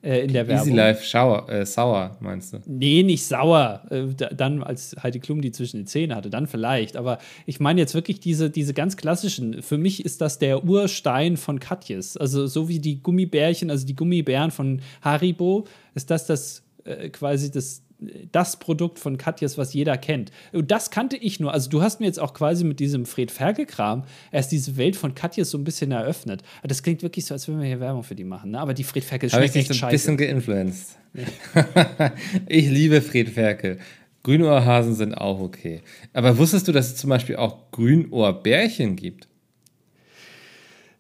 Äh, 0.03 0.21
in 0.21 0.33
der 0.33 0.49
Werbung. 0.49 0.69
Easy 0.69 0.77
Life 0.77 1.05
Shower, 1.05 1.47
äh, 1.51 1.67
sauer, 1.67 2.17
meinst 2.21 2.55
du? 2.55 2.59
Nee, 2.67 3.03
nicht 3.03 3.27
sauer. 3.27 3.83
Äh, 3.91 4.07
dann, 4.35 4.63
als 4.63 4.97
Heidi 5.03 5.21
Klum 5.21 5.43
die 5.43 5.53
zwischen 5.53 5.77
die 5.77 5.85
Zähne 5.85 6.17
hatte, 6.17 6.31
dann 6.31 6.47
vielleicht. 6.47 6.97
Aber 6.97 7.19
ich 7.45 7.61
meine 7.61 7.81
jetzt 7.81 7.95
wirklich 7.95 8.19
diese, 8.19 8.49
diese 8.49 8.73
ganz 8.73 8.97
klassischen. 8.97 9.63
Für 9.63 9.77
mich 9.77 10.05
ist 10.05 10.23
das 10.23 10.39
der 10.39 10.65
Urstein 10.65 11.37
von 11.37 11.61
Katjes. 11.61 12.17
Also 12.17 12.47
so 12.47 12.69
wie 12.69 12.79
die 12.79 13.03
Gummibärchen, 13.03 13.71
also 13.71 13.87
die 13.87 13.95
Gummibären 13.95 14.51
von 14.51 14.81
Haribo, 15.03 15.67
ist 15.95 16.11
das 16.11 16.25
das 16.27 16.63
äh, 16.85 17.11
quasi 17.11 17.51
das 17.51 17.83
das 18.33 18.59
Produkt 18.59 18.99
von 18.99 19.19
Katjes, 19.19 19.59
was 19.59 19.75
jeder 19.75 19.97
kennt. 19.97 20.31
Und 20.53 20.71
das 20.71 20.91
kannte 20.91 21.17
ich 21.17 21.41
nur. 21.41 21.53
Also 21.53 21.69
du 21.71 21.83
hast 21.83 22.01
mir 22.01 22.07
jetzt 22.07 22.21
auch 22.21 22.35
quasi 22.35 22.65
mit 22.65 22.81
diesem 22.81 23.07
Fred 23.07 23.31
Ferkel-Kram 23.31 24.05
erst 24.33 24.53
diese 24.53 24.77
Welt 24.77 24.97
von 24.97 25.15
Katjes 25.15 25.51
so 25.51 25.59
ein 25.59 25.65
bisschen 25.65 25.93
eröffnet. 25.93 26.43
Das 26.63 26.83
klingt 26.83 27.03
wirklich 27.03 27.27
so, 27.27 27.35
als 27.35 27.49
würden 27.49 27.61
wir 27.61 27.67
hier 27.67 27.81
Werbung 27.81 28.03
für 28.03 28.15
die 28.15 28.25
machen. 28.25 28.53
Ne? 28.53 28.61
Aber 28.61 28.75
die 28.75 28.85
Fred 28.85 29.05
Ferkel 29.05 29.31
schmeckt 29.31 29.57
echt 29.57 29.73
so 29.73 29.87
ein 29.87 29.91
bisschen 29.91 30.17
geinfluenced. 30.17 30.97
ich 32.47 32.69
liebe 32.71 33.03
Fred 33.03 33.29
Ferkel. 33.29 33.79
Grünohrhasen 34.23 34.95
sind 34.95 35.15
auch 35.15 35.41
okay. 35.41 35.81
Aber 36.13 36.37
wusstest 36.37 36.69
du, 36.69 36.73
dass 36.73 36.89
es 36.89 36.97
zum 36.97 37.11
Beispiel 37.11 37.37
auch 37.37 37.71
Grünohrbärchen 37.71 38.97
gibt? 38.97 39.29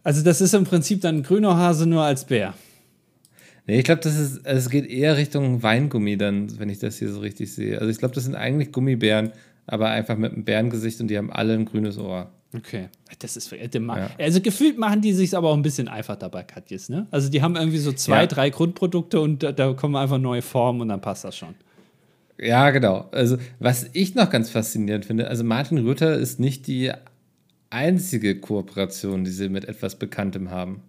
Also 0.02 0.22
das 0.22 0.40
ist 0.40 0.54
im 0.54 0.64
Prinzip 0.64 1.02
dann 1.02 1.22
Grünohrhase 1.22 1.86
nur 1.86 2.02
als 2.02 2.24
Bär. 2.24 2.54
Nee, 3.66 3.79
ich 3.79 3.85
glaube, 3.85 4.01
das 4.01 4.18
ist, 4.18 4.46
also 4.46 4.59
es 4.59 4.70
geht 4.70 4.87
eher 4.87 5.16
Richtung 5.16 5.62
Weingummi 5.62 6.16
dann, 6.16 6.59
wenn 6.59 6.68
ich 6.68 6.79
das 6.79 6.99
hier 6.99 7.12
so 7.12 7.20
richtig 7.20 7.53
sehe. 7.53 7.79
Also 7.79 7.90
ich 7.90 7.99
glaube, 7.99 8.14
das 8.14 8.25
sind 8.25 8.35
eigentlich 8.35 8.73
Gummibären, 8.73 9.33
aber 9.66 9.90
einfach 9.90 10.16
mit 10.16 10.33
einem 10.33 10.44
Bärengesicht 10.44 11.01
und 11.01 11.09
die 11.09 11.18
haben 11.18 11.31
alle 11.31 11.55
ein 11.55 11.64
grünes 11.64 11.99
Ohr. 11.99 12.31
Okay. 12.57 12.88
Das 13.20 13.37
ist 13.37 13.53
ja. 13.53 14.11
Also 14.18 14.40
gefühlt 14.40 14.77
machen 14.77 15.01
die 15.03 15.12
sich 15.12 15.37
aber 15.37 15.51
auch 15.51 15.55
ein 15.55 15.62
bisschen 15.62 15.87
einfach 15.87 16.16
dabei, 16.16 16.42
Katjes, 16.42 16.88
ne? 16.88 17.07
Also 17.11 17.29
die 17.31 17.42
haben 17.42 17.55
irgendwie 17.55 17.79
so 17.79 17.92
zwei, 17.92 18.23
ja. 18.23 18.27
drei 18.27 18.51
Grundprodukte 18.51 19.20
und 19.20 19.42
da, 19.42 19.53
da 19.53 19.73
kommen 19.75 19.94
einfach 19.94 20.18
neue 20.18 20.42
Formen 20.42 20.81
und 20.81 20.88
dann 20.88 21.01
passt 21.01 21.25
das 21.25 21.37
schon. 21.37 21.55
Ja, 22.38 22.70
genau. 22.70 23.09
Also, 23.12 23.37
was 23.59 23.87
ich 23.92 24.14
noch 24.14 24.31
ganz 24.31 24.51
faszinierend 24.51 25.05
finde, 25.05 25.29
also 25.29 25.44
Martin 25.44 25.79
Rütter 25.79 26.16
ist 26.16 26.40
nicht 26.40 26.66
die 26.66 26.90
einzige 27.68 28.40
Kooperation, 28.40 29.25
die 29.25 29.31
sie 29.31 29.49
mit 29.49 29.66
etwas 29.66 29.96
Bekanntem 29.96 30.51
haben. 30.51 30.83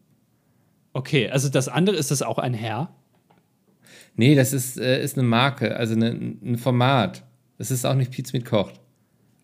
Okay, 0.93 1.29
also 1.29 1.49
das 1.49 1.67
andere, 1.67 1.95
ist 1.95 2.11
das 2.11 2.21
auch 2.21 2.37
ein 2.37 2.53
Herr? 2.53 2.93
Nee, 4.15 4.35
das 4.35 4.53
ist, 4.53 4.77
äh, 4.77 5.01
ist 5.01 5.17
eine 5.17 5.27
Marke, 5.27 5.75
also 5.75 5.93
eine, 5.93 6.09
ein 6.09 6.57
Format. 6.57 7.23
Das 7.57 7.71
ist 7.71 7.85
auch 7.85 7.95
nicht 7.95 8.11
Pizza 8.11 8.35
mit 8.35 8.45
kocht. 8.45 8.79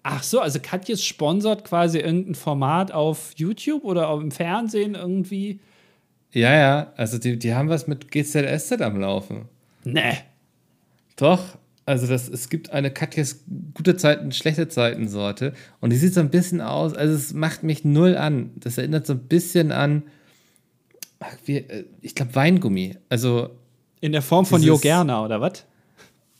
Ach 0.04 0.24
so, 0.24 0.40
also 0.40 0.60
Katjes 0.62 1.04
sponsert 1.04 1.66
quasi 1.66 2.00
irgendein 2.00 2.36
Format 2.36 2.92
auf 2.92 3.34
YouTube 3.36 3.84
oder 3.84 4.12
im 4.14 4.32
Fernsehen 4.32 4.96
irgendwie. 4.96 5.60
Ja, 6.32 6.54
ja, 6.54 6.94
also 6.96 7.18
die, 7.18 7.38
die 7.38 7.54
haben 7.54 7.70
was 7.70 7.88
mit 7.88 8.12
GZSZ 8.12 8.82
am 8.82 9.00
Laufen. 9.00 9.46
Nee. 9.84 10.18
Doch, 11.16 11.58
also 11.86 12.08
das, 12.08 12.30
es 12.30 12.50
gibt 12.50 12.72
eine 12.72 12.92
Katjes 12.92 13.44
gute 13.74 13.98
Zeiten, 13.98 14.32
schlechte 14.32 14.68
Zeiten 14.68 15.08
Sorte 15.08 15.54
und 15.80 15.92
die 15.92 15.98
sieht 15.98 16.14
so 16.14 16.20
ein 16.20 16.30
bisschen 16.30 16.62
aus, 16.62 16.94
also 16.94 17.14
es 17.14 17.34
macht 17.34 17.64
mich 17.64 17.86
null 17.86 18.16
an. 18.18 18.52
Das 18.56 18.78
erinnert 18.78 19.06
so 19.08 19.14
ein 19.14 19.28
bisschen 19.28 19.72
an, 19.72 20.04
ach, 21.20 21.36
wie, 21.46 21.58
äh, 21.58 21.86
ich 22.02 22.16
glaube 22.16 22.36
Weingummi. 22.36 22.96
Also 23.10 23.50
in 24.00 24.12
der 24.12 24.22
Form 24.22 24.46
von 24.46 24.62
Jo 24.62 24.78
Gerner 24.78 25.24
oder 25.24 25.42
was? 25.42 25.66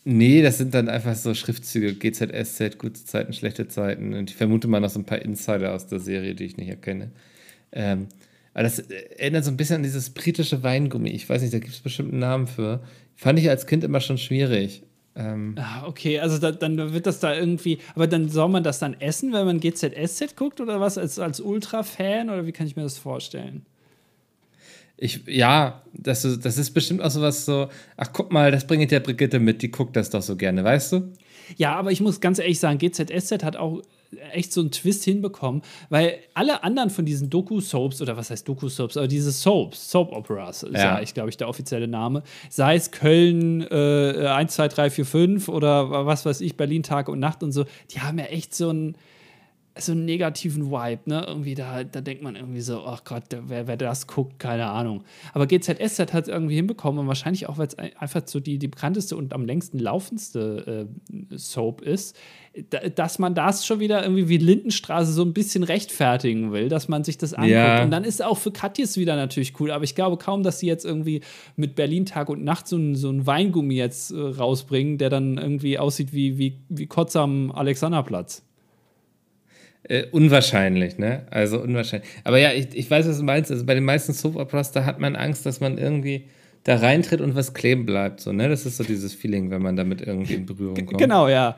Nee, 0.04 0.42
das 0.42 0.58
sind 0.58 0.74
dann 0.74 0.88
einfach 0.88 1.16
so 1.16 1.34
Schriftzüge, 1.34 1.94
GZSZ, 1.96 2.78
gute 2.78 3.04
Zeiten, 3.04 3.34
schlechte 3.34 3.68
Zeiten. 3.68 4.14
Und 4.14 4.30
ich 4.30 4.38
vermute 4.38 4.68
mal 4.68 4.80
noch 4.80 4.90
so 4.90 5.00
ein 5.00 5.06
paar 5.06 5.22
Insider 5.22 5.74
aus 5.74 5.88
der 5.88 6.00
Serie, 6.00 6.34
die 6.34 6.46
ich 6.46 6.56
nicht 6.56 6.70
erkenne. 6.70 7.12
Ähm, 7.74 8.08
aber 8.54 8.64
das 8.64 8.80
erinnert 8.80 9.44
so 9.44 9.52
ein 9.52 9.58
bisschen 9.58 9.78
an 9.78 9.84
dieses 9.84 10.12
britische 10.12 10.64
Weingummi. 10.64 11.10
Ich 11.10 11.28
weiß 11.28 11.42
nicht, 11.42 11.54
da 11.54 11.60
gibt 11.60 11.74
es 11.74 11.82
bestimmt 11.82 12.12
einen 12.12 12.22
Namen 12.22 12.48
für. 12.48 12.82
Fand 13.16 13.38
ich 13.38 13.50
als 13.50 13.68
Kind 13.68 13.84
immer 13.84 14.00
schon 14.00 14.18
schwierig. 14.18 14.84
Ähm 15.18 15.56
ah, 15.58 15.86
okay, 15.86 16.20
also 16.20 16.38
da, 16.38 16.52
dann 16.52 16.94
wird 16.94 17.06
das 17.06 17.20
da 17.20 17.36
irgendwie, 17.36 17.80
aber 17.94 18.08
dann 18.08 18.30
soll 18.30 18.50
man 18.50 18.64
das 18.64 18.80
dann 18.80 18.94
essen, 19.02 19.34
wenn 19.34 19.46
man 19.46 19.60
GZSZ 19.60 20.36
guckt 20.36 20.62
oder 20.62 20.80
was, 20.80 20.98
als, 20.98 21.20
als 21.20 21.42
Ultra-Fan 21.42 22.30
oder 22.30 22.46
wie 22.46 22.52
kann 22.52 22.66
ich 22.68 22.76
mir 22.76 22.84
das 22.84 22.98
vorstellen? 22.98 23.66
Ich, 24.98 25.22
ja, 25.28 25.84
das, 25.94 26.22
das 26.42 26.58
ist 26.58 26.72
bestimmt 26.72 27.02
auch 27.02 27.12
sowas 27.12 27.46
so, 27.46 27.70
ach 27.98 28.10
guck 28.14 28.32
mal, 28.32 28.52
das 28.52 28.66
bringt 28.66 28.90
der 28.92 29.00
Brigitte 29.00 29.40
mit, 29.40 29.62
die 29.62 29.70
guckt 29.70 29.96
das 29.96 30.10
doch 30.10 30.24
so 30.24 30.36
gerne, 30.36 30.64
weißt 30.64 30.94
du? 30.94 31.14
Ja, 31.56 31.76
aber 31.76 31.92
ich 31.92 32.02
muss 32.02 32.20
ganz 32.20 32.40
ehrlich 32.40 32.60
sagen, 32.60 32.78
GZSZ 32.80 33.44
hat 33.44 33.56
auch 33.56 33.82
echt 34.32 34.54
so 34.54 34.62
einen 34.62 34.72
Twist 34.72 35.04
hinbekommen, 35.04 35.62
weil 35.90 36.18
alle 36.34 36.64
anderen 36.64 36.90
von 36.90 37.06
diesen 37.06 37.30
Doku-Soaps, 37.30 38.02
oder 38.02 38.18
was 38.18 38.30
heißt 38.30 38.48
Doku-Soaps, 38.48 38.98
aber 38.98 39.08
diese 39.08 39.32
Soaps, 39.32 39.92
Soap-Operas, 39.92 40.64
ist 40.64 40.74
ja, 40.74 40.96
ja 40.96 41.02
ich 41.02 41.14
glaube 41.14 41.30
ich, 41.30 41.38
der 41.38 41.50
offizielle 41.50 41.88
Name, 41.88 42.24
sei 42.50 42.76
es 42.76 42.92
Köln 42.92 43.62
äh, 43.70 44.28
1, 44.28 44.54
2, 44.54 44.68
3, 44.68 44.90
4, 44.90 45.06
5 45.06 45.50
oder 45.50 46.06
was 46.06 46.26
weiß 46.26 46.42
ich, 46.42 46.58
Berlin 46.58 46.84
Tag 46.84 47.10
und 47.10 47.20
Nacht 47.20 47.44
und 47.44 47.52
so, 47.52 47.66
die 47.92 48.00
haben 48.00 48.18
ja 48.18 48.26
echt 48.26 48.56
so 48.56 48.72
ein 48.72 48.96
so 49.80 49.92
einen 49.92 50.06
negativen 50.06 50.72
Vibe, 50.72 51.02
ne? 51.06 51.26
Irgendwie 51.28 51.56
da, 51.56 51.84
da 51.84 52.02
denkt 52.02 52.24
man 52.24 52.36
irgendwie 52.36 52.62
so, 52.62 52.84
ach 52.86 53.04
Gott, 53.04 53.24
wer, 53.48 53.68
wer 53.68 53.78
das 53.78 54.08
guckt, 54.08 54.40
keine 54.40 54.68
Ahnung. 54.68 55.04
Aber 55.34 55.48
GZSZ 55.48 56.14
hat 56.14 56.24
es 56.24 56.28
irgendwie 56.28 56.56
hinbekommen 56.56 57.00
und 57.02 57.08
wahrscheinlich 57.08 57.48
auch, 57.48 57.58
weil 57.58 57.68
es 57.68 57.78
einfach 57.78 58.22
so 58.26 58.40
die, 58.40 58.58
die 58.58 58.68
bekannteste 58.68 59.16
und 59.16 59.34
am 59.34 59.46
längsten 59.46 59.80
laufendste 59.80 60.88
äh, 61.32 61.38
Soap 61.38 61.82
ist, 61.82 62.18
dass 62.96 63.20
man 63.20 63.36
das 63.36 63.66
schon 63.66 63.80
wieder 63.80 64.02
irgendwie 64.02 64.30
wie 64.30 64.38
Lindenstraße 64.38 65.12
so 65.12 65.24
ein 65.24 65.34
bisschen 65.34 65.64
rechtfertigen 65.64 66.52
will, 66.52 66.70
dass 66.70 66.88
man 66.88 67.04
sich 67.04 67.18
das 67.18 67.34
anguckt. 67.34 67.52
Ja. 67.52 67.84
Und 67.84 67.92
dann 67.92 68.04
ist 68.04 68.24
auch 68.24 68.38
für 68.38 68.52
Katjes 68.52 68.98
wieder 68.98 69.16
natürlich 69.16 69.60
cool. 69.60 69.72
Aber 69.72 69.84
ich 69.84 69.96
glaube 69.96 70.18
kaum, 70.18 70.44
dass 70.44 70.60
sie 70.60 70.68
jetzt 70.68 70.86
irgendwie 70.86 71.22
mit 71.56 71.76
Berlin 71.76 72.06
Tag 72.06 72.30
und 72.30 72.44
Nacht 72.44 72.68
so 72.68 72.78
ein, 72.78 72.96
so 72.96 73.10
ein 73.10 73.28
Weingummi 73.28 73.76
jetzt 73.76 74.12
äh, 74.12 74.20
rausbringen, 74.20 74.98
der 74.98 75.10
dann 75.10 75.38
irgendwie 75.38 75.78
aussieht 75.78 76.14
wie, 76.14 76.38
wie, 76.38 76.58
wie 76.70 76.88
Kotz 76.88 77.16
am 77.16 77.52
Alexanderplatz. 77.52 78.47
Äh, 79.90 80.06
unwahrscheinlich, 80.12 80.98
ne? 80.98 81.26
Also 81.30 81.62
unwahrscheinlich. 81.62 82.10
Aber 82.24 82.38
ja, 82.40 82.52
ich, 82.52 82.68
ich 82.74 82.90
weiß, 82.90 83.08
was 83.08 83.20
du 83.20 83.24
meinst. 83.24 83.52
Also 83.52 83.66
bei 83.66 83.74
den 83.74 83.86
meisten 83.86 84.14
Soap 84.14 84.36
Operas, 84.36 84.72
da 84.72 84.86
hat 84.86 85.00
man 85.00 85.16
Angst, 85.16 85.46
dass 85.46 85.60
man 85.60 85.78
irgendwie 85.78 86.26
da 86.64 86.76
reintritt 86.78 87.22
und 87.22 87.36
was 87.36 87.54
kleben 87.54 87.86
bleibt. 87.86 88.20
So, 88.20 88.34
ne? 88.34 88.50
Das 88.50 88.66
ist 88.66 88.78
so 88.78 88.84
dieses 88.84 89.14
Feeling, 89.14 89.50
wenn 89.50 89.62
man 89.62 89.76
damit 89.76 90.02
irgendwie 90.02 90.34
in 90.34 90.46
Berührung 90.46 90.76
kommt. 90.76 90.98
Genau, 90.98 91.30
ja. 91.30 91.58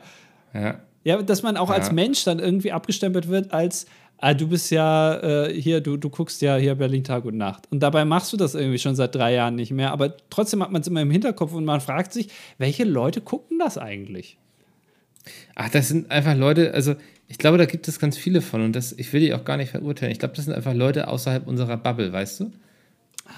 Ja, 0.54 0.80
ja 1.02 1.22
dass 1.22 1.42
man 1.42 1.56
auch 1.56 1.70
ja. 1.70 1.76
als 1.76 1.90
Mensch 1.90 2.22
dann 2.24 2.38
irgendwie 2.38 2.70
abgestempelt 2.70 3.28
wird 3.28 3.52
als 3.52 3.86
ah, 4.20 4.34
du 4.34 4.48
bist 4.48 4.70
ja 4.70 5.46
äh, 5.46 5.60
hier, 5.60 5.80
du, 5.80 5.96
du 5.96 6.10
guckst 6.10 6.42
ja 6.42 6.56
hier 6.56 6.74
Berlin 6.74 7.04
Tag 7.04 7.24
und 7.24 7.36
Nacht. 7.36 7.70
Und 7.70 7.80
dabei 7.80 8.04
machst 8.04 8.32
du 8.32 8.36
das 8.36 8.54
irgendwie 8.54 8.78
schon 8.78 8.94
seit 8.94 9.14
drei 9.14 9.34
Jahren 9.34 9.56
nicht 9.56 9.72
mehr. 9.72 9.92
Aber 9.92 10.14
trotzdem 10.28 10.62
hat 10.62 10.70
man 10.70 10.82
es 10.82 10.88
immer 10.88 11.02
im 11.02 11.10
Hinterkopf 11.10 11.52
und 11.52 11.64
man 11.64 11.80
fragt 11.80 12.12
sich, 12.12 12.28
welche 12.58 12.84
Leute 12.84 13.20
gucken 13.20 13.58
das 13.58 13.78
eigentlich? 13.78 14.38
Ach, 15.54 15.70
das 15.70 15.88
sind 15.88 16.10
einfach 16.10 16.36
Leute, 16.36 16.72
also 16.74 16.94
ich 17.30 17.38
glaube, 17.38 17.58
da 17.58 17.64
gibt 17.64 17.86
es 17.86 18.00
ganz 18.00 18.18
viele 18.18 18.42
von 18.42 18.60
und 18.60 18.74
das, 18.74 18.90
ich 18.90 19.12
will 19.12 19.20
die 19.20 19.32
auch 19.32 19.44
gar 19.44 19.56
nicht 19.56 19.70
verurteilen. 19.70 20.10
Ich 20.10 20.18
glaube, 20.18 20.34
das 20.34 20.46
sind 20.46 20.54
einfach 20.54 20.74
Leute 20.74 21.06
außerhalb 21.06 21.46
unserer 21.46 21.76
Bubble, 21.76 22.12
weißt 22.12 22.40
du? 22.40 22.52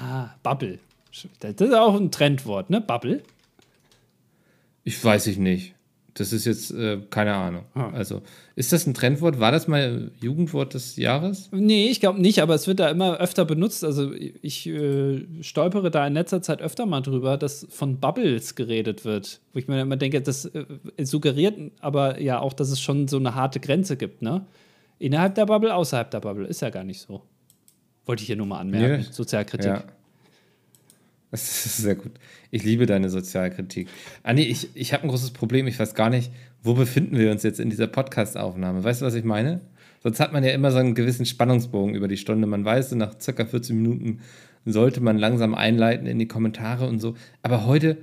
Ah, 0.01 0.31
Bubble. 0.43 0.79
Das 1.41 1.53
ist 1.61 1.75
auch 1.75 2.01
ein 2.01 2.11
Trendwort, 2.11 2.71
ne? 2.71 2.81
Bubble? 2.81 3.23
Ich 4.83 5.05
weiß 5.05 5.27
ich 5.27 5.37
nicht. 5.37 5.75
Das 6.15 6.33
ist 6.33 6.45
jetzt 6.45 6.73
äh, 6.73 6.99
keine 7.09 7.35
Ahnung. 7.35 7.65
Ah. 7.75 7.91
Also, 7.91 8.21
ist 8.55 8.73
das 8.73 8.87
ein 8.87 8.93
Trendwort? 8.93 9.41
War 9.41 9.51
das 9.51 9.67
mal 9.67 10.11
Jugendwort 10.21 10.75
des 10.75 10.97
Jahres? 10.97 11.49
Nee, 11.53 11.89
ich 11.89 12.01
glaube 12.01 12.21
nicht, 12.21 12.43
aber 12.43 12.55
es 12.55 12.67
wird 12.67 12.81
da 12.81 12.91
immer 12.91 13.19
öfter 13.19 13.47
benutzt. 13.47 13.83
Also, 13.83 14.13
ich 14.13 14.67
äh, 14.67 15.25
stolpere 15.41 15.91
da 15.91 16.07
in 16.07 16.13
letzter 16.13 16.43
Zeit 16.43 16.61
öfter 16.61 16.85
mal 16.85 17.01
drüber, 17.01 17.39
dass 17.39 17.67
von 17.71 17.99
Bubbles 17.99 18.55
geredet 18.55 19.07
wird. 19.07 19.41
Wo 19.53 19.59
ich 19.59 19.69
mir 19.69 19.81
immer 19.81 19.97
denke, 19.97 20.21
das 20.21 20.45
äh, 20.45 20.65
suggeriert 21.03 21.59
aber 21.81 22.21
ja 22.21 22.41
auch, 22.41 22.53
dass 22.53 22.71
es 22.71 22.81
schon 22.81 23.09
so 23.09 23.17
eine 23.17 23.35
harte 23.35 23.59
Grenze 23.61 23.97
gibt, 23.97 24.21
ne? 24.21 24.45
Innerhalb 24.99 25.35
der 25.35 25.47
Bubble, 25.47 25.75
außerhalb 25.75 26.11
der 26.11 26.21
Bubble. 26.21 26.47
Ist 26.47 26.61
ja 26.61 26.71
gar 26.71 26.85
nicht 26.85 27.01
so. 27.01 27.23
Wollte 28.05 28.23
ich 28.23 28.27
hier 28.27 28.37
nur 28.37 28.47
mal 28.47 28.61
anmerken. 28.61 29.03
Nee. 29.03 29.09
Sozialkritik. 29.11 29.67
Ja. 29.67 29.85
Das 31.33 31.67
ist 31.67 31.77
sehr 31.79 31.97
gut. 31.97 32.13
Ich 32.53 32.63
liebe 32.63 32.87
deine 32.87 33.11
Sozialkritik. 33.11 33.89
Anni, 34.23 34.43
ich, 34.43 34.69
ich 34.75 34.93
habe 34.93 35.03
ein 35.03 35.09
großes 35.09 35.33
Problem. 35.33 35.67
Ich 35.67 35.79
weiß 35.79 35.95
gar 35.95 36.11
nicht, 36.11 36.31
wo 36.63 36.75
befinden 36.75 37.19
wir 37.19 37.33
uns 37.33 37.43
jetzt 37.43 37.59
in 37.59 37.71
dieser 37.71 37.89
Podcast-Aufnahme? 37.89 38.85
Weißt 38.85 39.01
du, 39.01 39.07
was 39.07 39.15
ich 39.15 39.25
meine? 39.25 39.63
Sonst 40.03 40.21
hat 40.21 40.33
man 40.33 40.45
ja 40.45 40.51
immer 40.53 40.71
so 40.71 40.79
einen 40.79 40.95
gewissen 40.95 41.27
Spannungsbogen 41.27 41.95
über 41.95 42.07
die 42.07 42.19
Stunde. 42.19 42.47
Man 42.47 42.65
weiß, 42.65 42.93
nach 42.93 43.19
circa 43.19 43.47
14 43.47 43.75
Minuten 43.75 44.21
sollte 44.67 45.01
man 45.01 45.19
langsam 45.19 45.55
einleiten 45.55 46.07
in 46.07 46.19
die 46.19 46.29
Kommentare 46.29 46.87
und 46.87 47.01
so. 47.01 47.17
Aber 47.43 47.67
heute 47.67 47.97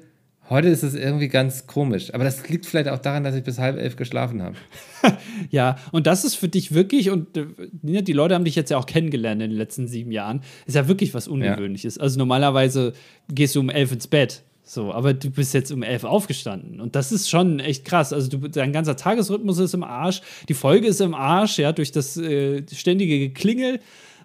Heute 0.50 0.68
ist 0.68 0.84
es 0.84 0.96
irgendwie 0.96 1.28
ganz 1.28 1.68
komisch. 1.68 2.14
Aber 2.14 2.24
das 2.24 2.50
liegt 2.50 2.66
vielleicht 2.66 2.90
auch 2.90 2.98
daran, 2.98 3.24
dass 3.24 3.36
ich 3.36 3.44
bis 3.44 3.60
halb 3.60 3.78
elf 3.78 3.96
geschlafen 3.96 4.42
habe. 4.42 4.56
ja, 5.52 5.78
und 5.92 6.08
das 6.08 6.26
ist 6.26 6.36
für 6.36 6.48
dich 6.48 6.74
wirklich, 6.74 7.12
und 7.12 7.38
äh, 7.38 7.46
die 7.82 8.14
Leute 8.14 8.34
haben 8.34 8.46
dich 8.46 8.56
jetzt 8.56 8.72
ja 8.72 8.78
auch 8.78 8.88
kennengelernt 8.88 9.42
in 9.42 9.52
den 9.52 9.58
letzten 9.58 9.88
sieben 9.88 10.12
Jahren, 10.12 10.42
ist 10.66 10.76
ja 10.76 10.88
wirklich 10.88 11.14
was 11.14 11.28
Ungewöhnliches. 11.28 11.96
Ja. 11.96 12.02
Also 12.02 12.18
normalerweise 12.18 12.94
gehst 13.32 13.56
du 13.56 13.60
um 13.60 13.70
elf 13.70 13.92
ins 13.92 14.08
Bett. 14.08 14.44
So, 14.64 14.94
aber 14.94 15.16
du 15.16 15.32
bist 15.32 15.56
jetzt 15.56 15.72
um 15.72 15.82
elf 15.82 16.04
aufgestanden. 16.04 16.80
Und 16.80 16.96
das 16.96 17.12
ist 17.12 17.28
schon 17.28 17.60
echt 17.60 17.86
krass. 17.86 18.14
Also, 18.14 18.30
du, 18.30 18.48
dein 18.50 18.72
ganzer 18.72 18.96
Tagesrhythmus 18.96 19.58
ist 19.58 19.74
im 19.74 19.84
Arsch. 19.84 20.22
Die 20.48 20.54
Folge 20.54 20.86
ist 20.86 21.02
im 21.02 21.16
Arsch, 21.16 21.58
ja, 21.58 21.72
durch 21.72 21.92
das 21.92 22.18
äh, 22.18 22.62
ständige 22.72 23.18
Geklingel. 23.18 23.80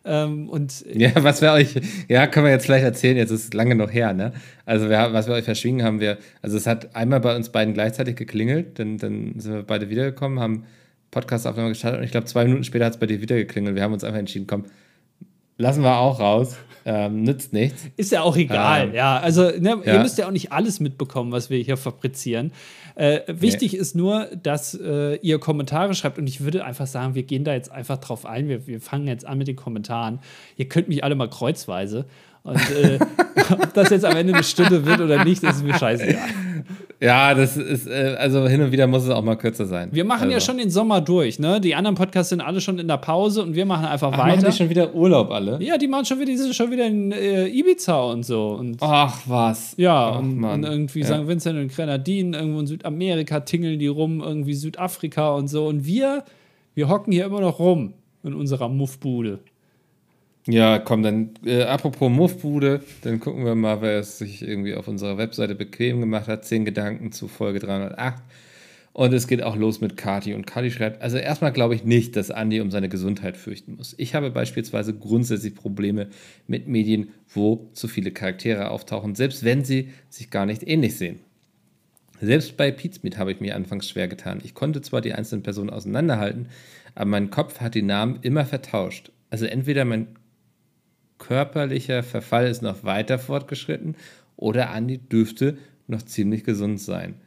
Ähm, 0.05 0.49
und 0.49 0.85
ja, 0.95 1.11
was 1.17 1.41
wir 1.41 1.53
euch, 1.53 1.75
ja, 2.09 2.27
können 2.27 2.47
wir 2.47 2.53
jetzt 2.53 2.67
vielleicht 2.67 2.85
erzählen, 2.85 3.17
jetzt 3.17 3.31
ist 3.31 3.45
es 3.45 3.53
lange 3.53 3.75
noch 3.75 3.93
her, 3.93 4.13
ne? 4.13 4.33
Also, 4.67 4.89
wir, 4.89 5.13
was 5.13 5.27
wir 5.27 5.35
euch 5.35 5.45
verschwiegen 5.45 5.83
haben, 5.83 6.01
wir, 6.01 6.19
also 6.43 6.57
es 6.57 6.67
hat 6.67 6.95
einmal 6.95 7.21
bei 7.21 7.35
uns 7.35 7.51
beiden 7.51 7.75
gleichzeitig 7.75 8.17
geklingelt, 8.17 8.79
dann, 8.79 8.99
dann 8.99 9.39
sind 9.39 9.55
wir 9.55 9.63
beide 9.63 9.89
wiedergekommen, 9.89 10.41
haben 10.41 10.65
Podcast-Aufnahme 11.11 11.71
gestartet 11.71 12.01
und 12.01 12.05
ich 12.05 12.11
glaube, 12.11 12.27
zwei 12.27 12.45
Minuten 12.45 12.65
später 12.65 12.87
hat 12.87 12.95
es 12.95 12.99
bei 12.99 13.07
dir 13.07 13.21
wieder 13.21 13.37
geklingelt. 13.37 13.77
Wir 13.77 13.83
haben 13.83 13.93
uns 13.93 14.05
einfach 14.05 14.19
entschieden, 14.19 14.47
komm, 14.47 14.65
lassen 15.57 15.83
wir 15.83 15.97
auch 15.97 16.21
raus. 16.21 16.57
Ähm, 16.87 17.23
nützt 17.23 17.55
nichts. 17.55 17.87
Ist 17.97 18.13
ja 18.13 18.21
auch 18.21 18.37
egal, 18.37 18.89
ähm, 18.89 18.95
ja. 18.95 19.17
Also, 19.17 19.45
ne, 19.45 19.81
ja. 19.85 19.95
ihr 19.95 20.01
müsst 20.01 20.19
ja 20.19 20.27
auch 20.27 20.33
nicht 20.33 20.53
alles 20.53 20.81
mitbekommen, 20.81 21.33
was 21.33 21.49
wir 21.49 21.59
hier 21.59 21.79
fabrizieren. 21.79 22.53
Äh, 22.97 23.21
wichtig 23.27 23.73
nee. 23.73 23.79
ist 23.79 23.97
nur, 23.97 24.27
dass 24.43 24.75
äh, 24.75 25.17
ihr 25.17 25.39
Kommentare 25.39 25.95
schreibt 25.95 26.19
und 26.19 26.29
ich 26.29 26.43
würde 26.43 26.65
einfach 26.65 26.87
sagen, 26.87 27.15
wir 27.15 27.25
gehen 27.25 27.45
da 27.45 27.53
jetzt 27.53 27.71
einfach 27.71 27.99
drauf 27.99 28.25
ein. 28.25 28.49
Wir, 28.49 28.67
wir 28.67 28.81
fangen 28.81 29.09
jetzt 29.09 29.27
an 29.27 29.39
mit 29.39 29.49
den 29.49 29.57
Kommentaren. 29.57 30.21
Ihr 30.57 30.69
könnt 30.69 30.89
mich 30.89 31.03
alle 31.03 31.15
mal 31.17 31.29
kreuzweise. 31.29 32.07
Und 32.45 32.71
äh, 32.71 32.99
ob 33.53 33.73
das 33.75 33.91
jetzt 33.91 34.05
am 34.05 34.17
Ende 34.17 34.35
eine 34.35 34.45
Stunde 34.45 34.85
wird 34.85 35.01
oder 35.01 35.25
nicht, 35.25 35.43
ist 35.43 35.65
mir 35.65 35.75
scheißegal. 35.75 36.29
Ja, 37.01 37.35
das 37.35 37.57
ist, 37.57 37.87
äh, 37.87 38.17
also 38.19 38.47
hin 38.47 38.63
und 38.63 38.73
wieder 38.73 38.87
muss 38.87 39.05
es 39.05 39.11
auch 39.11 39.23
mal 39.23 39.37
kürzer 39.37 39.67
sein. 39.67 39.89
Wir 39.93 40.05
machen 40.05 40.25
also. 40.25 40.33
ja 40.33 40.41
schon 40.41 40.59
den 40.59 40.71
Sommer 40.71 41.01
durch, 41.01 41.39
ne? 41.39 41.61
Die 41.61 41.75
anderen 41.75 41.97
Podcasts 41.97 42.31
sind 42.31 42.41
alle 42.41 42.61
schon 42.61 42.79
in 42.79 42.87
der 42.87 42.99
Pause 42.99 43.43
und 43.43 43.55
wir 43.55 43.67
machen 43.67 43.87
einfach 43.87 44.13
Ach, 44.13 44.19
weiter. 44.19 44.37
Machen 44.37 44.51
die 44.51 44.57
schon 44.57 44.71
wieder 44.71 44.95
Urlaub 44.95 45.31
alle? 45.31 45.59
Ja, 45.63 45.77
die 45.77 45.89
machen 45.89 46.05
schon 46.05 46.19
wieder, 46.19 46.31
die 46.31 46.37
sind 46.37 46.55
schon 46.55 46.71
wieder 46.71 46.87
in 46.87 47.13
äh, 47.13 47.47
Ibiza 47.49 48.01
und 48.05 48.25
so. 48.25 48.51
Und, 48.51 48.77
Ach, 48.81 49.21
was. 49.27 49.75
Ja, 49.77 50.13
Ach, 50.13 50.19
und, 50.21 50.45
und, 50.45 50.65
irgendwie 50.65 51.01
ja. 51.01 51.07
St. 51.07 51.27
Vincent 51.27 51.59
und 51.59 51.75
Grenadinen, 51.75 52.35
irgendwo 52.35 52.61
in 52.61 52.67
Südamerika 52.67 53.41
tingeln 53.41 53.79
die 53.79 53.87
rum, 53.87 54.21
irgendwie 54.21 54.55
Südafrika 54.55 55.33
und 55.33 55.49
so. 55.49 55.67
Und 55.67 55.85
wir, 55.85 56.25
wir 56.75 56.89
hocken 56.89 57.13
hier 57.13 57.25
immer 57.25 57.41
noch 57.41 57.59
rum 57.59 57.95
in 58.23 58.35
unserer 58.35 58.69
Muffbude. 58.69 59.41
Ja, 60.47 60.79
komm, 60.79 61.03
dann 61.03 61.31
äh, 61.47 61.63
apropos 61.63 62.11
Muffbude, 62.11 62.83
dann 63.03 63.19
gucken 63.19 63.47
wir 63.47 63.55
mal, 63.55 63.81
wer 63.81 63.99
es 63.99 64.19
sich 64.19 64.43
irgendwie 64.43 64.75
auf 64.75 64.89
unserer 64.89 65.17
Webseite 65.17 65.55
bequem 65.55 66.01
gemacht 66.01 66.29
hat. 66.29 66.45
Zehn 66.45 66.67
Gedanken 66.67 67.13
zu 67.13 67.29
Folge 67.29 67.61
308. 67.61 68.23
Und 68.93 69.13
es 69.13 69.27
geht 69.27 69.43
auch 69.43 69.57
los 69.57 69.81
mit 69.81 69.97
Kati. 69.97 70.35
Und 70.35 70.47
Kati 70.47 70.71
schreibt, 70.71 71.03
also 71.03 71.17
erstmal 71.17 71.53
glaube 71.53 71.75
ich 71.75 71.85
nicht, 71.85 72.15
dass 72.15 72.31
Andi 72.31 72.61
um 72.61 72.71
seine 72.71 72.91
Gesundheit 72.91 73.37
fürchten 73.39 73.75
muss. 73.75 73.95
Ich 73.99 74.15
habe 74.15 74.31
beispielsweise 74.31 74.95
grundsätzlich 74.95 75.55
Probleme 75.55 76.09
mit 76.47 76.69
Medien, 76.69 77.09
wo 77.29 77.71
zu 77.73 77.89
viele 77.89 78.13
Charaktere 78.13 78.71
auftauchen, 78.71 79.15
selbst 79.15 79.45
wenn 79.45 79.65
sie 79.65 79.89
sich 80.11 80.31
gar 80.31 80.47
nicht 80.47 80.63
ähnlich 80.63 80.97
sehen. 80.97 81.21
Selbst 82.21 82.57
bei 82.57 82.71
Pizmeet 82.71 83.19
habe 83.19 83.33
ich 83.33 83.41
mir 83.41 83.57
anfangs 83.57 83.89
schwer 83.89 84.09
getan. 84.09 84.41
Ich 84.45 84.55
konnte 84.55 84.83
zwar 84.83 85.01
die 85.01 85.15
einzelnen 85.15 85.43
Personen 85.43 85.71
auseinanderhalten, 85.71 86.49
aber 86.95 87.07
mein 87.07 87.31
Kopf 87.31 87.61
hat 87.61 87.75
die 87.75 87.83
Namen 87.83 88.19
immer 88.23 88.45
vertauscht. 88.45 89.11
Also 89.31 89.47
entweder 89.47 89.85
mein 89.85 90.07
körperlicher 91.19 92.03
Verfall 92.03 92.47
ist 92.47 92.63
noch 92.63 92.85
weiter 92.85 93.19
fortgeschritten 93.19 93.97
oder 94.37 94.71
Andi 94.71 94.99
dürfte 94.99 95.59
noch 95.87 96.03
ziemlich 96.03 96.45
gesund 96.45 96.81
sein. 96.81 97.21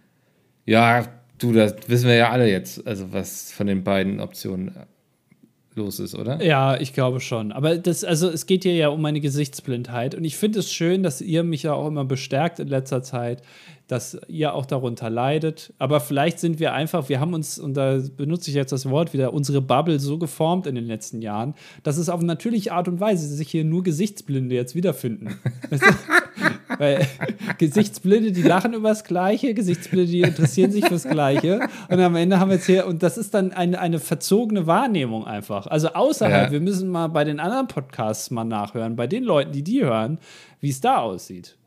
Ja, 0.65 1.05
Du, 1.37 1.53
das 1.53 1.75
wissen 1.87 2.07
wir 2.07 2.15
ja 2.15 2.31
alle 2.31 2.49
jetzt, 2.49 2.85
also 2.87 3.13
was 3.13 3.51
von 3.51 3.67
den 3.67 3.83
beiden 3.83 4.19
Optionen 4.19 4.71
los 5.75 5.99
ist, 5.99 6.15
oder? 6.15 6.43
Ja, 6.43 6.79
ich 6.79 6.93
glaube 6.93 7.19
schon. 7.19 7.51
Aber 7.51 7.77
das, 7.77 8.03
also 8.03 8.29
es 8.29 8.47
geht 8.47 8.63
hier 8.63 8.73
ja 8.73 8.87
um 8.87 9.01
meine 9.01 9.21
Gesichtsblindheit. 9.21 10.15
Und 10.15 10.23
ich 10.23 10.35
finde 10.35 10.59
es 10.59 10.73
schön, 10.73 11.03
dass 11.03 11.21
ihr 11.21 11.43
mich 11.43 11.63
ja 11.63 11.73
auch 11.73 11.87
immer 11.87 12.05
bestärkt 12.05 12.57
in 12.59 12.67
letzter 12.67 13.03
Zeit, 13.03 13.43
dass 13.87 14.17
ihr 14.27 14.53
auch 14.53 14.65
darunter 14.65 15.09
leidet. 15.09 15.73
Aber 15.79 15.99
vielleicht 15.99 16.39
sind 16.39 16.59
wir 16.59 16.73
einfach, 16.73 17.07
wir 17.07 17.19
haben 17.19 17.33
uns, 17.33 17.57
und 17.57 17.75
da 17.75 17.99
benutze 18.15 18.49
ich 18.49 18.55
jetzt 18.55 18.71
das 18.71 18.89
Wort 18.89 19.13
wieder, 19.13 19.33
unsere 19.33 19.61
Bubble 19.61 19.99
so 19.99 20.17
geformt 20.17 20.67
in 20.67 20.75
den 20.75 20.85
letzten 20.85 21.21
Jahren, 21.21 21.53
dass 21.83 21.97
es 21.97 22.09
auf 22.09 22.21
natürliche 22.21 22.73
Art 22.73 22.87
und 22.87 22.99
Weise 22.99 23.27
sich 23.27 23.49
hier 23.49 23.63
nur 23.63 23.83
Gesichtsblinde 23.83 24.55
jetzt 24.55 24.75
wiederfinden. 24.75 25.39
Weil 26.77 27.07
Gesichtsblinde, 27.57 28.33
die 28.33 28.43
lachen 28.43 28.73
über 28.73 28.89
das 28.89 29.03
Gleiche, 29.03 29.53
Gesichtsblinde, 29.53 30.11
die 30.11 30.21
interessieren 30.21 30.71
sich 30.71 30.85
fürs 30.85 31.07
Gleiche. 31.07 31.61
Und 31.89 31.99
am 31.99 32.15
Ende 32.15 32.39
haben 32.39 32.49
wir 32.49 32.57
jetzt 32.57 32.65
hier, 32.65 32.85
und 32.85 33.01
das 33.01 33.17
ist 33.17 33.33
dann 33.33 33.53
eine, 33.53 33.79
eine 33.79 33.99
verzogene 33.99 34.67
Wahrnehmung 34.67 35.25
einfach. 35.25 35.65
Also 35.67 35.89
außerhalb, 35.89 36.47
ja. 36.47 36.51
wir 36.51 36.59
müssen 36.59 36.89
mal 36.89 37.07
bei 37.07 37.23
den 37.23 37.39
anderen 37.39 37.67
Podcasts 37.67 38.29
mal 38.31 38.43
nachhören, 38.43 38.95
bei 38.95 39.07
den 39.07 39.23
Leuten, 39.23 39.53
die 39.53 39.63
die 39.63 39.83
hören, 39.83 40.19
wie 40.59 40.69
es 40.69 40.81
da 40.81 40.97
aussieht. 40.97 41.57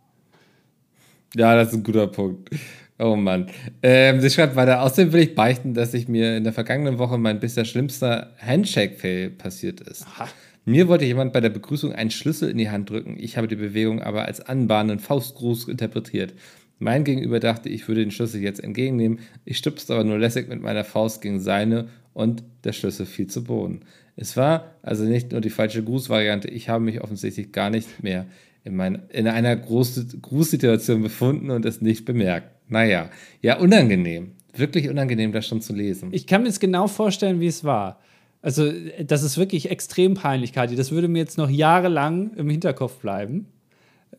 Ja, 1.37 1.55
das 1.55 1.69
ist 1.69 1.75
ein 1.75 1.83
guter 1.83 2.07
Punkt. 2.07 2.51
Oh 2.99 3.17
Mann. 3.17 3.47
Ähm, 3.83 4.21
sie 4.21 4.29
schreibt 4.29 4.57
weiter, 4.57 4.83
außerdem 4.83 5.13
will 5.13 5.23
ich 5.23 5.35
beichten, 5.35 5.73
dass 5.73 5.95
ich 5.95 6.07
mir 6.07 6.37
in 6.37 6.45
der 6.45 6.53
vergangenen 6.53 6.99
Woche 6.99 7.17
mein 7.17 7.41
bisher 7.41 7.65
schlimmster 7.65 8.35
Handshake-Fail 8.39 9.31
passiert 9.31 9.81
ist. 9.81 10.07
Aha. 10.07 10.29
Mir 10.67 10.89
wollte 10.89 11.07
jemand 11.07 11.33
bei 11.33 11.41
der 11.41 11.49
Begrüßung 11.49 11.93
einen 11.93 12.11
Schlüssel 12.11 12.51
in 12.51 12.59
die 12.59 12.69
Hand 12.69 12.91
drücken. 12.91 13.17
Ich 13.19 13.39
habe 13.39 13.49
die 13.49 13.57
Bewegung 13.57 14.03
aber 14.03 14.27
als 14.27 14.41
anbahnenden 14.41 14.99
Faustgruß 14.99 15.69
interpretiert. 15.69 16.35
Mein 16.79 17.05
Gegenüber 17.05 17.41
dachte, 17.41 17.69
ich 17.69 17.89
würde 17.89 18.03
den 18.03 18.11
Schlüssel 18.11 18.41
jetzt 18.43 18.63
entgegennehmen. 18.63 19.21
Ich 19.45 19.59
stupste 19.59 19.95
aber 19.95 20.05
nur 20.05 20.19
lässig 20.19 20.49
mit 20.49 20.61
meiner 20.61 20.85
Faust 20.85 21.23
gegen 21.23 21.41
seine 21.41 21.89
und 22.13 22.43
der 22.65 22.73
Schlüssel 22.73 23.07
fiel 23.07 23.29
zu 23.29 23.45
Boden. 23.45 23.81
Es 24.17 24.37
war 24.37 24.75
also 24.83 25.05
nicht 25.05 25.33
nur 25.33 25.41
die 25.41 25.51
falsche 25.51 25.83
Grußvariante, 25.83 26.49
ich 26.49 26.69
habe 26.69 26.85
mich 26.85 27.01
offensichtlich 27.01 27.53
gar 27.53 27.71
nicht 27.71 28.03
mehr 28.03 28.27
in, 28.65 28.77
mein, 28.77 29.03
in 29.11 29.27
einer 29.27 29.57
Groß 29.57 30.19
Grußsituation 30.21 31.03
befunden 31.03 31.51
und 31.51 31.65
es 31.65 31.81
nicht 31.81 32.05
bemerkt. 32.05 32.49
Naja, 32.69 33.11
ja, 33.43 33.59
unangenehm. 33.59 34.33
Wirklich 34.55 34.89
unangenehm, 34.89 35.33
das 35.33 35.47
schon 35.47 35.61
zu 35.61 35.75
lesen. 35.75 36.09
Ich 36.13 36.27
kann 36.27 36.43
mir 36.43 36.49
jetzt 36.49 36.61
genau 36.61 36.87
vorstellen, 36.89 37.41
wie 37.41 37.47
es 37.47 37.65
war. 37.65 38.01
Also, 38.43 38.71
das 39.05 39.23
ist 39.23 39.39
wirklich 39.39 39.71
extrem 39.71 40.15
peinlich, 40.15 40.53
Kathi. 40.53 40.75
Das 40.75 40.93
würde 40.93 41.09
mir 41.09 41.19
jetzt 41.19 41.37
noch 41.37 41.51
jahrelang 41.51 42.33
im 42.37 42.49
Hinterkopf 42.49 42.99
bleiben. 42.99 43.47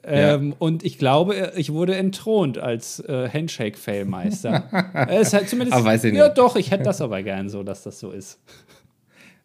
Ja. 0.05 0.35
Ähm, 0.35 0.55
und 0.57 0.83
ich 0.83 0.97
glaube, 0.97 1.53
ich 1.55 1.71
wurde 1.73 1.95
entthront 1.95 2.57
als 2.57 2.99
äh, 3.01 3.29
Handshake-Failmeister. 3.29 5.07
es 5.09 5.33
halt 5.33 5.49
zumindest. 5.49 5.75
Aber 5.75 5.85
weiß 5.85 6.05
ich 6.05 6.13
nicht. 6.13 6.19
Ja, 6.19 6.29
doch, 6.29 6.55
ich 6.55 6.71
hätte 6.71 6.83
das 6.83 7.01
aber 7.01 7.21
gern 7.23 7.49
so, 7.49 7.63
dass 7.63 7.83
das 7.83 7.99
so 7.99 8.11
ist. 8.11 8.39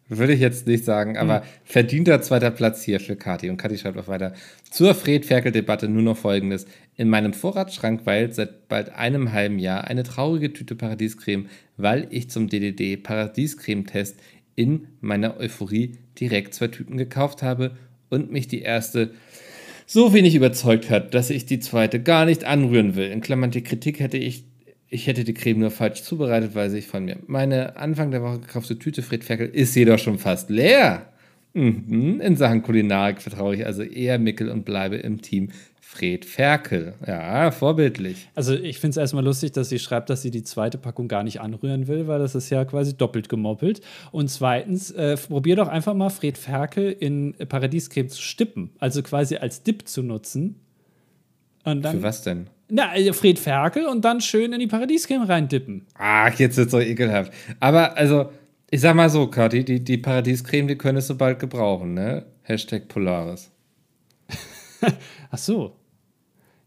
Würde 0.09 0.33
ich 0.33 0.39
jetzt 0.39 0.67
nicht 0.67 0.85
sagen, 0.85 1.17
aber 1.17 1.39
mhm. 1.39 1.43
verdienter 1.65 2.21
zweiter 2.21 2.51
Platz 2.51 2.81
hier 2.83 2.99
für 2.99 3.17
Kathi. 3.17 3.49
Und 3.49 3.57
Kathi 3.57 3.77
schreibt 3.77 3.97
auch 3.97 4.07
weiter. 4.07 4.33
Zur 4.69 4.95
Fred-Ferkel-Debatte 4.95 5.89
nur 5.89 6.01
noch 6.01 6.17
folgendes. 6.17 6.65
In 6.95 7.09
meinem 7.09 7.33
Vorratsschrank 7.33 8.05
weilt 8.05 8.33
seit 8.33 8.69
bald 8.69 8.93
einem 8.95 9.33
halben 9.33 9.59
Jahr 9.59 9.83
eine 9.83 10.03
traurige 10.03 10.53
Tüte 10.53 10.75
Paradiescreme, 10.75 11.47
weil 11.75 12.07
ich 12.09 12.29
zum 12.29 12.47
DDD 12.47 12.95
Paradiescreme-Test 13.03 14.15
in 14.55 14.87
meiner 15.01 15.37
Euphorie 15.39 15.97
direkt 16.19 16.53
zwei 16.53 16.67
Tüten 16.67 16.97
gekauft 16.97 17.43
habe 17.43 17.77
und 18.09 18.31
mich 18.31 18.47
die 18.47 18.61
erste 18.61 19.11
so 19.85 20.13
wenig 20.13 20.35
überzeugt 20.35 20.89
hat, 20.89 21.13
dass 21.13 21.29
ich 21.29 21.45
die 21.45 21.59
zweite 21.59 22.01
gar 22.01 22.25
nicht 22.25 22.43
anrühren 22.43 22.95
will. 22.95 23.09
In 23.09 23.21
Klammern 23.21 23.51
die 23.51 23.63
Kritik 23.63 23.99
hätte 23.99 24.17
ich, 24.17 24.43
ich 24.89 25.07
hätte 25.07 25.23
die 25.23 25.33
Creme 25.33 25.59
nur 25.59 25.71
falsch 25.71 26.03
zubereitet, 26.03 26.55
weiß 26.55 26.73
ich 26.73 26.87
von 26.87 27.05
mir. 27.05 27.17
Meine 27.27 27.75
Anfang 27.77 28.11
der 28.11 28.23
Woche 28.23 28.39
gekaufte 28.39 28.79
Tüte 28.79 29.01
Fred 29.01 29.23
Ferkel 29.23 29.47
ist 29.47 29.75
jedoch 29.75 29.99
schon 29.99 30.17
fast 30.17 30.49
leer. 30.49 31.07
Mhm. 31.53 32.21
In 32.21 32.35
Sachen 32.35 32.61
Kulinarik 32.61 33.21
vertraue 33.21 33.55
ich 33.55 33.65
also 33.65 33.83
eher 33.83 34.19
Mickel 34.19 34.49
und 34.49 34.63
bleibe 34.63 34.97
im 34.97 35.21
Team 35.21 35.49
Fred 35.81 36.25
Ferkel. 36.25 36.93
Ja, 37.05 37.49
vorbildlich. 37.51 38.29
Also 38.35 38.53
ich 38.53 38.79
finde 38.79 38.91
es 38.91 38.97
erstmal 38.97 39.23
lustig, 39.23 39.53
dass 39.53 39.69
sie 39.69 39.79
schreibt, 39.79 40.09
dass 40.09 40.21
sie 40.21 40.31
die 40.31 40.43
zweite 40.43 40.77
Packung 40.77 41.07
gar 41.07 41.23
nicht 41.23 41.41
anrühren 41.41 41.87
will, 41.87 42.07
weil 42.07 42.19
das 42.19 42.35
ist 42.35 42.49
ja 42.49 42.65
quasi 42.65 42.95
doppelt 42.95 43.29
gemoppelt. 43.29 43.81
Und 44.11 44.29
zweitens, 44.29 44.91
äh, 44.91 45.17
probier 45.17 45.55
doch 45.55 45.69
einfach 45.69 45.93
mal 45.93 46.09
Fred 46.09 46.37
Ferkel 46.37 46.91
in 46.91 47.33
Paradiescreme 47.33 48.09
zu 48.09 48.21
stippen, 48.21 48.69
also 48.79 49.01
quasi 49.01 49.37
als 49.37 49.63
Dip 49.63 49.87
zu 49.87 50.03
nutzen. 50.03 50.59
Und 51.63 51.81
dann, 51.83 51.97
Für 51.97 52.03
was 52.03 52.21
denn? 52.21 52.47
Na, 52.69 52.89
also 52.89 53.13
Fred 53.13 53.39
Ferkel 53.39 53.85
und 53.85 54.03
dann 54.03 54.19
schön 54.19 54.51
in 54.51 54.59
die 54.59 54.67
Paradiescreme 54.67 55.23
reindippen. 55.23 55.85
Ach, 55.97 56.33
jetzt 56.37 56.57
wird 56.57 56.67
es 56.67 56.71
so 56.71 56.79
ekelhaft. 56.79 57.31
Aber 57.59 57.95
also, 57.95 58.29
ich 58.69 58.81
sag 58.81 58.95
mal 58.95 59.09
so, 59.09 59.27
Kathi, 59.27 59.63
die, 59.63 59.83
die 59.83 59.97
Paradiescreme, 59.97 60.67
die 60.67 60.77
könntest 60.77 61.09
du 61.09 61.15
bald 61.15 61.39
gebrauchen, 61.39 61.93
ne? 61.93 62.25
Hashtag 62.43 62.87
Polaris. 62.89 63.51
Ach 65.31 65.37
so. 65.37 65.75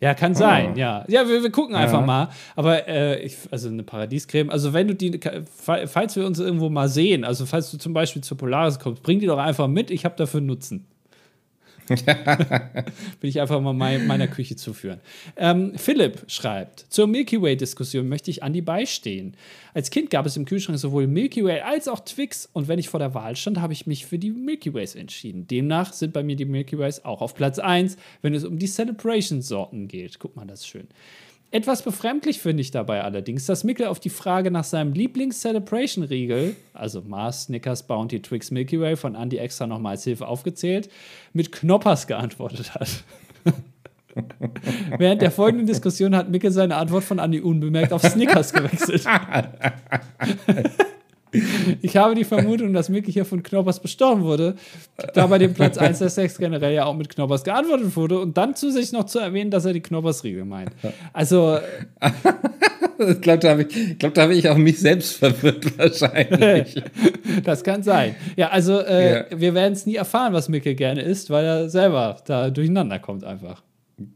Ja, 0.01 0.15
kann 0.15 0.35
sein, 0.35 0.73
oh. 0.75 0.79
ja. 0.79 1.05
Ja, 1.09 1.29
wir, 1.29 1.43
wir 1.43 1.51
gucken 1.51 1.75
ja. 1.75 1.83
einfach 1.83 2.05
mal. 2.05 2.31
Aber 2.57 2.89
äh, 2.89 3.23
ich, 3.23 3.37
also 3.51 3.69
eine 3.69 3.83
Paradiescreme, 3.83 4.49
also 4.49 4.73
wenn 4.73 4.89
du 4.89 4.95
die, 4.95 5.21
falls 5.53 6.17
wir 6.17 6.25
uns 6.25 6.39
irgendwo 6.39 6.71
mal 6.71 6.89
sehen, 6.89 7.23
also 7.25 7.45
falls 7.45 7.71
du 7.71 7.77
zum 7.77 7.93
Beispiel 7.93 8.23
zur 8.23 8.39
Polaris 8.39 8.79
kommst, 8.79 9.03
bring 9.03 9.21
die 9.21 9.27
doch 9.27 9.39
einfach 9.39 9.69
mit, 9.69 9.91
ich 9.91 10.07
habe 10.07 10.17
dafür 10.17 10.41
Nutzen. 10.41 10.87
Will 13.21 13.31
ich 13.31 13.41
einfach 13.41 13.61
mal 13.61 13.73
mein, 13.73 14.07
meiner 14.07 14.29
Küche 14.29 14.57
zuführen. 14.57 15.01
Ähm, 15.37 15.73
Philipp 15.77 16.25
schreibt: 16.29 16.87
Zur 16.89 17.07
Milky 17.07 17.43
Way-Diskussion 17.43 18.09
möchte 18.09 18.31
ich 18.31 18.43
Andi 18.43 18.61
beistehen. 18.61 19.37
Als 19.75 19.91
Kind 19.91 20.11
gab 20.11 20.27
es 20.27 20.37
im 20.37 20.45
Kühlschrank 20.45 20.79
sowohl 20.79 21.07
Milky 21.07 21.45
Way 21.45 21.61
als 21.61 21.89
auch 21.89 22.01
Twix 22.01 22.49
und 22.53 22.69
wenn 22.69 22.79
ich 22.79 22.89
vor 22.89 23.01
der 23.01 23.15
Wahl 23.15 23.37
stand, 23.37 23.61
habe 23.61 23.73
ich 23.73 23.87
mich 23.87 24.07
für 24.07 24.19
die 24.19 24.31
Milky 24.31 24.73
Ways 24.73 24.95
entschieden. 24.95 25.47
Demnach 25.47 25.93
sind 25.93 26.13
bei 26.13 26.23
mir 26.23 26.37
die 26.37 26.45
Milky 26.45 26.79
Ways 26.79 27.05
auch 27.05 27.21
auf 27.21 27.35
Platz 27.35 27.59
1, 27.59 27.97
wenn 28.23 28.35
es 28.35 28.45
um 28.45 28.59
die 28.59 28.67
Celebration-Sorten 28.67 29.89
geht. 29.89 30.19
Guck 30.19 30.37
mal, 30.37 30.47
das 30.47 30.61
ist 30.61 30.69
schön. 30.69 30.89
Etwas 31.53 31.83
befremdlich 31.83 32.39
finde 32.39 32.61
ich 32.61 32.71
dabei 32.71 33.03
allerdings, 33.03 33.45
dass 33.47 33.65
Mickel 33.65 33.87
auf 33.87 33.99
die 33.99 34.09
Frage 34.09 34.53
nach 34.53 34.63
seinem 34.63 34.93
Lieblings-Celebration-Riegel, 34.93 36.55
also 36.75 37.03
Mars, 37.03 37.45
Snickers, 37.45 37.89
Bounty, 37.89 38.23
Twix, 38.23 38.53
Milky 38.53 38.81
Way, 38.81 38.95
von 38.97 39.17
Andy 39.17 39.39
extra 39.39 39.67
nochmal 39.67 39.93
als 39.93 40.05
Hilfe 40.05 40.29
aufgezählt, 40.29 40.89
mit 41.33 41.51
Knoppers 41.51 42.07
geantwortet 42.07 42.73
hat. 42.75 43.03
Während 44.99 45.23
der 45.23 45.33
folgenden 45.33 45.67
Diskussion 45.67 46.15
hat 46.15 46.31
Mickel 46.31 46.53
seine 46.53 46.77
Antwort 46.77 47.03
von 47.03 47.19
Andy 47.19 47.41
unbemerkt 47.41 47.93
auf 47.93 48.03
Snickers 48.03 48.53
gewechselt. 48.53 49.05
Ich 51.83 51.97
habe 51.97 52.15
die 52.15 52.25
Vermutung, 52.25 52.73
dass 52.73 52.89
Mickey 52.89 53.13
hier 53.13 53.25
von 53.25 53.43
Knoppers 53.43 53.81
bestochen 53.81 54.23
wurde, 54.23 54.57
da 55.15 55.27
bei 55.27 55.39
dem 55.39 55.55
Platz 55.55 55.79
1 55.79 55.99
der 55.99 56.09
Sex 56.09 56.39
generell 56.39 56.75
ja 56.75 56.85
auch 56.85 56.97
mit 56.97 57.09
Knoppers 57.09 57.45
geantwortet 57.45 57.97
wurde 57.97 58.19
und 58.19 58.37
dann 58.37 58.55
zusätzlich 58.55 58.93
noch 58.93 59.07
zu 59.07 59.19
erwähnen, 59.19 59.51
dass 59.51 59.65
er 59.65 59.73
die 59.73 59.81
Knoppers-Riegel 59.81 60.45
meint. 60.45 60.71
Also. 61.13 61.59
ich 62.99 63.21
glaube, 63.21 63.39
da 63.41 63.51
habe 63.51 63.63
ich, 63.63 63.99
glaub, 63.99 64.17
hab 64.19 64.31
ich 64.31 64.49
auch 64.49 64.57
mich 64.57 64.79
selbst 64.79 65.17
verwirrt, 65.17 65.79
wahrscheinlich. 65.79 66.83
das 67.45 67.63
kann 67.65 67.83
sein. 67.83 68.17
Ja, 68.37 68.49
also, 68.49 68.81
äh, 68.81 69.31
ja. 69.31 69.41
wir 69.41 69.55
werden 69.55 69.73
es 69.73 69.87
nie 69.87 69.97
erfahren, 69.97 70.33
was 70.33 70.49
Mickey 70.49 70.75
gerne 70.75 71.03
isst, 71.03 71.31
weil 71.31 71.45
er 71.45 71.69
selber 71.69 72.17
da 72.27 72.51
durcheinander 72.51 72.99
kommt 72.99 73.25
einfach. 73.25 73.63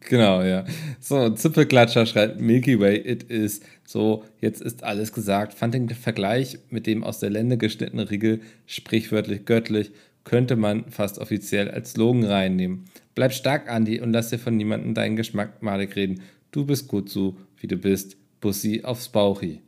Genau, 0.08 0.42
ja. 0.42 0.64
So, 1.00 1.30
Zipfelklatscher 1.30 2.06
schreibt 2.06 2.40
Milky 2.40 2.80
Way, 2.80 2.96
it 2.96 3.24
is. 3.24 3.60
So, 3.86 4.24
jetzt 4.40 4.62
ist 4.62 4.82
alles 4.82 5.12
gesagt. 5.12 5.54
Fand 5.54 5.74
den 5.74 5.88
Vergleich 5.90 6.58
mit 6.70 6.86
dem 6.86 7.04
aus 7.04 7.20
der 7.20 7.30
Lände 7.30 7.58
geschnittenen 7.58 8.08
Riegel 8.08 8.40
sprichwörtlich 8.66 9.44
göttlich, 9.44 9.92
könnte 10.24 10.56
man 10.56 10.90
fast 10.90 11.18
offiziell 11.18 11.70
als 11.70 11.92
Slogan 11.92 12.24
reinnehmen. 12.24 12.86
Bleib 13.14 13.32
stark, 13.32 13.70
Andi, 13.70 14.00
und 14.00 14.12
lass 14.12 14.30
dir 14.30 14.38
von 14.38 14.56
niemandem 14.56 14.94
deinen 14.94 15.16
Geschmack 15.16 15.62
malig 15.62 15.94
reden. 15.96 16.22
Du 16.50 16.64
bist 16.64 16.88
gut 16.88 17.10
so, 17.10 17.36
wie 17.58 17.66
du 17.66 17.76
bist. 17.76 18.16
Bussi 18.40 18.82
aufs 18.84 19.08
Bauchi. 19.08 19.60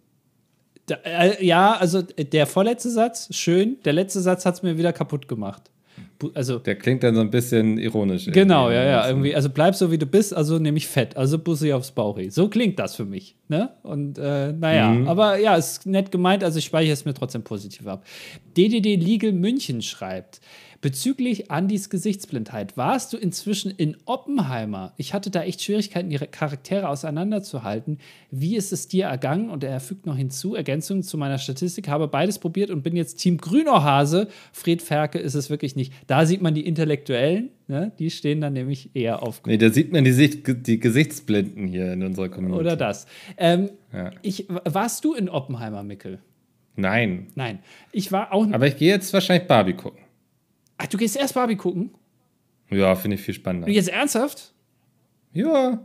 Da, 0.87 0.97
äh, 1.05 1.45
ja, 1.45 1.73
also 1.73 2.03
der 2.03 2.47
vorletzte 2.47 2.91
Satz, 2.91 3.35
schön. 3.35 3.79
Der 3.85 3.93
letzte 3.93 4.21
Satz 4.21 4.47
hat 4.47 4.55
es 4.55 4.63
mir 4.63 4.79
wieder 4.79 4.93
kaputt 4.93 5.29
gemacht. 5.29 5.71
Also, 6.35 6.59
Der 6.59 6.77
klingt 6.77 7.03
dann 7.03 7.15
so 7.15 7.21
ein 7.21 7.31
bisschen 7.31 7.79
ironisch. 7.79 8.27
Genau, 8.33 8.71
ja, 8.71 8.83
ja, 8.85 9.07
irgendwie. 9.09 9.35
Also 9.35 9.51
bleib 9.51 9.75
so 9.75 9.91
wie 9.91 9.99
du 9.99 10.07
bist, 10.07 10.35
also 10.35 10.59
nämlich 10.59 10.87
fett, 10.87 11.17
also 11.17 11.39
Bussi 11.39 11.73
aufs 11.73 11.91
Bauchi. 11.91 12.31
So 12.31 12.49
klingt 12.49 12.79
das 12.79 12.95
für 12.97 13.05
mich, 13.05 13.37
ne? 13.49 13.71
Und 13.83 14.19
äh, 14.19 14.53
naja, 14.53 14.91
Mhm. 14.91 15.09
aber 15.09 15.39
ja, 15.39 15.57
ist 15.57 15.85
nett 15.87 16.11
gemeint, 16.11 16.43
also 16.43 16.59
ich 16.59 16.65
speichere 16.65 16.93
es 16.93 17.05
mir 17.05 17.15
trotzdem 17.15 17.43
positiv 17.43 17.87
ab. 17.87 18.05
DDD 18.57 18.97
Legal 18.97 19.33
München 19.33 19.83
schreibt, 19.83 20.41
bezüglich 20.81 21.51
Andys 21.51 21.91
Gesichtsblindheit, 21.91 22.77
warst 22.77 23.13
du 23.13 23.17
inzwischen 23.17 23.71
in 23.71 23.97
Oppenheimer? 24.05 24.93
Ich 24.97 25.15
hatte 25.15 25.31
da 25.31 25.43
echt 25.43 25.63
Schwierigkeiten, 25.63 26.11
ihre 26.11 26.27
Charaktere 26.27 26.89
auseinanderzuhalten. 26.89 27.99
Wie 28.31 28.57
ist 28.57 28.73
es 28.73 28.89
dir 28.89 29.07
ergangen? 29.07 29.51
Und 29.51 29.65
er 29.65 29.81
fügt 29.81 30.07
noch 30.07 30.17
hinzu, 30.17 30.55
Ergänzung 30.55 31.03
zu 31.03 31.19
meiner 31.19 31.39
Statistik, 31.39 31.89
habe 31.89 32.09
beides 32.09 32.39
probiert 32.39 32.71
und 32.71 32.83
bin 32.83 32.97
jetzt 32.97 33.17
Team 33.17 33.39
Grünohrhase. 33.39 34.29
Fred 34.53 34.83
Ferke 34.83 35.19
ist 35.19 35.35
es 35.35 35.51
wirklich 35.51 35.77
nicht. 35.77 35.93
Da 36.07 36.27
sieht 36.27 36.43
man 36.43 36.55
die 36.55 36.67
Intellektuellen, 36.67 37.51
ne? 37.69 37.93
die 37.99 38.11
stehen 38.11 38.41
dann 38.41 38.53
nämlich 38.53 38.91
eher 38.95 39.23
auf 39.23 39.43
Nee, 39.47 39.59
da 39.59 39.71
sieht 39.71 39.93
man 39.93 40.05
die, 40.05 40.13
Sicht, 40.13 40.47
die 40.67 40.79
Gesichtsblinden 40.79 41.67
hier 41.69 41.93
in 41.93 42.03
unserer 42.03 42.29
Community. 42.29 42.61
oder 42.61 42.77
das. 42.77 43.07
Ähm, 43.37 43.71
Ja. 43.93 44.11
ich, 44.23 44.47
warst 44.65 45.05
du 45.05 45.15
in 45.15 45.29
Oppenheimer, 45.29 45.83
Mickel? 45.83 46.19
Nein. 46.77 47.29
Nein. 47.35 47.61
Ich 47.93 48.13
war 48.13 48.33
auch. 48.33 48.47
Aber 48.53 48.67
ich 48.67 48.77
gehe 48.77 48.89
jetzt 48.93 49.13
wahrscheinlich 49.15 49.49
Barbie 49.49 49.73
gucken. 49.73 50.01
Ach, 50.79 50.87
du 50.87 50.97
gehst 50.99 51.17
erst 51.17 51.35
Barbie 51.35 51.57
gucken? 51.57 51.91
Ja, 52.71 52.95
finde 52.95 53.15
ich 53.17 53.23
viel 53.23 53.35
spannender. 53.35 53.67
Und 53.69 53.73
jetzt 53.73 53.89
ernsthaft? 53.89 54.53
Ja, 55.33 55.85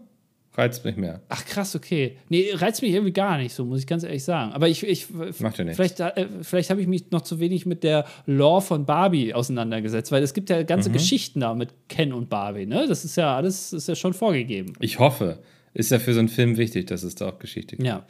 reizt 0.53 0.83
mich 0.85 0.95
mehr. 0.97 1.21
Ach 1.29 1.45
krass, 1.45 1.75
okay. 1.75 2.17
Nee, 2.29 2.51
reizt 2.53 2.81
mich 2.81 2.91
irgendwie 2.91 3.13
gar 3.13 3.37
nicht 3.37 3.53
so, 3.53 3.65
muss 3.65 3.79
ich 3.79 3.87
ganz 3.87 4.03
ehrlich 4.03 4.23
sagen. 4.23 4.51
Aber 4.53 4.67
ich, 4.67 4.83
ich 4.85 5.07
Macht 5.39 5.57
ja 5.57 5.63
nichts. 5.63 5.75
vielleicht, 5.77 5.99
äh, 5.99 6.27
vielleicht 6.41 6.69
habe 6.69 6.81
ich 6.81 6.87
mich 6.87 7.11
noch 7.11 7.21
zu 7.21 7.39
wenig 7.39 7.65
mit 7.65 7.83
der 7.83 8.05
Lore 8.25 8.61
von 8.61 8.85
Barbie 8.85 9.33
auseinandergesetzt, 9.33 10.11
weil 10.11 10.23
es 10.23 10.33
gibt 10.33 10.49
ja 10.49 10.63
ganze 10.63 10.89
Mhm. 10.89 10.93
Geschichten 10.93 11.39
da 11.41 11.53
mit 11.53 11.69
Ken 11.89 12.11
und 12.13 12.29
Barbie, 12.29 12.65
ne? 12.65 12.85
Das 12.87 13.05
ist 13.05 13.15
ja 13.17 13.35
alles 13.35 13.71
ist 13.73 13.87
ja 13.87 13.95
schon 13.95 14.13
vorgegeben. 14.13 14.73
Ich 14.79 14.99
hoffe. 14.99 15.39
Ist 15.73 15.89
ja 15.89 15.99
für 15.99 16.13
so 16.13 16.19
einen 16.19 16.27
Film 16.27 16.57
wichtig, 16.57 16.87
dass 16.87 17.01
es 17.03 17.15
da 17.15 17.29
auch 17.29 17.39
Geschichte 17.39 17.77
gibt. 17.77 17.87
Ja. 17.87 18.05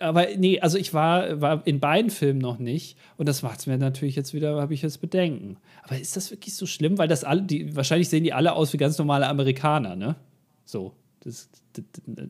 Aber 0.00 0.26
nee, 0.36 0.58
also 0.60 0.78
ich 0.78 0.94
war, 0.94 1.40
war 1.40 1.66
in 1.66 1.78
beiden 1.80 2.10
Filmen 2.10 2.38
noch 2.40 2.58
nicht 2.58 2.96
und 3.18 3.28
das 3.28 3.42
macht 3.42 3.60
es 3.60 3.66
mir 3.66 3.78
natürlich 3.78 4.16
jetzt 4.16 4.34
wieder, 4.34 4.60
habe 4.60 4.74
ich 4.74 4.82
jetzt 4.82 5.00
Bedenken. 5.00 5.56
Aber 5.82 5.98
ist 5.98 6.16
das 6.16 6.30
wirklich 6.30 6.54
so 6.54 6.66
schlimm? 6.66 6.98
Weil 6.98 7.08
das 7.08 7.24
alle, 7.24 7.42
die, 7.42 7.76
wahrscheinlich 7.76 8.08
sehen 8.08 8.24
die 8.24 8.32
alle 8.32 8.54
aus 8.54 8.72
wie 8.72 8.78
ganz 8.78 8.98
normale 8.98 9.26
Amerikaner, 9.28 9.96
ne? 9.96 10.16
So. 10.64 10.94
Das, 11.20 11.48
das, 11.74 11.84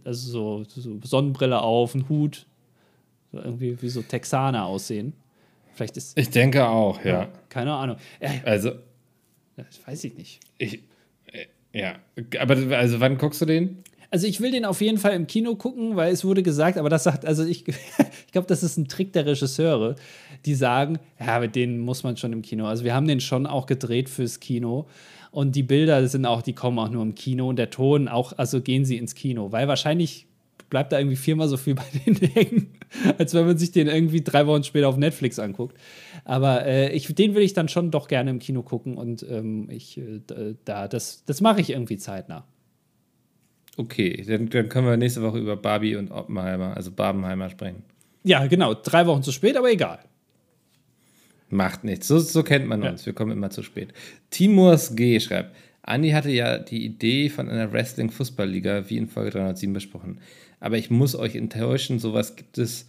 also 0.05 0.65
so, 0.65 0.81
so 0.81 0.99
Sonnenbrille 1.03 1.61
auf, 1.63 1.95
ein 1.95 2.09
Hut. 2.09 2.47
So 3.33 3.39
irgendwie 3.39 3.81
wie 3.81 3.89
so 3.89 4.03
Texaner 4.03 4.67
aussehen. 4.67 5.15
Vielleicht 5.75 5.97
ist. 5.97 6.19
Ich 6.19 6.29
denke 6.29 6.67
auch, 6.69 7.03
ja. 7.03 7.29
Keine 7.49 7.73
Ahnung. 7.73 7.97
Äh, 8.21 8.41
Also, 8.45 8.73
das 9.57 9.81
weiß 9.87 10.05
ich 10.05 10.15
nicht. 10.19 10.41
ich. 10.59 10.83
äh, 11.27 11.47
Ja. 11.73 11.95
Aber 12.39 12.55
also 12.77 13.01
wann 13.01 13.17
guckst 13.17 13.41
du 13.41 13.47
den? 13.47 13.79
Also 14.13 14.27
ich 14.27 14.43
will 14.43 14.51
den 14.51 14.67
auf 14.67 14.83
jeden 14.83 14.99
Fall 14.99 15.15
im 15.15 15.27
Kino 15.27 15.55
gucken, 15.55 15.97
weil 15.97 16.13
es 16.13 16.23
wurde 16.23 16.43
gesagt, 16.43 16.77
aber 16.77 16.91
das 16.91 17.05
sagt, 17.05 17.25
also 17.25 17.45
ich, 17.45 17.67
ich 18.27 18.33
glaube, 18.33 18.47
das 18.47 18.63
ist 18.63 18.77
ein 18.77 18.87
Trick 18.87 19.15
der 19.15 19.25
Regisseure, 19.25 19.97
die 20.45 20.55
sagen, 20.55 20.99
ja, 21.19 21.41
mit 21.41 21.57
denen 21.57 21.81
muss 21.81 22.03
man 22.03 22.19
schon 22.19 22.31
im 22.35 22.43
Kino. 22.43 22.67
Also 22.67 22.85
wir 22.85 22.95
haben 22.95 23.09
den 23.09 23.21
schon 23.21 23.47
auch 23.47 23.65
gedreht 23.65 24.11
fürs 24.11 24.39
Kino 24.39 24.87
und 25.31 25.57
die 25.57 25.63
Bilder 25.63 26.07
sind 26.09 26.27
auch, 26.27 26.43
die 26.43 26.53
kommen 26.53 26.79
auch 26.79 26.91
nur 26.91 27.03
im 27.03 27.15
Kino 27.15 27.49
und 27.49 27.57
der 27.57 27.71
Ton 27.71 28.07
auch, 28.07 28.35
also 28.37 28.61
gehen 28.61 28.85
sie 28.85 28.99
ins 28.99 29.15
Kino, 29.15 29.51
weil 29.51 29.67
wahrscheinlich 29.67 30.27
bleibt 30.69 30.93
da 30.93 30.99
irgendwie 30.99 31.17
viermal 31.17 31.49
so 31.49 31.57
viel 31.57 31.75
bei 31.77 31.87
denen 32.05 32.17
hängen, 32.17 32.75
als 33.17 33.33
wenn 33.33 33.47
man 33.47 33.57
sich 33.57 33.73
den 33.73 33.87
irgendwie 33.87 34.21
drei 34.21 34.47
Wochen 34.47 34.63
später 34.63 34.91
auf 34.91 34.99
Netflix 34.99 35.39
anguckt. 35.39 35.79
Aber 36.27 36.67
äh, 36.67 36.93
ich, 36.93 37.07
den 37.15 37.35
will 37.35 37.43
ich 37.43 37.55
dann 37.55 37.71
schon 37.71 37.91
doch 37.91 38.09
gerne 38.09 38.31
im 38.31 38.41
Kino 38.41 38.63
gucken 38.63 38.99
und 38.99 39.25
ähm, 39.27 39.71
ich, 39.71 39.97
äh, 39.97 40.21
da, 40.67 40.87
das, 40.87 41.25
das 41.25 41.41
mache 41.41 41.63
ich 41.63 41.71
irgendwie 41.71 41.97
zeitnah. 41.97 42.45
Okay, 43.77 44.23
dann, 44.27 44.49
dann 44.51 44.69
können 44.69 44.87
wir 44.87 44.97
nächste 44.97 45.23
Woche 45.23 45.39
über 45.39 45.57
Barbie 45.57 45.97
und 45.97 46.11
Oppenheimer, 46.11 46.77
also 46.77 46.91
Barbenheimer 46.91 47.49
sprechen. 47.49 47.83
Ja, 48.23 48.47
genau. 48.47 48.75
Drei 48.75 49.07
Wochen 49.07 49.23
zu 49.23 49.33
spät, 49.33 49.57
aber 49.57 49.71
egal. 49.71 49.99
Macht 51.49 51.85
nichts. 51.85 52.09
So, 52.09 52.19
so 52.19 52.43
kennt 52.43 52.67
man 52.67 52.83
uns. 52.83 53.05
Wir 53.05 53.13
kommen 53.13 53.33
immer 53.33 53.51
zu 53.51 53.63
spät. 53.63 53.93
Timurs 54.31 54.95
G 54.95 55.21
schreibt: 55.21 55.55
Andi 55.83 56.11
hatte 56.11 56.31
ja 56.31 56.59
die 56.59 56.85
Idee 56.85 57.29
von 57.29 57.49
einer 57.49 57.73
Wrestling-Fußballliga, 57.73 58.89
wie 58.89 58.99
in 58.99 59.09
Folge 59.09 59.31
307 59.31 59.73
besprochen. 59.73 60.21
Aber 60.61 60.79
ich 60.79 60.91
muss 60.91 61.15
euch 61.15 61.35
enttäuschen, 61.35 61.99
sowas 61.99 62.37
gibt 62.37 62.59
es 62.59 62.89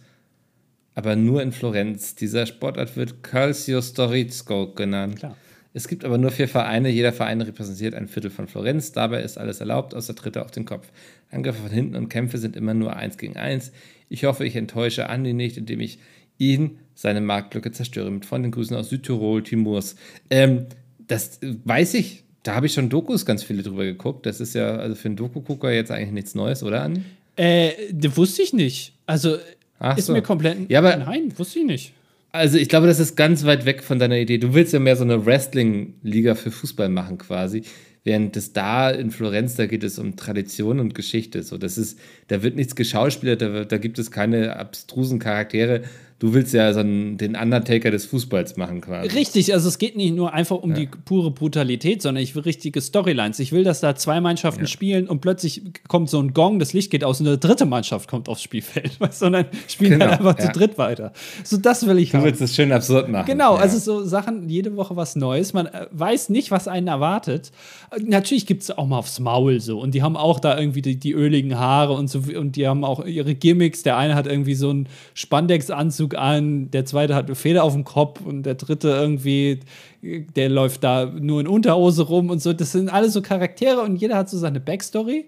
aber 0.94 1.16
nur 1.16 1.42
in 1.42 1.52
Florenz. 1.52 2.14
Dieser 2.14 2.46
Sportart 2.46 2.96
wird 2.96 3.22
Calcio 3.22 3.82
Storizco 3.82 4.72
genannt. 4.72 5.16
Klar. 5.18 5.36
Es 5.76 5.88
gibt 5.88 6.04
aber 6.04 6.18
nur 6.18 6.30
vier 6.30 6.46
Vereine. 6.48 6.88
Jeder 6.88 7.12
Verein 7.12 7.40
repräsentiert 7.40 7.94
ein 7.94 8.06
Viertel 8.08 8.30
von 8.30 8.46
Florenz. 8.46 8.92
Dabei 8.92 9.22
ist 9.22 9.36
alles 9.38 9.58
erlaubt, 9.58 9.92
außer 9.92 10.14
Tritte 10.14 10.44
auf 10.44 10.52
den 10.52 10.64
Kopf. 10.64 10.86
Angriffe 11.32 11.62
von 11.62 11.70
hinten 11.70 11.96
und 11.96 12.08
Kämpfe 12.08 12.38
sind 12.38 12.54
immer 12.54 12.74
nur 12.74 12.94
eins 12.96 13.18
gegen 13.18 13.36
eins. 13.36 13.72
Ich 14.08 14.24
hoffe, 14.24 14.46
ich 14.46 14.54
enttäusche 14.54 15.08
Andi 15.08 15.32
nicht, 15.32 15.56
indem 15.56 15.80
ich 15.80 15.98
ihn 16.38 16.78
seine 16.94 17.20
Marktlücke 17.20 17.72
zerstöre. 17.72 18.10
Mit 18.12 18.24
freundlichen 18.24 18.52
Grüßen 18.52 18.76
aus 18.76 18.88
Südtirol, 18.88 19.42
Timurs. 19.42 19.96
Ähm, 20.30 20.66
das 21.08 21.40
weiß 21.42 21.94
ich. 21.94 22.22
Da 22.44 22.54
habe 22.54 22.66
ich 22.66 22.72
schon 22.74 22.88
Dokus 22.88 23.26
ganz 23.26 23.42
viele 23.42 23.62
drüber 23.64 23.84
geguckt. 23.84 24.26
Das 24.26 24.38
ist 24.40 24.54
ja 24.54 24.76
also 24.76 24.94
für 24.94 25.06
einen 25.08 25.16
Doku-Gucker 25.16 25.72
jetzt 25.72 25.90
eigentlich 25.90 26.12
nichts 26.12 26.36
Neues, 26.36 26.62
oder 26.62 26.82
Andi? 26.82 27.02
Äh, 27.34 27.72
das 27.92 28.16
wusste 28.16 28.42
ich 28.42 28.52
nicht. 28.52 28.92
Also 29.06 29.38
Ach 29.80 29.98
ist 29.98 30.06
so. 30.06 30.12
mir 30.12 30.22
komplett. 30.22 30.70
Ja, 30.70 30.78
aber- 30.78 30.96
Nein, 30.98 31.32
wusste 31.36 31.58
ich 31.58 31.64
nicht. 31.64 31.92
Also 32.34 32.58
ich 32.58 32.68
glaube, 32.68 32.88
das 32.88 32.98
ist 32.98 33.14
ganz 33.14 33.44
weit 33.44 33.64
weg 33.64 33.84
von 33.84 34.00
deiner 34.00 34.18
Idee. 34.18 34.38
Du 34.38 34.54
willst 34.54 34.72
ja 34.72 34.80
mehr 34.80 34.96
so 34.96 35.04
eine 35.04 35.24
Wrestling-Liga 35.24 36.34
für 36.34 36.50
Fußball 36.50 36.88
machen 36.88 37.16
quasi. 37.16 37.62
Während 38.02 38.34
das 38.34 38.52
da 38.52 38.90
in 38.90 39.12
Florenz, 39.12 39.54
da 39.54 39.66
geht 39.66 39.84
es 39.84 40.00
um 40.00 40.16
Tradition 40.16 40.80
und 40.80 40.96
Geschichte. 40.96 41.44
So, 41.44 41.58
das 41.58 41.78
ist, 41.78 41.96
da 42.26 42.42
wird 42.42 42.56
nichts 42.56 42.74
geschauspielert, 42.74 43.40
da, 43.40 43.64
da 43.64 43.78
gibt 43.78 44.00
es 44.00 44.10
keine 44.10 44.56
abstrusen 44.56 45.20
Charaktere. 45.20 45.82
Du 46.20 46.32
willst 46.32 46.54
ja 46.54 46.72
so 46.72 46.80
einen, 46.80 47.18
den 47.18 47.36
Undertaker 47.36 47.90
des 47.90 48.06
Fußballs 48.06 48.56
machen 48.56 48.80
quasi. 48.80 49.08
Richtig, 49.14 49.52
also 49.52 49.68
es 49.68 49.78
geht 49.78 49.96
nicht 49.96 50.14
nur 50.14 50.32
einfach 50.32 50.56
um 50.56 50.72
die 50.72 50.88
pure 51.04 51.30
Brutalität, 51.32 52.00
sondern 52.02 52.22
ich 52.22 52.34
will 52.34 52.42
richtige 52.42 52.80
Storylines. 52.80 53.40
Ich 53.40 53.52
will, 53.52 53.64
dass 53.64 53.80
da 53.80 53.96
zwei 53.96 54.20
Mannschaften 54.20 54.66
spielen 54.66 55.08
und 55.08 55.20
plötzlich 55.20 55.62
kommt 55.88 56.08
so 56.08 56.20
ein 56.20 56.32
Gong, 56.32 56.58
das 56.58 56.72
Licht 56.72 56.90
geht 56.90 57.04
aus 57.04 57.20
und 57.20 57.26
eine 57.26 57.38
dritte 57.38 57.66
Mannschaft 57.66 58.08
kommt 58.08 58.28
aufs 58.28 58.42
Spielfeld. 58.42 58.98
Weißt, 59.00 59.18
sondern 59.18 59.46
spielen 59.68 59.92
Genau, 59.92 60.06
halt 60.06 60.20
einfach 60.20 60.38
ja. 60.38 60.46
zu 60.46 60.58
dritt 60.58 60.78
weiter. 60.78 61.12
So, 61.42 61.56
das 61.56 61.86
will 61.86 61.98
ich 61.98 62.10
Du 62.10 62.18
haben. 62.18 62.24
willst 62.24 62.40
es 62.40 62.54
schön 62.54 62.70
absurd 62.72 63.08
machen. 63.08 63.26
Genau, 63.26 63.56
ja. 63.56 63.60
also 63.60 63.78
so 63.78 64.04
Sachen, 64.04 64.48
jede 64.48 64.76
Woche 64.76 64.96
was 64.96 65.16
Neues. 65.16 65.52
Man 65.52 65.66
äh, 65.66 65.86
weiß 65.90 66.28
nicht, 66.30 66.50
was 66.50 66.68
einen 66.68 66.86
erwartet. 66.86 67.50
Äh, 67.90 68.00
Natürlich 68.02 68.46
gibt 68.46 68.62
es 68.62 68.70
auch 68.70 68.86
mal 68.86 68.98
aufs 68.98 69.18
Maul 69.20 69.60
so. 69.60 69.80
Und 69.80 69.94
die 69.94 70.02
haben 70.02 70.16
auch 70.16 70.38
da 70.40 70.58
irgendwie 70.58 70.82
die, 70.82 70.96
die 70.96 71.12
öligen 71.12 71.58
Haare 71.58 71.94
und 71.94 72.08
so. 72.08 72.20
Und 72.38 72.56
die 72.56 72.66
haben 72.68 72.84
auch 72.84 73.04
ihre 73.04 73.34
Gimmicks. 73.34 73.82
Der 73.82 73.96
eine 73.96 74.14
hat 74.14 74.26
irgendwie 74.26 74.54
so 74.54 74.70
einen 74.70 74.88
Spandex-Anzug 75.14 76.03
an, 76.12 76.70
der 76.70 76.84
zweite 76.84 77.14
hat 77.14 77.26
eine 77.26 77.34
Feder 77.34 77.64
auf 77.64 77.72
dem 77.72 77.84
Kopf 77.84 78.20
und 78.20 78.42
der 78.42 78.54
dritte 78.56 78.88
irgendwie, 78.90 79.60
der 80.02 80.50
läuft 80.50 80.84
da 80.84 81.06
nur 81.06 81.40
in 81.40 81.46
Unterhose 81.48 82.02
rum 82.02 82.28
und 82.30 82.42
so. 82.42 82.52
Das 82.52 82.72
sind 82.72 82.90
alle 82.90 83.08
so 83.08 83.22
Charaktere 83.22 83.80
und 83.80 83.96
jeder 83.96 84.16
hat 84.16 84.28
so 84.28 84.36
seine 84.38 84.60
Backstory 84.60 85.26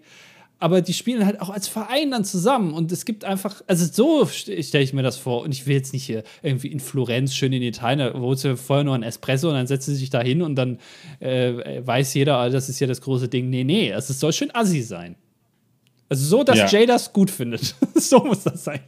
aber 0.58 0.80
die 0.80 0.94
spielen 0.94 1.26
halt 1.26 1.42
auch 1.42 1.50
als 1.50 1.68
Verein 1.68 2.10
dann 2.10 2.24
zusammen 2.24 2.72
und 2.72 2.90
es 2.90 3.04
gibt 3.04 3.26
einfach, 3.26 3.60
also 3.66 3.84
so 3.92 4.22
st- 4.22 4.66
stelle 4.66 4.82
ich 4.84 4.94
mir 4.94 5.02
das 5.02 5.18
vor 5.18 5.42
und 5.42 5.52
ich 5.52 5.66
will 5.66 5.76
jetzt 5.76 5.92
nicht 5.92 6.04
hier 6.04 6.22
irgendwie 6.42 6.68
in 6.68 6.80
Florenz 6.80 7.34
schön 7.34 7.52
in 7.52 7.60
Italien, 7.62 7.98
da 7.98 8.18
holst 8.18 8.44
du 8.44 8.56
vorher 8.56 8.82
nur 8.82 8.94
ein 8.94 9.02
Espresso 9.02 9.48
und 9.48 9.54
dann 9.54 9.66
setzt 9.66 9.86
du 9.86 9.92
dich 9.92 10.08
da 10.08 10.22
hin 10.22 10.40
und 10.40 10.54
dann 10.54 10.78
äh, 11.20 11.82
weiß 11.86 12.14
jeder, 12.14 12.38
ah, 12.38 12.48
das 12.48 12.70
ist 12.70 12.80
ja 12.80 12.86
das 12.86 13.02
große 13.02 13.28
Ding. 13.28 13.50
Nee, 13.50 13.64
nee, 13.64 13.90
es 13.90 14.08
soll 14.08 14.32
schön 14.32 14.50
assi 14.54 14.80
sein. 14.80 15.16
Also 16.08 16.24
so, 16.24 16.42
dass 16.42 16.56
Ja. 16.56 16.66
Jay 16.68 16.86
das 16.86 17.12
gut 17.12 17.30
findet. 17.30 17.74
so 17.94 18.20
muss 18.24 18.44
das 18.44 18.64
sein. 18.64 18.80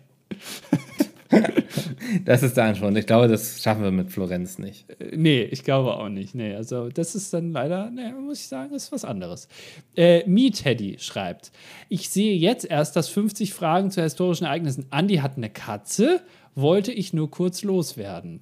Das 2.25 2.43
ist 2.43 2.57
der 2.57 2.65
Anspruch. 2.65 2.91
Ich 2.93 3.07
glaube, 3.07 3.29
das 3.29 3.63
schaffen 3.63 3.83
wir 3.83 3.91
mit 3.91 4.11
Florenz 4.11 4.59
nicht. 4.59 4.89
Äh, 5.01 5.17
Nee, 5.17 5.43
ich 5.43 5.63
glaube 5.63 5.95
auch 5.95 6.09
nicht. 6.09 6.35
Nee, 6.35 6.55
also 6.55 6.89
das 6.89 7.15
ist 7.15 7.35
dann 7.35 7.53
leider, 7.53 7.91
nee, 7.91 8.13
muss 8.13 8.41
ich 8.41 8.49
sagen, 8.49 8.75
ist 8.75 8.93
was 8.93 9.05
anderes. 9.05 9.49
Äh, 9.97 10.27
Me 10.27 10.51
Teddy 10.51 10.97
schreibt: 10.99 11.53
Ich 11.89 12.09
sehe 12.09 12.35
jetzt 12.37 12.65
erst, 12.65 12.97
dass 12.97 13.09
50 13.09 13.53
Fragen 13.53 13.91
zu 13.91 14.03
historischen 14.03 14.45
Ereignissen. 14.45 14.87
Andi 14.91 15.17
hat 15.17 15.37
eine 15.37 15.51
Katze, 15.51 16.23
wollte 16.55 16.93
ich 16.93 17.13
nur 17.13 17.31
kurz 17.31 17.63
loswerden. 17.63 18.41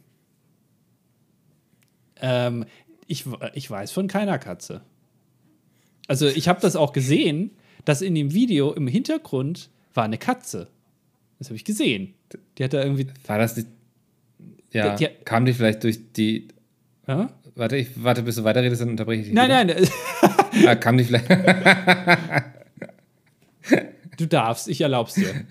Ähm, 2.20 2.64
ich, 3.06 3.24
ich 3.54 3.70
weiß 3.70 3.90
von 3.92 4.06
keiner 4.08 4.38
Katze. 4.38 4.82
Also, 6.08 6.26
ich 6.28 6.48
habe 6.48 6.60
das 6.60 6.76
auch 6.76 6.92
gesehen, 6.92 7.50
dass 7.84 8.00
in 8.00 8.14
dem 8.14 8.32
Video 8.32 8.72
im 8.72 8.86
Hintergrund 8.86 9.70
war 9.92 10.04
eine 10.04 10.18
Katze. 10.18 10.68
Das 11.38 11.48
habe 11.48 11.56
ich 11.56 11.64
gesehen. 11.64 12.14
Die 12.58 12.64
hat 12.64 12.72
da 12.72 12.82
irgendwie. 12.82 13.06
War 13.26 13.38
das 13.38 13.56
nicht. 13.56 13.68
Ja, 14.72 14.94
Die- 14.96 15.06
die- 15.06 15.10
kam 15.24 15.44
die 15.44 15.52
vielleicht 15.52 15.84
durch 15.84 15.98
die. 16.12 16.48
Ja? 17.06 17.30
Warte, 17.54 17.76
ich 17.76 17.88
warte, 18.02 18.22
bis 18.22 18.36
du 18.36 18.44
weiterredest, 18.44 18.82
dann 18.82 18.90
unterbreche 18.90 19.20
ich 19.22 19.26
dich. 19.28 19.34
Nein, 19.34 19.68
wieder. 19.68 19.80
nein, 19.80 20.68
Ah, 20.68 20.74
kam 20.74 20.98
die 20.98 21.04
vielleicht. 21.04 21.26
du 24.18 24.26
darfst, 24.26 24.68
ich 24.68 24.80
erlaub's 24.80 25.14
dir. 25.14 25.28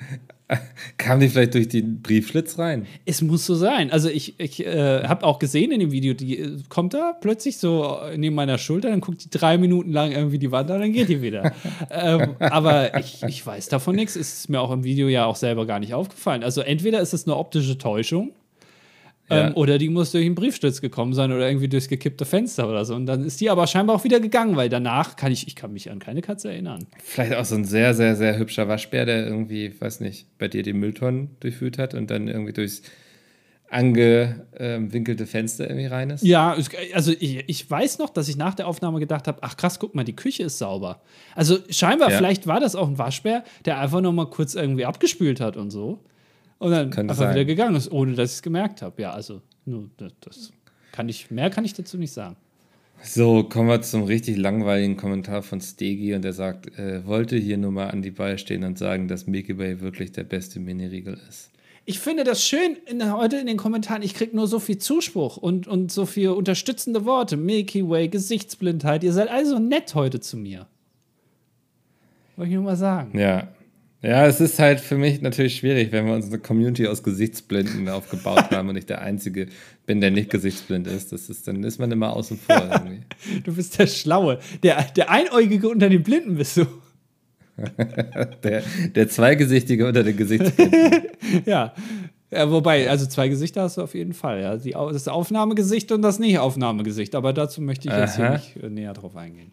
Kam 0.98 1.20
die 1.20 1.30
vielleicht 1.30 1.54
durch 1.56 1.68
den 1.68 2.02
Briefschlitz 2.02 2.60
rein? 2.60 2.86
Es 3.06 3.22
muss 3.22 3.46
so 3.46 3.56
sein. 3.56 3.92
Also 3.92 4.10
ich, 4.10 4.40
ich 4.40 4.66
äh, 4.66 5.04
habe 5.04 5.26
auch 5.26 5.40
gesehen 5.40 5.72
in 5.72 5.80
dem 5.80 5.92
Video, 5.92 6.14
die 6.14 6.40
äh, 6.40 6.58
kommt 6.70 6.94
da 6.94 7.14
plötzlich 7.20 7.58
so 7.58 7.98
neben 8.16 8.36
meiner 8.36 8.58
Schulter, 8.58 8.90
dann 8.90 9.02
guckt 9.02 9.24
die 9.24 9.30
drei 9.30 9.58
Minuten 9.58 9.92
lang 9.92 10.12
irgendwie 10.12 10.40
die 10.40 10.52
Wand 10.52 10.70
an, 10.70 10.82
dann 10.82 10.94
geht 10.94 11.10
die 11.10 11.22
wieder. 11.22 11.54
ähm, 11.90 12.36
aber 12.40 12.98
ich, 13.00 13.24
ich 13.24 13.46
weiß 13.46 13.70
davon 13.70 13.96
nichts. 13.96 14.16
Ist 14.16 14.50
mir 14.50 14.62
auch 14.62 14.72
im 14.72 14.84
Video 14.84 15.08
ja 15.08 15.26
auch 15.26 15.36
selber 15.36 15.66
gar 15.66 15.80
nicht 15.80 15.94
aufgefallen. 15.94 16.44
Also 16.44 16.62
entweder 16.62 17.02
ist 17.02 17.14
es 17.14 17.26
eine 17.26 17.36
optische 17.36 17.78
Täuschung 17.78 18.32
ja. 19.30 19.48
Ähm, 19.48 19.54
oder 19.56 19.78
die 19.78 19.90
muss 19.90 20.12
durch 20.12 20.26
einen 20.26 20.36
Briefschlitz 20.36 20.82
gekommen 20.82 21.14
sein 21.14 21.32
oder 21.32 21.48
irgendwie 21.48 21.68
durchs 21.68 21.88
gekippte 21.88 22.26
Fenster 22.26 22.70
oder 22.70 22.86
so. 22.86 22.96
Und 22.96 23.06
dann 23.08 23.26
ist 23.26 23.42
die 23.42 23.50
aber 23.50 23.66
scheinbar 23.68 23.96
auch 23.96 24.04
wieder 24.04 24.20
gegangen, 24.20 24.56
weil 24.56 24.70
danach 24.70 25.16
kann 25.16 25.32
ich, 25.32 25.48
ich 25.48 25.56
kann 25.56 25.74
mich 25.74 25.90
an 25.90 26.00
keine 26.00 26.22
Katze 26.22 26.50
erinnern. 26.50 26.86
Vielleicht 27.04 27.34
auch 27.34 27.46
so 27.46 27.56
ein 27.56 27.66
sehr, 27.66 27.94
sehr, 27.94 28.16
sehr 28.16 28.38
hübscher 28.38 28.68
Waschbär, 28.68 29.06
der 29.06 29.26
irgendwie, 29.26 29.74
weiß 29.80 30.00
nicht, 30.02 30.28
bei 30.38 30.48
dir 30.48 30.64
die 30.64 30.74
Mülltonnen 30.74 31.32
durchführt 31.40 31.78
hat 31.78 31.96
und 31.96 32.12
dann 32.12 32.28
irgendwie 32.28 32.54
durchs 32.54 32.84
angewinkelte 33.70 35.26
Fenster 35.26 35.68
irgendwie 35.68 35.88
rein 35.88 36.12
ist? 36.12 36.24
Ja, 36.24 36.56
also 36.94 37.12
ich, 37.12 37.44
ich 37.48 37.70
weiß 37.70 37.98
noch, 37.98 38.10
dass 38.10 38.28
ich 38.28 38.38
nach 38.38 38.54
der 38.54 38.68
Aufnahme 38.68 39.00
gedacht 39.00 39.28
habe, 39.28 39.40
ach 39.42 39.58
krass, 39.58 39.80
guck 39.80 39.96
mal, 39.96 40.04
die 40.04 40.16
Küche 40.16 40.44
ist 40.44 40.60
sauber. 40.60 41.02
Also 41.36 41.58
scheinbar, 41.70 42.12
ja. 42.12 42.18
vielleicht 42.18 42.48
war 42.48 42.60
das 42.60 42.76
auch 42.76 42.88
ein 42.88 42.98
Waschbär, 42.98 43.44
der 43.66 43.80
einfach 43.80 44.02
noch 44.02 44.14
mal 44.14 44.30
kurz 44.30 44.54
irgendwie 44.56 44.86
abgespült 44.86 45.42
hat 45.42 45.58
und 45.58 45.72
so. 45.72 46.00
Und 46.58 46.72
dann 46.72 46.90
Könnte 46.90 47.12
einfach 47.12 47.26
sein. 47.26 47.36
wieder 47.36 47.46
gegangen 47.46 47.76
ist, 47.76 47.92
ohne 47.92 48.14
dass 48.14 48.32
ich 48.32 48.36
es 48.38 48.42
gemerkt 48.42 48.82
habe. 48.82 49.02
Ja, 49.02 49.12
also, 49.12 49.42
nur 49.66 49.90
das, 49.98 50.52
kann 50.92 51.10
ich, 51.10 51.30
mehr 51.32 51.50
kann 51.50 51.66
ich 51.66 51.74
dazu 51.74 51.98
nicht 51.98 52.12
sagen. 52.12 52.38
So, 53.04 53.44
kommen 53.44 53.70
wir 53.70 53.82
zum 53.82 54.04
richtig 54.04 54.38
langweiligen 54.38 54.98
Kommentar 54.98 55.44
von 55.44 55.62
Stegi 55.62 56.16
und 56.16 56.24
der 56.24 56.34
sagt, 56.34 56.78
äh, 56.80 57.06
wollte 57.06 57.36
hier 57.36 57.58
nur 57.58 57.72
mal 57.72 57.90
an 57.90 58.02
die 58.02 58.12
Ball 58.12 58.38
stehen 58.38 58.64
und 58.64 58.78
sagen, 58.78 59.08
dass 59.08 59.28
Milky 59.28 59.58
Way 59.58 59.82
wirklich 59.82 60.12
der 60.12 60.24
beste 60.24 60.60
Mini-Riegel 60.60 61.20
ist. 61.30 61.52
Ich 61.88 62.00
finde 62.00 62.24
das 62.24 62.44
schön 62.44 62.78
in, 62.88 63.14
heute 63.14 63.38
in 63.38 63.46
den 63.46 63.58
Kommentaren. 63.58 64.02
Ich 64.02 64.16
kriege 64.16 64.36
nur 64.36 64.48
so 64.48 64.60
viel 64.60 64.80
Zuspruch 64.80 65.38
und, 65.38 65.68
und 65.68 65.92
so 65.92 66.08
viel 66.08 66.30
unterstützende 66.30 67.06
Worte. 67.06 67.38
Milky 67.38 67.88
Way, 67.88 68.08
Gesichtsblindheit. 68.08 69.04
Ihr 69.04 69.14
seid 69.14 69.30
also 69.30 69.60
nett 69.60 69.94
heute 69.94 70.20
zu 70.20 70.36
mir. 70.36 70.66
Wollte 72.38 72.50
ich 72.50 72.56
nur 72.56 72.64
mal 72.64 72.76
sagen. 72.76 73.18
Ja, 73.18 73.50
ja, 74.02 74.28
es 74.28 74.40
ist 74.40 74.60
halt 74.60 74.80
für 74.80 74.98
mich 74.98 75.22
natürlich 75.22 75.56
schwierig, 75.56 75.92
wenn 75.92 76.06
wir 76.06 76.14
uns 76.14 76.28
eine 76.28 76.38
Community 76.38 76.88
aus 76.88 77.02
Gesichtsblinden 77.02 77.90
aufgebaut 77.90 78.52
haben 78.52 78.70
und 78.70 78.76
ich 78.76 78.86
der 78.86 79.02
Einzige 79.02 79.48
bin, 79.86 80.00
der 80.00 80.12
nicht 80.12 80.30
gesichtsblind 80.30 80.86
ist. 80.88 81.12
Das 81.12 81.30
ist 81.30 81.48
dann 81.48 81.64
ist 81.64 81.80
man 81.80 81.92
immer 81.92 82.14
außen 82.14 82.38
vor 82.38 82.70
irgendwie. 82.72 83.02
du 83.44 83.56
bist 83.56 83.80
der 83.80 83.88
Schlaue. 83.88 84.40
Der, 84.62 84.84
der 84.96 85.10
Einäugige 85.10 85.70
unter 85.70 85.90
den 85.90 86.04
Blinden 86.04 86.36
bist 86.36 86.58
du. 86.58 86.66
der, 88.44 88.64
der 88.94 89.10
Zweigesichtige 89.10 89.88
unter 89.88 90.04
den 90.04 90.18
Gesichtsblinden. 90.18 91.04
ja. 91.46 91.74
ja. 92.30 92.52
Wobei, 92.52 92.90
also 92.90 93.06
zwei 93.08 93.30
Gesichter 93.30 93.64
hast 93.64 93.78
du 93.78 93.82
auf 93.82 93.96
jeden 93.96 94.14
Fall. 94.14 94.42
Ja. 94.42 94.58
Die, 94.58 94.72
das 94.72 95.08
Aufnahmegesicht 95.08 95.92
und 95.92 96.02
das 96.02 96.20
Nicht-Aufnahmegesicht. 96.20 97.16
Aber 97.16 97.34
dazu 97.34 97.62
möchte 97.62 97.88
ich 97.88 97.94
jetzt 97.96 98.20
Aha. 98.20 98.28
hier 98.28 98.32
nicht 98.32 98.64
äh, 98.64 98.70
näher 98.70 98.94
drauf 98.94 99.16
eingehen. 99.16 99.52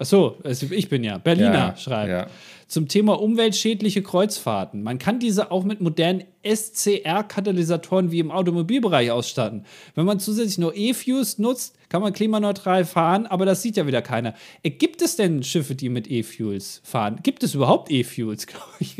Ach 0.00 0.06
so, 0.06 0.36
also 0.44 0.66
ich 0.70 0.88
bin 0.88 1.02
ja. 1.02 1.18
Berliner 1.18 1.52
ja, 1.52 1.76
schreibt. 1.76 2.10
Ja. 2.10 2.26
Zum 2.68 2.86
Thema 2.86 3.20
umweltschädliche 3.20 4.02
Kreuzfahrten. 4.02 4.82
Man 4.82 4.98
kann 4.98 5.18
diese 5.18 5.50
auch 5.50 5.64
mit 5.64 5.80
modernen 5.80 6.24
SCR-Katalysatoren 6.44 8.12
wie 8.12 8.20
im 8.20 8.30
Automobilbereich 8.30 9.10
ausstatten. 9.10 9.64
Wenn 9.94 10.04
man 10.04 10.20
zusätzlich 10.20 10.58
nur 10.58 10.76
E-Fuels 10.76 11.38
nutzt, 11.38 11.76
kann 11.88 12.02
man 12.02 12.12
klimaneutral 12.12 12.84
fahren, 12.84 13.26
aber 13.26 13.46
das 13.46 13.62
sieht 13.62 13.76
ja 13.76 13.86
wieder 13.86 14.02
keiner. 14.02 14.34
Äh, 14.62 14.70
gibt 14.70 15.02
es 15.02 15.16
denn 15.16 15.42
Schiffe, 15.42 15.74
die 15.74 15.88
mit 15.88 16.10
E-Fuels 16.10 16.82
fahren? 16.84 17.20
Gibt 17.22 17.42
es 17.42 17.54
überhaupt 17.54 17.90
E-Fuels, 17.90 18.46
glaube 18.46 18.64
ich? 18.78 18.98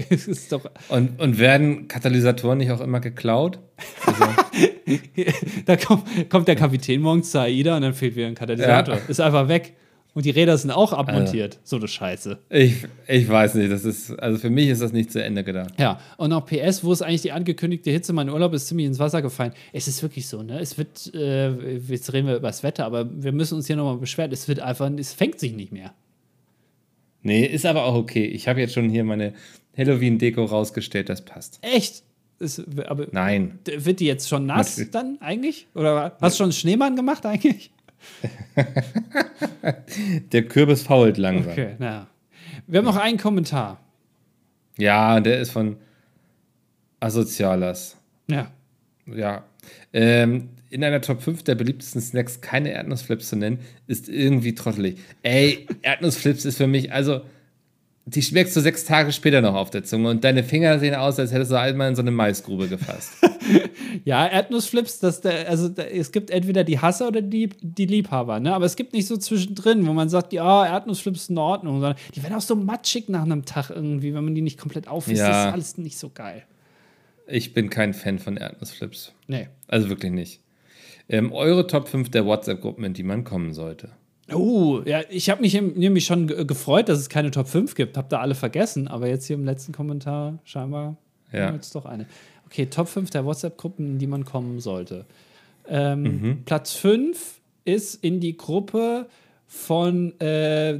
und, 0.88 1.20
und 1.20 1.38
werden 1.38 1.86
Katalysatoren 1.86 2.58
nicht 2.58 2.72
auch 2.72 2.80
immer 2.80 3.00
geklaut? 3.00 3.60
Also 4.04 4.24
da 5.66 5.76
kommt, 5.76 6.30
kommt, 6.30 6.48
der 6.48 6.56
Kapitän 6.56 7.02
morgens 7.02 7.30
zur 7.30 7.42
AIDA 7.42 7.76
und 7.76 7.82
dann 7.82 7.94
fehlt 7.94 8.16
wieder 8.16 8.26
ein 8.26 8.34
Katalysator. 8.34 8.96
Ja. 8.96 9.00
Ist 9.06 9.20
einfach 9.20 9.46
weg. 9.48 9.74
Und 10.18 10.24
die 10.24 10.30
Räder 10.30 10.58
sind 10.58 10.72
auch 10.72 10.92
abmontiert. 10.92 11.58
Also, 11.58 11.60
so 11.62 11.76
eine 11.76 11.86
Scheiße. 11.86 12.38
Ich, 12.50 12.74
ich 13.06 13.28
weiß 13.28 13.54
nicht. 13.54 13.70
Das 13.70 13.84
ist, 13.84 14.10
also 14.18 14.36
für 14.36 14.50
mich 14.50 14.68
ist 14.68 14.82
das 14.82 14.90
nicht 14.90 15.12
zu 15.12 15.22
Ende 15.22 15.44
gedacht. 15.44 15.74
Ja, 15.78 16.00
und 16.16 16.32
auch 16.32 16.44
PS, 16.44 16.82
wo 16.82 16.92
ist 16.92 17.02
eigentlich 17.02 17.22
die 17.22 17.30
angekündigte 17.30 17.92
Hitze? 17.92 18.12
Mein 18.12 18.28
Urlaub 18.28 18.52
ist 18.52 18.66
ziemlich 18.66 18.88
ins 18.88 18.98
Wasser 18.98 19.22
gefallen. 19.22 19.52
Es 19.72 19.86
ist 19.86 20.02
wirklich 20.02 20.26
so, 20.26 20.42
ne? 20.42 20.58
Es 20.58 20.76
wird, 20.76 21.14
äh, 21.14 21.76
jetzt 21.76 22.12
reden 22.12 22.26
wir 22.26 22.34
über 22.34 22.48
das 22.48 22.64
Wetter, 22.64 22.84
aber 22.84 23.08
wir 23.08 23.30
müssen 23.30 23.54
uns 23.54 23.68
hier 23.68 23.76
nochmal 23.76 23.98
beschweren. 23.98 24.32
Es 24.32 24.48
wird 24.48 24.58
einfach, 24.58 24.90
es 24.98 25.12
fängt 25.12 25.38
sich 25.38 25.52
nicht 25.52 25.70
mehr. 25.70 25.94
Nee, 27.22 27.46
ist 27.46 27.64
aber 27.64 27.84
auch 27.84 27.94
okay. 27.94 28.24
Ich 28.24 28.48
habe 28.48 28.58
jetzt 28.58 28.74
schon 28.74 28.90
hier 28.90 29.04
meine 29.04 29.34
Halloween-Deko 29.76 30.46
rausgestellt, 30.46 31.10
das 31.10 31.24
passt. 31.24 31.60
Echt? 31.62 32.02
Ist, 32.40 32.64
aber 32.88 33.06
Nein. 33.12 33.60
Wird 33.64 34.00
die 34.00 34.06
jetzt 34.06 34.28
schon 34.28 34.46
nass 34.46 34.84
dann 34.90 35.18
eigentlich? 35.20 35.68
Oder 35.76 36.16
hast 36.20 36.34
du 36.34 36.38
schon 36.38 36.44
einen 36.46 36.52
Schneemann 36.54 36.96
gemacht 36.96 37.24
eigentlich? 37.24 37.70
der 40.32 40.42
Kürbis 40.44 40.82
fault 40.82 41.18
langsam. 41.18 41.52
Okay, 41.52 41.76
na. 41.78 42.06
Wir 42.66 42.78
haben 42.78 42.86
noch 42.86 42.96
einen 42.96 43.18
Kommentar. 43.18 43.80
Ja, 44.76 45.20
der 45.20 45.40
ist 45.40 45.50
von 45.50 45.76
Asozialas. 47.00 47.96
Ja. 48.28 48.50
Ja. 49.06 49.44
Ähm, 49.92 50.50
in 50.70 50.84
einer 50.84 51.00
Top 51.00 51.22
5 51.22 51.42
der 51.44 51.54
beliebtesten 51.54 52.00
Snacks 52.00 52.40
keine 52.40 52.70
Erdnussflips 52.72 53.28
zu 53.28 53.36
nennen, 53.36 53.60
ist 53.86 54.08
irgendwie 54.08 54.54
trottelig. 54.54 54.98
Ey, 55.22 55.66
Erdnussflips 55.82 56.44
ist 56.44 56.58
für 56.58 56.66
mich, 56.66 56.92
also 56.92 57.22
die 58.14 58.22
schmeckst 58.22 58.56
du 58.56 58.60
sechs 58.60 58.84
Tage 58.84 59.12
später 59.12 59.42
noch 59.42 59.54
auf 59.54 59.68
der 59.70 59.84
Zunge 59.84 60.08
und 60.08 60.24
deine 60.24 60.42
Finger 60.42 60.78
sehen 60.78 60.94
aus, 60.94 61.18
als 61.18 61.32
hättest 61.32 61.50
du 61.50 61.58
einmal 61.58 61.88
in 61.88 61.94
so 61.94 62.00
eine 62.00 62.10
Maisgrube 62.10 62.66
gefasst. 62.68 63.12
ja, 64.04 64.26
Erdnussflips, 64.26 65.00
das, 65.00 65.24
also 65.24 65.70
es 65.76 66.10
gibt 66.10 66.30
entweder 66.30 66.64
die 66.64 66.78
Hasser 66.78 67.08
oder 67.08 67.20
die, 67.20 67.50
die 67.60 67.84
Liebhaber, 67.84 68.40
ne? 68.40 68.54
aber 68.54 68.64
es 68.64 68.76
gibt 68.76 68.94
nicht 68.94 69.06
so 69.06 69.16
zwischendrin, 69.18 69.86
wo 69.86 69.92
man 69.92 70.08
sagt, 70.08 70.32
ja, 70.32 70.66
Erdnussflips 70.66 71.22
ist 71.22 71.30
in 71.30 71.38
Ordnung, 71.38 71.80
sondern 71.80 71.98
die 72.14 72.22
werden 72.22 72.34
auch 72.34 72.40
so 72.40 72.56
matschig 72.56 73.08
nach 73.08 73.22
einem 73.22 73.44
Tag 73.44 73.70
irgendwie, 73.70 74.14
wenn 74.14 74.24
man 74.24 74.34
die 74.34 74.42
nicht 74.42 74.58
komplett 74.58 74.88
aufisst. 74.88 75.20
Ja. 75.20 75.28
Das 75.28 75.46
ist 75.46 75.52
alles 75.52 75.78
nicht 75.78 75.98
so 75.98 76.10
geil. 76.10 76.44
Ich 77.26 77.52
bin 77.52 77.68
kein 77.68 77.92
Fan 77.92 78.18
von 78.18 78.38
Erdnussflips. 78.38 79.12
Nee. 79.26 79.48
Also 79.66 79.90
wirklich 79.90 80.12
nicht. 80.12 80.40
Ähm, 81.10 81.32
eure 81.32 81.66
Top 81.66 81.88
5 81.88 82.10
der 82.10 82.24
WhatsApp-Gruppen, 82.24 82.84
in 82.84 82.94
die 82.94 83.02
man 83.02 83.24
kommen 83.24 83.52
sollte. 83.52 83.90
Oh, 84.32 84.82
ja, 84.84 85.02
ich 85.08 85.30
habe 85.30 85.40
mich 85.40 85.54
nämlich 85.54 86.04
schon 86.04 86.26
gefreut, 86.26 86.88
dass 86.88 86.98
es 86.98 87.08
keine 87.08 87.30
Top 87.30 87.48
5 87.48 87.74
gibt. 87.74 87.96
Hab 87.96 88.10
da 88.10 88.20
alle 88.20 88.34
vergessen, 88.34 88.86
aber 88.88 89.08
jetzt 89.08 89.26
hier 89.26 89.36
im 89.36 89.44
letzten 89.44 89.72
Kommentar 89.72 90.38
scheinbar 90.44 90.96
ja. 91.32 91.52
jetzt 91.52 91.74
doch 91.74 91.86
eine. 91.86 92.06
Okay, 92.46 92.66
Top 92.66 92.88
5 92.88 93.10
der 93.10 93.24
WhatsApp-Gruppen, 93.24 93.86
in 93.86 93.98
die 93.98 94.06
man 94.06 94.24
kommen 94.24 94.60
sollte. 94.60 95.06
Ähm, 95.66 96.02
mhm. 96.02 96.42
Platz 96.44 96.72
5 96.74 97.40
ist 97.64 98.02
in 98.02 98.20
die 98.20 98.36
Gruppe 98.36 99.06
von 99.46 100.18
äh, 100.20 100.78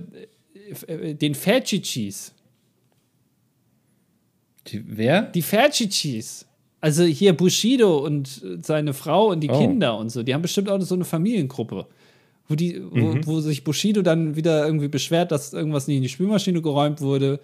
den 1.15 1.35
Ferchichis. 1.35 2.35
Die, 4.67 4.85
wer? 4.87 5.23
Die 5.23 5.43
Ferchichis. 5.43 6.47
Also 6.81 7.03
hier 7.05 7.33
Bushido 7.37 7.99
und 7.99 8.43
seine 8.63 8.95
Frau 8.95 9.31
und 9.31 9.41
die 9.41 9.51
oh. 9.51 9.59
Kinder 9.59 9.97
und 9.97 10.11
so. 10.11 10.23
Die 10.23 10.33
haben 10.33 10.43
bestimmt 10.43 10.69
auch 10.69 10.81
so 10.81 10.95
eine 10.95 11.05
Familiengruppe 11.05 11.87
wo, 12.49 12.55
die, 12.55 12.83
wo, 12.91 13.15
mhm. 13.15 13.27
wo 13.27 13.41
sich 13.41 13.63
Bushido 13.63 14.03
dann 14.03 14.35
wieder 14.35 14.65
irgendwie 14.65 14.89
beschwert, 14.89 15.31
dass 15.31 15.53
irgendwas 15.53 15.87
nicht 15.87 15.99
in 15.99 16.03
die 16.03 16.09
Spülmaschine 16.09 16.63
geräumt 16.63 17.01
wurde. 17.01 17.41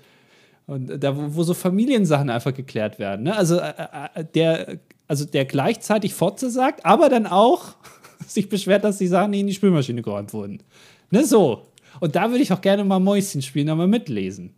Und 0.66 1.02
da, 1.02 1.16
wo, 1.16 1.36
wo 1.36 1.42
so 1.42 1.52
Familiensachen 1.52 2.30
einfach 2.30 2.54
geklärt 2.54 2.98
werden. 2.98 3.24
Ne? 3.24 3.36
Also, 3.36 3.58
äh, 3.58 3.72
äh, 4.14 4.24
der, 4.34 4.78
also 5.06 5.26
der 5.26 5.44
gleichzeitig 5.44 6.14
Fotze 6.14 6.50
sagt, 6.50 6.86
aber 6.86 7.10
dann 7.10 7.26
auch 7.26 7.76
sich 8.26 8.48
beschwert, 8.48 8.82
dass 8.82 8.96
die 8.96 9.06
Sachen 9.06 9.32
nicht 9.32 9.40
in 9.40 9.46
die 9.46 9.54
Spülmaschine 9.54 10.00
geräumt 10.00 10.32
wurden. 10.32 10.62
Ne, 11.10 11.24
so. 11.24 11.66
Und 12.00 12.16
da 12.16 12.30
würde 12.30 12.42
ich 12.42 12.52
auch 12.52 12.62
gerne 12.62 12.82
mal 12.82 12.98
Mäuschen 12.98 13.42
spielen, 13.42 13.68
aber 13.68 13.86
mitlesen. 13.86 14.54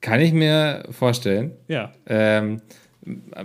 Kann 0.00 0.20
ich 0.20 0.32
mir 0.32 0.86
vorstellen. 0.90 1.52
Ja. 1.66 1.92
Ähm, 2.06 2.62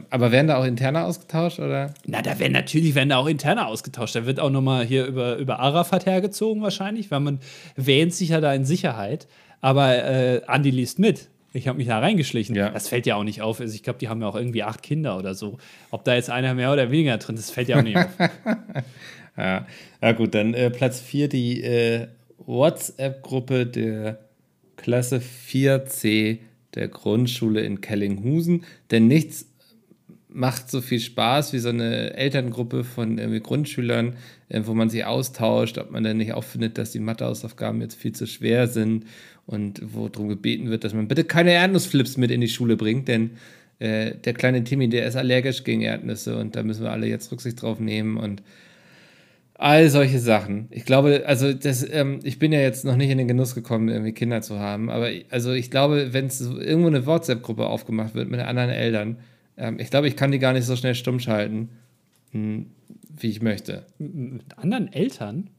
aber 0.09 0.32
werden 0.32 0.47
da 0.47 0.57
auch 0.57 0.66
interne 0.66 1.03
ausgetauscht, 1.03 1.59
oder? 1.59 1.93
Na, 2.05 2.22
da 2.22 2.39
werden 2.39 2.53
natürlich 2.53 2.95
werden 2.95 3.09
da 3.09 3.18
auch 3.18 3.28
interne 3.28 3.68
ausgetauscht. 3.68 4.16
Da 4.16 4.26
wird 4.26 4.39
auch 4.39 4.49
nochmal 4.49 4.86
hier 4.86 5.05
über, 5.05 5.38
über 5.38 5.59
Arafat 5.59 6.05
hergezogen 6.05 6.62
wahrscheinlich, 6.64 7.12
weil 7.12 7.20
man 7.20 7.39
wähnt 7.76 8.14
sich 8.14 8.30
ja 8.30 8.41
da 8.41 8.53
in 8.53 8.66
Sicherheit. 8.66 9.28
Aber 9.62 10.03
äh, 10.03 10.41
Andi 10.47 10.72
liest 10.72 10.97
mit. 10.97 11.30
Ich 11.53 11.68
habe 11.68 11.78
mich 11.78 11.88
da 11.88 11.99
reingeschlichen. 11.99 12.55
Ja. 12.55 12.70
Das 12.70 12.88
fällt 12.88 13.05
ja 13.05 13.16
auch 13.16 13.24
nicht 13.24 13.41
auf. 13.41 13.59
Also 13.59 13.76
ich 13.76 13.84
glaube, 13.84 13.99
die 13.99 14.09
haben 14.09 14.22
ja 14.22 14.28
auch 14.28 14.36
irgendwie 14.36 14.64
acht 14.64 14.82
Kinder 14.82 15.18
oder 15.18 15.36
so. 15.36 15.57
Ob 15.91 16.03
da 16.05 16.16
jetzt 16.16 16.30
einer 16.30 16.53
mehr 16.53 16.72
oder 16.72 16.89
weniger 16.89 17.18
drin 17.18 17.36
ist, 17.36 17.51
fällt 17.51 17.68
ja 17.68 17.78
auch 17.78 17.84
nicht 17.84 17.97
auf. 17.97 18.18
ja. 19.38 19.68
ja, 20.01 20.12
gut, 20.14 20.34
dann 20.34 20.53
äh, 20.53 20.72
Platz 20.72 20.99
4, 21.01 21.28
die 21.28 21.62
äh, 21.62 22.07
WhatsApp-Gruppe 22.38 23.66
der 23.66 24.20
Klasse 24.78 25.22
4c 25.22 26.39
der 26.74 26.88
Grundschule 26.88 27.62
in 27.62 27.82
Kellinghusen. 27.82 28.64
Denn 28.89 29.07
nichts 29.07 29.50
macht 30.34 30.69
so 30.69 30.82
viel 30.82 30.99
Spaß 30.99 31.53
wie 31.53 31.59
so 31.59 31.69
eine 31.69 32.13
Elterngruppe 32.13 32.84
von 32.84 33.17
Grundschülern, 33.41 34.15
äh, 34.49 34.61
wo 34.65 34.73
man 34.73 34.89
sich 34.89 35.05
austauscht, 35.05 35.77
ob 35.77 35.91
man 35.91 36.03
dann 36.03 36.17
nicht 36.17 36.34
auch 36.34 36.43
findet, 36.43 36.77
dass 36.77 36.91
die 36.91 36.99
Mathehausaufgaben 36.99 37.82
jetzt 37.82 37.95
viel 37.95 38.13
zu 38.13 38.27
schwer 38.27 38.67
sind 38.67 39.05
und 39.45 39.82
wo 39.84 40.09
darum 40.09 40.29
gebeten 40.29 40.69
wird, 40.69 40.84
dass 40.84 40.93
man 40.93 41.07
bitte 41.07 41.23
keine 41.23 41.51
Erdnussflips 41.51 42.17
mit 42.17 42.32
in 42.32 42.41
die 42.41 42.47
Schule 42.47 42.77
bringt, 42.77 43.07
denn 43.07 43.32
äh, 43.79 44.15
der 44.15 44.34
kleine 44.34 44.63
Timmy, 44.63 44.89
der 44.89 45.05
ist 45.05 45.15
allergisch 45.15 45.63
gegen 45.63 45.82
Erdnüsse 45.82 46.38
und 46.38 46.55
da 46.55 46.63
müssen 46.63 46.84
wir 46.84 46.91
alle 46.91 47.07
jetzt 47.07 47.32
Rücksicht 47.32 47.61
drauf 47.61 47.79
nehmen 47.79 48.17
und 48.17 48.43
all 49.55 49.89
solche 49.89 50.19
Sachen. 50.19 50.67
Ich 50.71 50.86
glaube, 50.86 51.23
also 51.27 51.53
das, 51.53 51.88
ähm, 51.91 52.19
ich 52.23 52.39
bin 52.39 52.51
ja 52.51 52.59
jetzt 52.61 52.84
noch 52.84 52.95
nicht 52.95 53.09
in 53.09 53.19
den 53.19 53.27
Genuss 53.27 53.53
gekommen, 53.53 53.89
irgendwie 53.89 54.11
Kinder 54.11 54.41
zu 54.41 54.59
haben, 54.59 54.89
aber 54.89 55.09
also 55.29 55.51
ich 55.51 55.69
glaube, 55.69 56.13
wenn 56.13 56.25
es 56.25 56.41
irgendwo 56.41 56.88
eine 56.88 57.05
WhatsApp-Gruppe 57.05 57.67
aufgemacht 57.67 58.15
wird 58.15 58.29
mit 58.29 58.39
anderen 58.39 58.71
Eltern, 58.71 59.17
ähm, 59.57 59.79
ich 59.79 59.89
glaube, 59.89 60.07
ich 60.07 60.15
kann 60.15 60.31
die 60.31 60.39
gar 60.39 60.53
nicht 60.53 60.65
so 60.65 60.75
schnell 60.75 60.95
stumm 60.95 61.19
schalten, 61.19 61.69
hm, 62.31 62.67
wie 63.17 63.27
ich 63.29 63.41
möchte. 63.41 63.85
Mit 63.99 64.57
anderen 64.57 64.91
Eltern? 64.91 65.49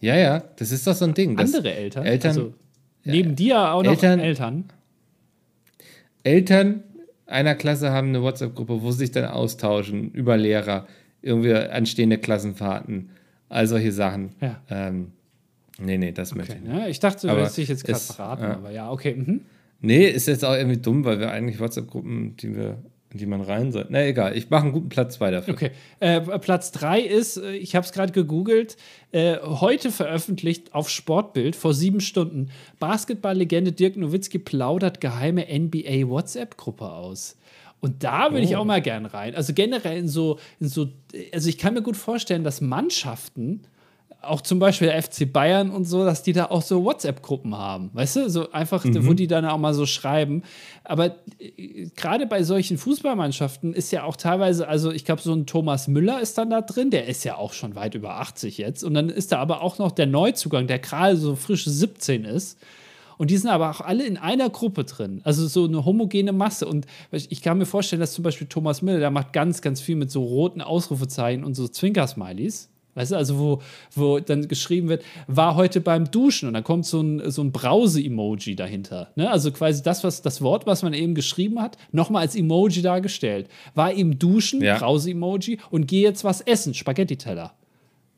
Ja, 0.00 0.16
ja, 0.16 0.40
das 0.56 0.70
ist 0.72 0.86
doch 0.86 0.94
so 0.94 1.04
ein 1.06 1.14
Ding. 1.14 1.38
Andere 1.38 1.72
Eltern? 1.74 2.04
Eltern 2.04 2.28
also, 2.28 2.54
neben 3.04 3.34
dir 3.36 3.72
auch 3.72 3.82
noch 3.82 3.90
Eltern- 3.92 4.20
Eltern? 4.20 4.64
Eltern 6.22 6.82
einer 7.26 7.54
Klasse 7.54 7.90
haben 7.90 8.08
eine 8.08 8.22
WhatsApp-Gruppe, 8.22 8.82
wo 8.82 8.90
sie 8.90 8.98
sich 8.98 9.10
dann 9.12 9.24
austauschen 9.26 10.10
über 10.10 10.36
Lehrer, 10.36 10.86
irgendwie 11.22 11.54
anstehende 11.54 12.18
Klassenfahrten, 12.18 13.10
all 13.48 13.66
solche 13.66 13.92
Sachen. 13.92 14.32
Ja. 14.40 14.60
Ähm, 14.68 15.12
nee, 15.78 15.96
nee, 15.96 16.12
das 16.12 16.34
möchte 16.34 16.52
Okay, 16.52 16.62
ich 16.64 16.68
nicht. 16.70 16.80
ne? 16.82 16.88
Ich 16.90 17.00
dachte, 17.00 17.26
du 17.26 17.34
würdest 17.34 17.56
dich 17.56 17.68
jetzt 17.68 17.84
gerade 17.84 17.98
verraten, 18.00 18.42
ja. 18.42 18.52
aber 18.54 18.70
ja, 18.70 18.90
okay. 18.90 19.14
Mhm. 19.14 19.40
Nee, 19.84 20.06
ist 20.08 20.26
jetzt 20.28 20.44
auch 20.44 20.54
irgendwie 20.54 20.78
dumm, 20.80 21.04
weil 21.04 21.20
wir 21.20 21.30
eigentlich 21.30 21.60
WhatsApp-Gruppen, 21.60 22.36
die 22.38 22.54
wir, 22.56 22.78
in 23.12 23.18
die 23.18 23.26
man 23.26 23.40
rein 23.42 23.70
soll. 23.70 23.86
Na 23.90 24.04
egal, 24.04 24.36
ich 24.36 24.50
mache 24.50 24.62
einen 24.64 24.72
guten 24.72 24.88
Platz 24.88 25.14
2 25.16 25.30
dafür. 25.30 25.54
Okay. 25.54 25.70
Äh, 26.00 26.20
Platz 26.38 26.72
3 26.72 27.00
ist, 27.00 27.36
äh, 27.36 27.52
ich 27.52 27.76
habe 27.76 27.84
es 27.86 27.92
gerade 27.92 28.12
gegoogelt, 28.12 28.76
äh, 29.12 29.36
heute 29.42 29.90
veröffentlicht 29.90 30.74
auf 30.74 30.88
Sportbild 30.90 31.54
vor 31.54 31.74
sieben 31.74 32.00
Stunden. 32.00 32.50
Basketballlegende 32.80 33.72
Dirk 33.72 33.96
Nowitzki 33.96 34.38
plaudert 34.38 35.00
geheime 35.00 35.46
NBA-WhatsApp-Gruppe 35.48 36.90
aus. 36.90 37.36
Und 37.80 38.02
da 38.02 38.32
würde 38.32 38.44
ich 38.46 38.56
Oh. 38.56 38.60
auch 38.60 38.64
mal 38.64 38.80
gern 38.80 39.04
rein. 39.04 39.34
Also 39.34 39.52
generell 39.52 39.98
in 39.98 40.08
so, 40.08 40.38
in 40.58 40.68
so, 40.68 40.88
also 41.32 41.48
ich 41.48 41.58
kann 41.58 41.74
mir 41.74 41.82
gut 41.82 41.96
vorstellen, 41.98 42.42
dass 42.42 42.60
Mannschaften, 42.62 43.62
auch 44.26 44.40
zum 44.40 44.58
Beispiel 44.58 44.88
der 44.88 45.02
FC 45.02 45.30
Bayern 45.30 45.70
und 45.70 45.84
so, 45.84 46.04
dass 46.04 46.22
die 46.22 46.32
da 46.32 46.46
auch 46.46 46.62
so 46.62 46.84
WhatsApp-Gruppen 46.84 47.56
haben. 47.56 47.90
Weißt 47.92 48.16
du, 48.16 48.30
so 48.30 48.50
einfach, 48.52 48.84
wo 48.84 49.12
die 49.12 49.26
dann 49.26 49.44
auch 49.44 49.58
mal 49.58 49.74
so 49.74 49.86
schreiben. 49.86 50.42
Aber 50.84 51.16
äh, 51.38 51.86
gerade 51.96 52.26
bei 52.26 52.42
solchen 52.42 52.78
Fußballmannschaften 52.78 53.74
ist 53.74 53.90
ja 53.92 54.04
auch 54.04 54.16
teilweise, 54.16 54.68
also 54.68 54.90
ich 54.90 55.04
glaube, 55.04 55.22
so 55.22 55.32
ein 55.32 55.46
Thomas 55.46 55.88
Müller 55.88 56.20
ist 56.20 56.38
dann 56.38 56.50
da 56.50 56.60
drin, 56.60 56.90
der 56.90 57.06
ist 57.06 57.24
ja 57.24 57.36
auch 57.36 57.52
schon 57.52 57.74
weit 57.74 57.94
über 57.94 58.20
80 58.20 58.58
jetzt. 58.58 58.84
Und 58.84 58.94
dann 58.94 59.08
ist 59.08 59.32
da 59.32 59.38
aber 59.38 59.62
auch 59.62 59.78
noch 59.78 59.92
der 59.92 60.06
Neuzugang, 60.06 60.66
der 60.66 60.78
gerade 60.78 61.16
so 61.16 61.36
frisch 61.36 61.64
17 61.64 62.24
ist. 62.24 62.58
Und 63.16 63.30
die 63.30 63.36
sind 63.36 63.50
aber 63.50 63.70
auch 63.70 63.80
alle 63.80 64.04
in 64.04 64.16
einer 64.16 64.50
Gruppe 64.50 64.84
drin. 64.84 65.20
Also 65.24 65.46
so 65.46 65.64
eine 65.64 65.84
homogene 65.84 66.32
Masse. 66.32 66.66
Und 66.66 66.86
ich 67.12 67.42
kann 67.42 67.58
mir 67.58 67.66
vorstellen, 67.66 68.00
dass 68.00 68.12
zum 68.12 68.24
Beispiel 68.24 68.46
Thomas 68.46 68.82
Müller, 68.82 68.98
der 68.98 69.10
macht 69.10 69.32
ganz, 69.32 69.62
ganz 69.62 69.80
viel 69.80 69.96
mit 69.96 70.10
so 70.10 70.24
roten 70.24 70.60
Ausrufezeichen 70.60 71.44
und 71.44 71.54
so 71.54 71.68
Zwinker-Smileys. 71.68 72.70
Weißt 72.94 73.12
du, 73.12 73.16
also 73.16 73.38
wo, 73.38 73.62
wo 73.94 74.20
dann 74.20 74.46
geschrieben 74.48 74.88
wird, 74.88 75.02
war 75.26 75.56
heute 75.56 75.80
beim 75.80 76.10
Duschen 76.10 76.46
und 76.48 76.54
dann 76.54 76.64
kommt 76.64 76.86
so 76.86 77.00
ein, 77.00 77.30
so 77.30 77.42
ein 77.42 77.50
Brause-Emoji 77.52 78.56
dahinter. 78.56 79.08
Ne? 79.16 79.30
Also 79.30 79.50
quasi 79.50 79.82
das, 79.82 80.04
was 80.04 80.22
das 80.22 80.42
Wort, 80.42 80.66
was 80.66 80.82
man 80.82 80.94
eben 80.94 81.14
geschrieben 81.14 81.60
hat, 81.60 81.76
nochmal 81.92 82.22
als 82.22 82.36
Emoji 82.36 82.82
dargestellt. 82.82 83.48
War 83.74 83.92
im 83.92 84.18
Duschen, 84.18 84.62
Ja. 84.62 84.78
Brause-Emoji 84.78 85.58
und 85.70 85.86
geh 85.86 86.02
jetzt 86.02 86.24
was 86.24 86.40
essen, 86.40 86.74
Spaghetti-Teller. 86.74 87.52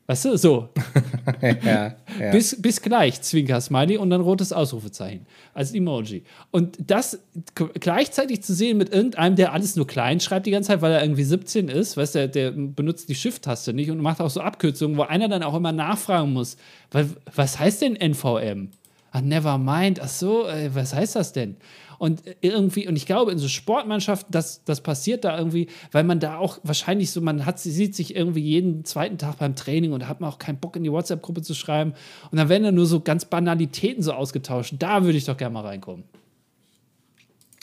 Weißt 0.07 0.23
du, 0.23 0.37
so. 0.37 0.69
ja, 1.41 1.95
ja. 2.19 2.31
Bis, 2.31 2.61
bis 2.61 2.81
gleich, 2.81 3.21
Zwinker-Smiley 3.21 3.97
und 3.97 4.09
dann 4.09 4.21
rotes 4.21 4.53
Ausrufezeichen 4.53 5.25
als 5.53 5.73
Emoji. 5.73 6.23
Und 6.49 6.77
das 6.79 7.19
gleichzeitig 7.53 8.41
zu 8.41 8.53
sehen 8.53 8.77
mit 8.77 8.93
irgendeinem, 8.93 9.35
der 9.35 9.51
alles 9.51 9.75
nur 9.75 9.85
klein 9.85 10.21
schreibt 10.21 10.45
die 10.45 10.51
ganze 10.51 10.67
Zeit, 10.67 10.81
weil 10.81 10.93
er 10.93 11.01
irgendwie 11.01 11.25
17 11.25 11.67
ist, 11.67 11.97
weißt 11.97 12.15
du, 12.15 12.29
der, 12.29 12.51
benutzt 12.51 13.09
die 13.09 13.15
Shift-Taste 13.15 13.73
nicht 13.73 13.91
und 13.91 13.99
macht 13.99 14.21
auch 14.21 14.29
so 14.29 14.39
Abkürzungen, 14.39 14.95
wo 14.95 15.01
einer 15.01 15.27
dann 15.27 15.43
auch 15.43 15.55
immer 15.55 15.73
nachfragen 15.73 16.31
muss, 16.31 16.55
weil, 16.91 17.09
was 17.35 17.59
heißt 17.59 17.81
denn 17.81 17.97
NVM? 17.97 18.69
Ach, 19.11 19.21
never 19.21 19.57
mind. 19.57 19.99
Ach 20.01 20.07
so, 20.07 20.47
äh, 20.47 20.73
was 20.73 20.93
heißt 20.93 21.15
das 21.17 21.33
denn? 21.33 21.57
Und 21.97 22.21
irgendwie, 22.41 22.87
und 22.87 22.95
ich 22.95 23.05
glaube, 23.05 23.31
in 23.31 23.37
so 23.37 23.47
Sportmannschaften, 23.47 24.31
das, 24.31 24.63
das 24.63 24.81
passiert 24.81 25.23
da 25.23 25.37
irgendwie, 25.37 25.67
weil 25.91 26.03
man 26.03 26.19
da 26.19 26.37
auch 26.37 26.59
wahrscheinlich 26.63 27.11
so, 27.11 27.21
man 27.21 27.45
hat, 27.45 27.59
sieht 27.59 27.95
sich 27.95 28.15
irgendwie 28.15 28.41
jeden 28.41 28.85
zweiten 28.85 29.17
Tag 29.17 29.37
beim 29.39 29.55
Training 29.55 29.93
und 29.93 30.01
da 30.01 30.07
hat 30.07 30.21
man 30.21 30.29
auch 30.29 30.39
keinen 30.39 30.59
Bock, 30.59 30.75
in 30.75 30.83
die 30.83 30.91
WhatsApp-Gruppe 30.91 31.41
zu 31.41 31.53
schreiben. 31.55 31.93
Und 32.31 32.37
dann 32.37 32.49
werden 32.49 32.63
da 32.63 32.71
nur 32.71 32.85
so 32.85 32.99
ganz 32.99 33.25
Banalitäten 33.25 34.03
so 34.03 34.13
ausgetauscht. 34.13 34.75
Da 34.79 35.03
würde 35.03 35.17
ich 35.17 35.25
doch 35.25 35.37
gerne 35.37 35.53
mal 35.53 35.65
reinkommen. 35.65 36.03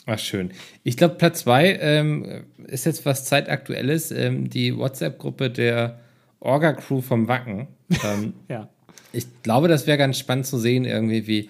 Ach, 0.07 0.19
schön. 0.19 0.51
Ich 0.83 0.97
glaube, 0.97 1.15
Platz 1.15 1.39
2 1.39 1.79
ähm, 1.81 2.43
ist 2.67 2.85
jetzt 2.85 3.05
was 3.05 3.25
zeitaktuelles. 3.25 4.11
Ähm, 4.11 4.49
die 4.49 4.77
WhatsApp-Gruppe 4.77 5.49
der 5.49 5.99
Orga-Crew 6.41 7.01
vom 7.01 7.27
Wacken. 7.27 7.67
Ähm, 8.03 8.33
Ja. 8.49 8.69
ich 9.11 9.25
glaube, 9.41 9.67
das 9.67 9.87
wäre 9.87 9.97
ganz 9.97 10.19
spannend 10.19 10.45
zu 10.45 10.59
sehen, 10.59 10.85
irgendwie, 10.85 11.25
wie, 11.25 11.49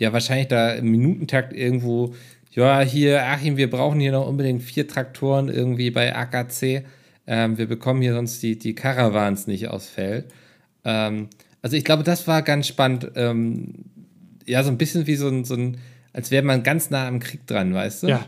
ja, 0.00 0.14
wahrscheinlich 0.14 0.48
da 0.48 0.72
im 0.72 0.90
Minutentakt 0.90 1.52
irgendwo, 1.52 2.14
ja, 2.52 2.80
hier, 2.80 3.22
Achim, 3.22 3.58
wir 3.58 3.68
brauchen 3.68 4.00
hier 4.00 4.12
noch 4.12 4.26
unbedingt 4.26 4.62
vier 4.62 4.88
Traktoren 4.88 5.48
irgendwie 5.48 5.90
bei 5.90 6.16
AKC. 6.16 6.84
Ähm, 7.26 7.58
wir 7.58 7.66
bekommen 7.66 8.00
hier 8.00 8.14
sonst 8.14 8.42
die, 8.42 8.58
die 8.58 8.74
Caravans 8.74 9.46
nicht 9.46 9.68
aufs 9.68 9.88
Feld. 9.88 10.32
Ähm, 10.84 11.28
also 11.60 11.76
ich 11.76 11.84
glaube, 11.84 12.02
das 12.02 12.26
war 12.26 12.40
ganz 12.40 12.66
spannend. 12.66 13.12
Ähm, 13.14 13.74
ja, 14.46 14.62
so 14.62 14.70
ein 14.70 14.78
bisschen 14.78 15.06
wie 15.06 15.16
so 15.16 15.28
ein, 15.28 15.44
so 15.44 15.54
ein, 15.54 15.76
als 16.14 16.30
wäre 16.30 16.44
man 16.44 16.62
ganz 16.62 16.88
nah 16.88 17.06
am 17.06 17.20
Krieg 17.20 17.46
dran, 17.46 17.74
weißt 17.74 18.04
du? 18.04 18.08
Ja. 18.08 18.26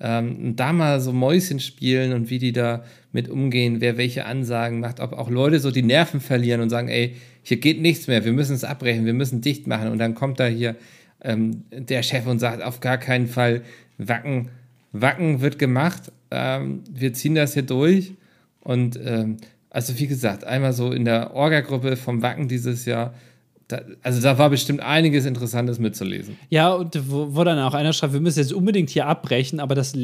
Ähm, 0.00 0.36
und 0.38 0.56
da 0.56 0.72
mal 0.72 1.00
so 1.00 1.12
Mäuschen 1.12 1.60
spielen 1.60 2.14
und 2.14 2.30
wie 2.30 2.38
die 2.38 2.52
da 2.52 2.82
mit 3.12 3.28
umgehen, 3.28 3.82
wer 3.82 3.98
welche 3.98 4.24
Ansagen 4.24 4.80
macht, 4.80 5.00
ob 5.00 5.12
auch 5.12 5.28
Leute 5.28 5.60
so 5.60 5.70
die 5.70 5.82
Nerven 5.82 6.20
verlieren 6.20 6.62
und 6.62 6.70
sagen, 6.70 6.88
ey, 6.88 7.16
hier 7.42 7.58
geht 7.58 7.80
nichts 7.80 8.06
mehr, 8.06 8.24
wir 8.24 8.32
müssen 8.32 8.54
es 8.54 8.64
abbrechen, 8.64 9.06
wir 9.06 9.14
müssen 9.14 9.40
dicht 9.40 9.66
machen. 9.66 9.88
Und 9.88 9.98
dann 9.98 10.14
kommt 10.14 10.40
da 10.40 10.46
hier 10.46 10.76
ähm, 11.22 11.64
der 11.70 12.02
Chef 12.02 12.26
und 12.26 12.38
sagt, 12.38 12.62
auf 12.62 12.80
gar 12.80 12.98
keinen 12.98 13.26
Fall, 13.26 13.62
Wacken, 13.98 14.50
Wacken 14.92 15.40
wird 15.40 15.58
gemacht, 15.58 16.12
ähm, 16.30 16.82
wir 16.90 17.12
ziehen 17.12 17.34
das 17.34 17.54
hier 17.54 17.62
durch. 17.62 18.12
Und 18.60 18.98
ähm, 19.04 19.38
also 19.70 19.98
wie 19.98 20.06
gesagt, 20.06 20.44
einmal 20.44 20.72
so 20.72 20.92
in 20.92 21.04
der 21.04 21.34
Orga-Gruppe 21.34 21.96
vom 21.96 22.22
Wacken 22.22 22.48
dieses 22.48 22.84
Jahr, 22.84 23.14
da, 23.72 23.80
also 24.02 24.20
da 24.20 24.38
war 24.38 24.50
bestimmt 24.50 24.80
einiges 24.80 25.26
Interessantes 25.26 25.78
mitzulesen. 25.78 26.36
Ja, 26.48 26.72
und 26.72 26.98
wo, 27.10 27.34
wo 27.34 27.44
dann 27.44 27.58
auch 27.58 27.74
einer 27.74 27.92
schreibt, 27.92 28.12
wir 28.12 28.20
müssen 28.20 28.38
jetzt 28.40 28.52
unbedingt 28.52 28.90
hier 28.90 29.06
abbrechen, 29.06 29.60
aber 29.60 29.74
das 29.74 29.94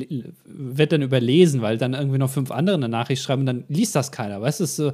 wird 0.45 0.93
dann 0.93 1.03
überlesen, 1.03 1.63
weil 1.63 1.79
dann 1.79 1.95
irgendwie 1.95 2.19
noch 2.19 2.31
fünf 2.31 2.51
andere 2.51 2.77
eine 2.77 2.89
Nachricht 2.89 3.23
schreiben 3.23 3.41
und 3.41 3.47
dann 3.47 3.65
liest 3.69 3.95
das 3.95 4.13
keiner. 4.13 4.41
Weißt 4.41 4.61
du, 4.61 4.65
es, 4.65 4.77
so, 4.77 4.93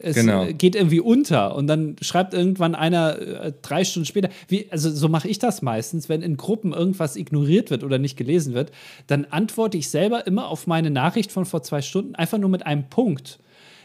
es 0.00 0.16
Genau. 0.16 0.46
geht 0.46 0.74
irgendwie 0.74 1.00
unter 1.00 1.54
und 1.54 1.66
dann 1.66 1.96
schreibt 2.00 2.34
irgendwann 2.34 2.74
einer 2.74 3.18
äh, 3.18 3.52
drei 3.62 3.84
Stunden 3.84 4.06
später, 4.06 4.28
wie, 4.48 4.66
also 4.70 4.90
so 4.90 5.08
mache 5.08 5.28
ich 5.28 5.38
das 5.38 5.62
meistens, 5.62 6.08
wenn 6.08 6.22
in 6.22 6.36
Gruppen 6.36 6.72
irgendwas 6.72 7.16
ignoriert 7.16 7.70
wird 7.70 7.84
oder 7.84 7.98
nicht 7.98 8.16
gelesen 8.16 8.54
wird, 8.54 8.70
dann 9.06 9.24
antworte 9.26 9.76
ich 9.78 9.88
selber 9.90 10.26
immer 10.26 10.48
auf 10.48 10.66
meine 10.66 10.90
Nachricht 10.90 11.32
von 11.32 11.44
vor 11.44 11.62
zwei 11.62 11.82
Stunden 11.82 12.14
einfach 12.14 12.38
nur 12.38 12.50
mit 12.50 12.66
einem 12.66 12.84
Punkt. 12.88 13.38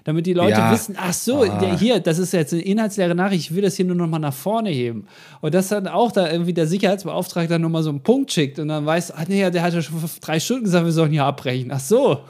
Damit 0.08 0.26
die 0.26 0.32
Leute 0.34 0.52
Ja. 0.58 0.72
wissen, 0.72 0.96
ach 0.98 1.12
so, 1.12 1.42
Ah. 1.44 1.60
der, 1.60 1.78
hier, 1.78 2.00
das 2.00 2.18
ist 2.18 2.32
jetzt 2.32 2.54
eine 2.54 2.62
inhaltsleere 2.62 3.14
Nachricht, 3.14 3.50
ich 3.50 3.54
will 3.56 3.62
das 3.62 3.76
hier 3.76 3.84
nur 3.84 3.98
noch 3.98 4.08
mal 4.08 4.20
nach 4.20 4.34
vorne 4.34 4.70
heben. 4.70 5.06
Und 5.42 5.54
dass 5.54 5.68
dann 5.68 5.86
auch 5.86 6.14
da 6.14 6.32
irgendwie 6.32 6.54
der 6.54 6.66
Sicherheitsbeauftragte 6.66 7.50
dann 7.50 7.62
noch 7.62 7.70
mal 7.70 7.84
so 7.84 7.90
einen 7.90 8.00
Punkt 8.04 8.32
schickt 8.32 8.58
und 8.58 8.70
dann 8.70 8.86
weiß, 8.86 9.12
ach 9.14 9.28
nee, 9.28 9.50
der 9.52 9.62
hat 9.62 9.74
ja 9.74 9.82
schon 9.82 10.00
vor 10.00 10.10
drei 10.22 10.40
Stunden 10.40 10.64
gesagt, 10.64 10.86
wir 10.86 10.94
sollen 10.94 11.12
hier 11.12 11.26
abbrechen. 11.26 11.72
Ach 11.74 11.82
so. 11.82 12.22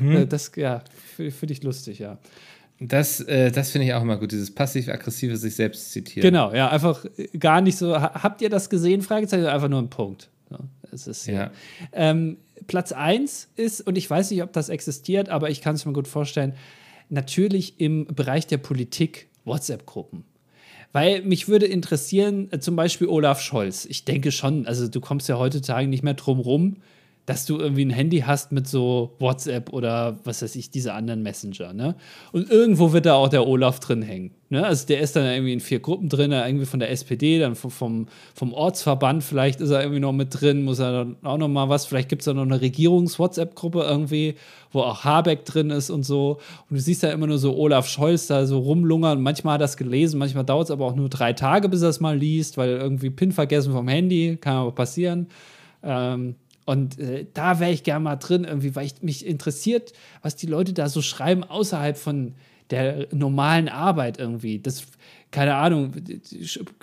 Mhm. 0.00 0.28
Das, 0.28 0.52
ja, 0.54 0.80
finde 1.16 1.32
find 1.32 1.50
ich 1.50 1.62
lustig, 1.64 1.98
ja. 1.98 2.18
Das, 2.78 3.18
äh, 3.22 3.50
das 3.50 3.70
finde 3.72 3.88
ich 3.88 3.94
auch 3.94 4.02
immer 4.02 4.16
gut, 4.18 4.30
dieses 4.30 4.54
passiv-aggressive 4.54 5.36
sich 5.36 5.56
selbst 5.56 5.90
zitieren. 5.90 6.22
Genau, 6.22 6.54
ja, 6.54 6.68
einfach 6.70 7.04
gar 7.40 7.60
nicht 7.60 7.76
so, 7.76 8.00
ha- 8.00 8.12
habt 8.22 8.40
ihr 8.42 8.48
das 8.50 8.70
gesehen? 8.70 9.02
Fragezeichen, 9.02 9.44
einfach 9.46 9.68
nur 9.68 9.82
ein 9.82 9.90
Punkt. 9.90 10.28
Ja, 10.52 10.58
es 10.92 11.08
ist, 11.08 11.26
Ja. 11.26 11.50
Ähm, 11.92 12.36
Platz 12.68 12.92
1 12.92 13.48
ist, 13.56 13.80
und 13.84 13.98
ich 13.98 14.08
weiß 14.08 14.30
nicht, 14.30 14.44
ob 14.44 14.52
das 14.52 14.68
existiert, 14.68 15.28
aber 15.30 15.50
ich 15.50 15.60
kann 15.60 15.74
es 15.74 15.84
mir 15.86 15.92
gut 15.92 16.06
vorstellen, 16.06 16.54
natürlich 17.10 17.80
im 17.80 18.06
Bereich 18.06 18.46
der 18.46 18.58
Politik 18.58 19.28
WhatsApp-Gruppen. 19.44 20.24
Weil 20.92 21.22
mich 21.22 21.48
würde 21.48 21.66
interessieren, 21.66 22.48
äh, 22.50 22.60
zum 22.60 22.76
Beispiel 22.76 23.08
Olaf 23.08 23.40
Scholz. 23.40 23.84
Ich 23.84 24.04
denke 24.04 24.32
schon, 24.32 24.66
also 24.66 24.88
du 24.88 25.00
kommst 25.00 25.28
ja 25.28 25.38
heutzutage 25.38 25.86
nicht 25.86 26.02
mehr 26.02 26.14
drum 26.14 26.40
rum, 26.40 26.76
dass 27.28 27.44
du 27.44 27.58
irgendwie 27.58 27.84
ein 27.84 27.90
Handy 27.90 28.20
hast 28.20 28.52
mit 28.52 28.66
so 28.66 29.14
WhatsApp 29.18 29.70
oder 29.74 30.18
was 30.24 30.40
weiß 30.40 30.56
ich, 30.56 30.70
diese 30.70 30.94
anderen 30.94 31.22
Messenger, 31.22 31.74
ne? 31.74 31.94
Und 32.32 32.50
irgendwo 32.50 32.94
wird 32.94 33.04
da 33.04 33.14
auch 33.14 33.28
der 33.28 33.46
Olaf 33.46 33.80
drin 33.80 34.00
hängen. 34.00 34.30
Ne? 34.48 34.64
Also 34.64 34.86
der 34.86 35.00
ist 35.00 35.14
dann 35.14 35.26
irgendwie 35.26 35.52
in 35.52 35.60
vier 35.60 35.80
Gruppen 35.80 36.08
drin, 36.08 36.32
irgendwie 36.32 36.64
von 36.64 36.80
der 36.80 36.90
SPD, 36.90 37.38
dann 37.38 37.54
vom, 37.54 38.06
vom, 38.34 38.54
Ortsverband, 38.54 39.22
vielleicht 39.22 39.60
ist 39.60 39.68
er 39.68 39.82
irgendwie 39.82 40.00
noch 40.00 40.14
mit 40.14 40.40
drin, 40.40 40.64
muss 40.64 40.78
er 40.78 40.90
dann 40.92 41.16
auch 41.22 41.36
noch 41.36 41.48
mal 41.48 41.68
was, 41.68 41.84
vielleicht 41.84 42.08
gibt 42.08 42.22
es 42.22 42.24
da 42.24 42.32
noch 42.32 42.44
eine 42.44 42.62
Regierungs-WhatsApp-Gruppe 42.62 43.82
irgendwie, 43.82 44.36
wo 44.72 44.80
auch 44.80 45.04
Habeck 45.04 45.44
drin 45.44 45.68
ist 45.68 45.90
und 45.90 46.04
so. 46.04 46.38
Und 46.70 46.78
du 46.78 46.80
siehst 46.80 47.02
da 47.02 47.10
immer 47.10 47.26
nur 47.26 47.36
so 47.36 47.54
Olaf 47.58 47.88
Scholz 47.88 48.26
da 48.28 48.46
so 48.46 48.58
rumlungern. 48.58 49.20
Manchmal 49.20 49.54
hat 49.54 49.60
er 49.60 49.66
es 49.66 49.76
gelesen, 49.76 50.18
manchmal 50.18 50.44
dauert 50.44 50.68
es 50.68 50.70
aber 50.70 50.86
auch 50.86 50.96
nur 50.96 51.10
drei 51.10 51.34
Tage, 51.34 51.68
bis 51.68 51.82
er 51.82 51.90
es 51.90 52.00
mal 52.00 52.16
liest, 52.16 52.56
weil 52.56 52.70
irgendwie 52.70 53.10
PIN 53.10 53.32
vergessen 53.32 53.74
vom 53.74 53.86
Handy, 53.86 54.38
kann 54.40 54.56
aber 54.56 54.72
passieren. 54.72 55.26
Ähm, 55.82 56.36
und 56.68 56.98
äh, 56.98 57.24
da 57.32 57.60
wäre 57.60 57.70
ich 57.70 57.82
gerne 57.82 58.04
mal 58.04 58.16
drin, 58.16 58.44
irgendwie, 58.44 58.76
weil 58.76 58.84
ich 58.84 59.00
mich 59.00 59.24
interessiert, 59.24 59.94
was 60.20 60.36
die 60.36 60.46
Leute 60.46 60.74
da 60.74 60.90
so 60.90 61.00
schreiben 61.00 61.42
außerhalb 61.42 61.96
von 61.96 62.34
der 62.68 63.06
normalen 63.10 63.70
Arbeit 63.70 64.18
irgendwie. 64.18 64.58
Das, 64.58 64.82
keine 65.30 65.54
Ahnung, 65.54 65.92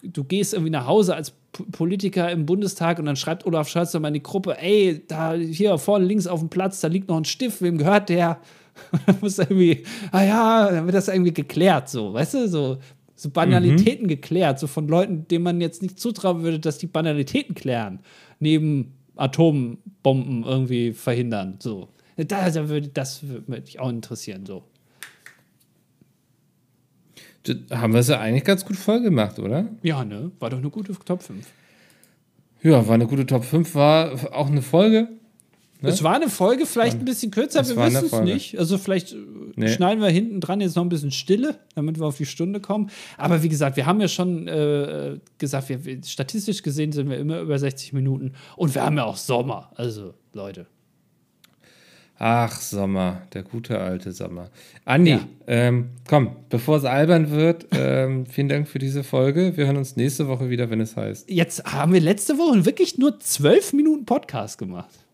du 0.01 0.23
gehst 0.23 0.55
irgendwie 0.55 0.71
nach 0.71 0.87
Hause 0.87 1.15
als 1.15 1.33
Politiker 1.71 2.31
im 2.31 2.47
Bundestag 2.47 2.97
und 2.97 3.05
dann 3.05 3.15
schreibt 3.15 3.45
Olaf 3.45 3.69
Scholz 3.69 3.91
dann 3.91 4.01
mal 4.01 4.07
in 4.07 4.15
die 4.15 4.23
Gruppe, 4.23 4.57
ey, 4.59 5.03
da 5.07 5.35
hier 5.35 5.77
vorne 5.77 6.05
links 6.05 6.25
auf 6.25 6.39
dem 6.39 6.49
Platz, 6.49 6.81
da 6.81 6.87
liegt 6.87 7.07
noch 7.07 7.17
ein 7.17 7.25
Stift, 7.25 7.61
wem 7.61 7.77
gehört 7.77 8.09
der? 8.09 8.39
Und 8.91 9.01
dann 9.05 9.17
muss 9.21 9.37
irgendwie, 9.37 9.83
ah 10.11 10.23
ja, 10.23 10.71
dann 10.71 10.85
wird 10.85 10.95
das 10.95 11.09
irgendwie 11.09 11.33
geklärt, 11.33 11.89
so, 11.89 12.11
weißt 12.11 12.33
du, 12.33 12.49
so, 12.49 12.77
so 13.15 13.29
Banalitäten 13.29 14.05
mhm. 14.05 14.09
geklärt, 14.09 14.59
so 14.59 14.65
von 14.65 14.87
Leuten, 14.87 15.27
denen 15.27 15.43
man 15.43 15.61
jetzt 15.61 15.83
nicht 15.83 15.99
zutrauen 15.99 16.41
würde, 16.41 16.59
dass 16.59 16.79
die 16.79 16.87
Banalitäten 16.87 17.53
klären. 17.53 17.99
Neben 18.39 18.94
Atombomben 19.15 20.43
irgendwie 20.43 20.93
verhindern. 20.93 21.55
So. 21.59 21.89
Da, 22.17 22.49
da 22.49 22.69
würde, 22.69 22.87
das 22.89 23.27
würde 23.27 23.51
mich 23.51 23.79
auch 23.79 23.89
interessieren. 23.89 24.45
So. 24.45 24.63
Das 27.43 27.57
haben 27.79 27.93
wir 27.93 27.99
es 27.99 28.07
ja 28.07 28.19
eigentlich 28.19 28.43
ganz 28.43 28.65
gut 28.65 28.75
voll 28.75 29.01
gemacht, 29.01 29.39
oder? 29.39 29.67
Ja, 29.83 30.03
ne? 30.03 30.31
War 30.39 30.49
doch 30.49 30.57
eine 30.57 30.69
gute 30.69 30.93
Top 30.93 31.21
5. 31.21 31.45
Ja, 32.63 32.87
war 32.87 32.95
eine 32.95 33.05
gute 33.05 33.25
Top 33.25 33.43
5, 33.43 33.75
war 33.75 34.33
auch 34.33 34.47
eine 34.47 34.63
Folge. 34.63 35.09
Ne? 35.81 35.89
Es 35.89 36.03
war 36.03 36.15
eine 36.15 36.29
Folge, 36.29 36.65
vielleicht 36.65 36.99
ein 36.99 37.05
bisschen 37.05 37.31
kürzer, 37.31 37.67
wir 37.67 37.75
wissen 37.75 38.05
es 38.05 38.21
nicht. 38.21 38.59
Also 38.59 38.77
vielleicht 38.77 39.11
äh, 39.11 39.17
nee. 39.55 39.67
schneiden 39.67 40.01
wir 40.01 40.09
hinten 40.09 40.39
dran 40.39 40.61
jetzt 40.61 40.75
noch 40.75 40.83
ein 40.83 40.89
bisschen 40.89 41.11
Stille, 41.11 41.59
damit 41.75 41.99
wir 41.99 42.05
auf 42.05 42.17
die 42.17 42.25
Stunde 42.25 42.59
kommen. 42.59 42.89
Aber 43.17 43.43
wie 43.43 43.49
gesagt, 43.49 43.75
wir 43.75 43.85
haben 43.85 43.99
ja 43.99 44.07
schon 44.07 44.47
äh, 44.47 45.17
gesagt, 45.37 45.69
wir, 45.69 46.03
statistisch 46.03 46.63
gesehen 46.63 46.91
sind 46.91 47.09
wir 47.09 47.17
immer 47.17 47.39
über 47.41 47.59
60 47.59 47.93
Minuten 47.93 48.33
und 48.55 48.73
wir 48.73 48.83
haben 48.83 48.97
ja 48.97 49.03
auch 49.03 49.17
Sommer. 49.17 49.71
Also, 49.75 50.13
Leute. 50.33 50.67
Ach, 52.17 52.61
Sommer, 52.61 53.23
der 53.33 53.43
gute 53.43 53.77
alte 53.79 54.13
Sommer. 54.13 54.49
Andi, 54.85 55.11
ja. 55.11 55.27
ähm, 55.47 55.89
komm, 56.07 56.37
bevor 56.49 56.77
es 56.77 56.85
albern 56.85 57.29
wird, 57.31 57.67
ähm, 57.71 58.25
vielen 58.25 58.47
Dank 58.47 58.69
für 58.69 58.79
diese 58.79 59.03
Folge. 59.03 59.57
Wir 59.57 59.65
hören 59.65 59.75
uns 59.75 59.97
nächste 59.97 60.29
Woche 60.29 60.49
wieder, 60.49 60.69
wenn 60.69 60.79
es 60.79 60.95
heißt. 60.95 61.29
Jetzt 61.29 61.65
haben 61.65 61.91
wir 61.91 61.99
letzte 61.99 62.37
Woche 62.37 62.65
wirklich 62.65 62.97
nur 62.97 63.19
zwölf 63.19 63.73
Minuten 63.73 64.05
Podcast 64.05 64.57
gemacht. 64.57 65.04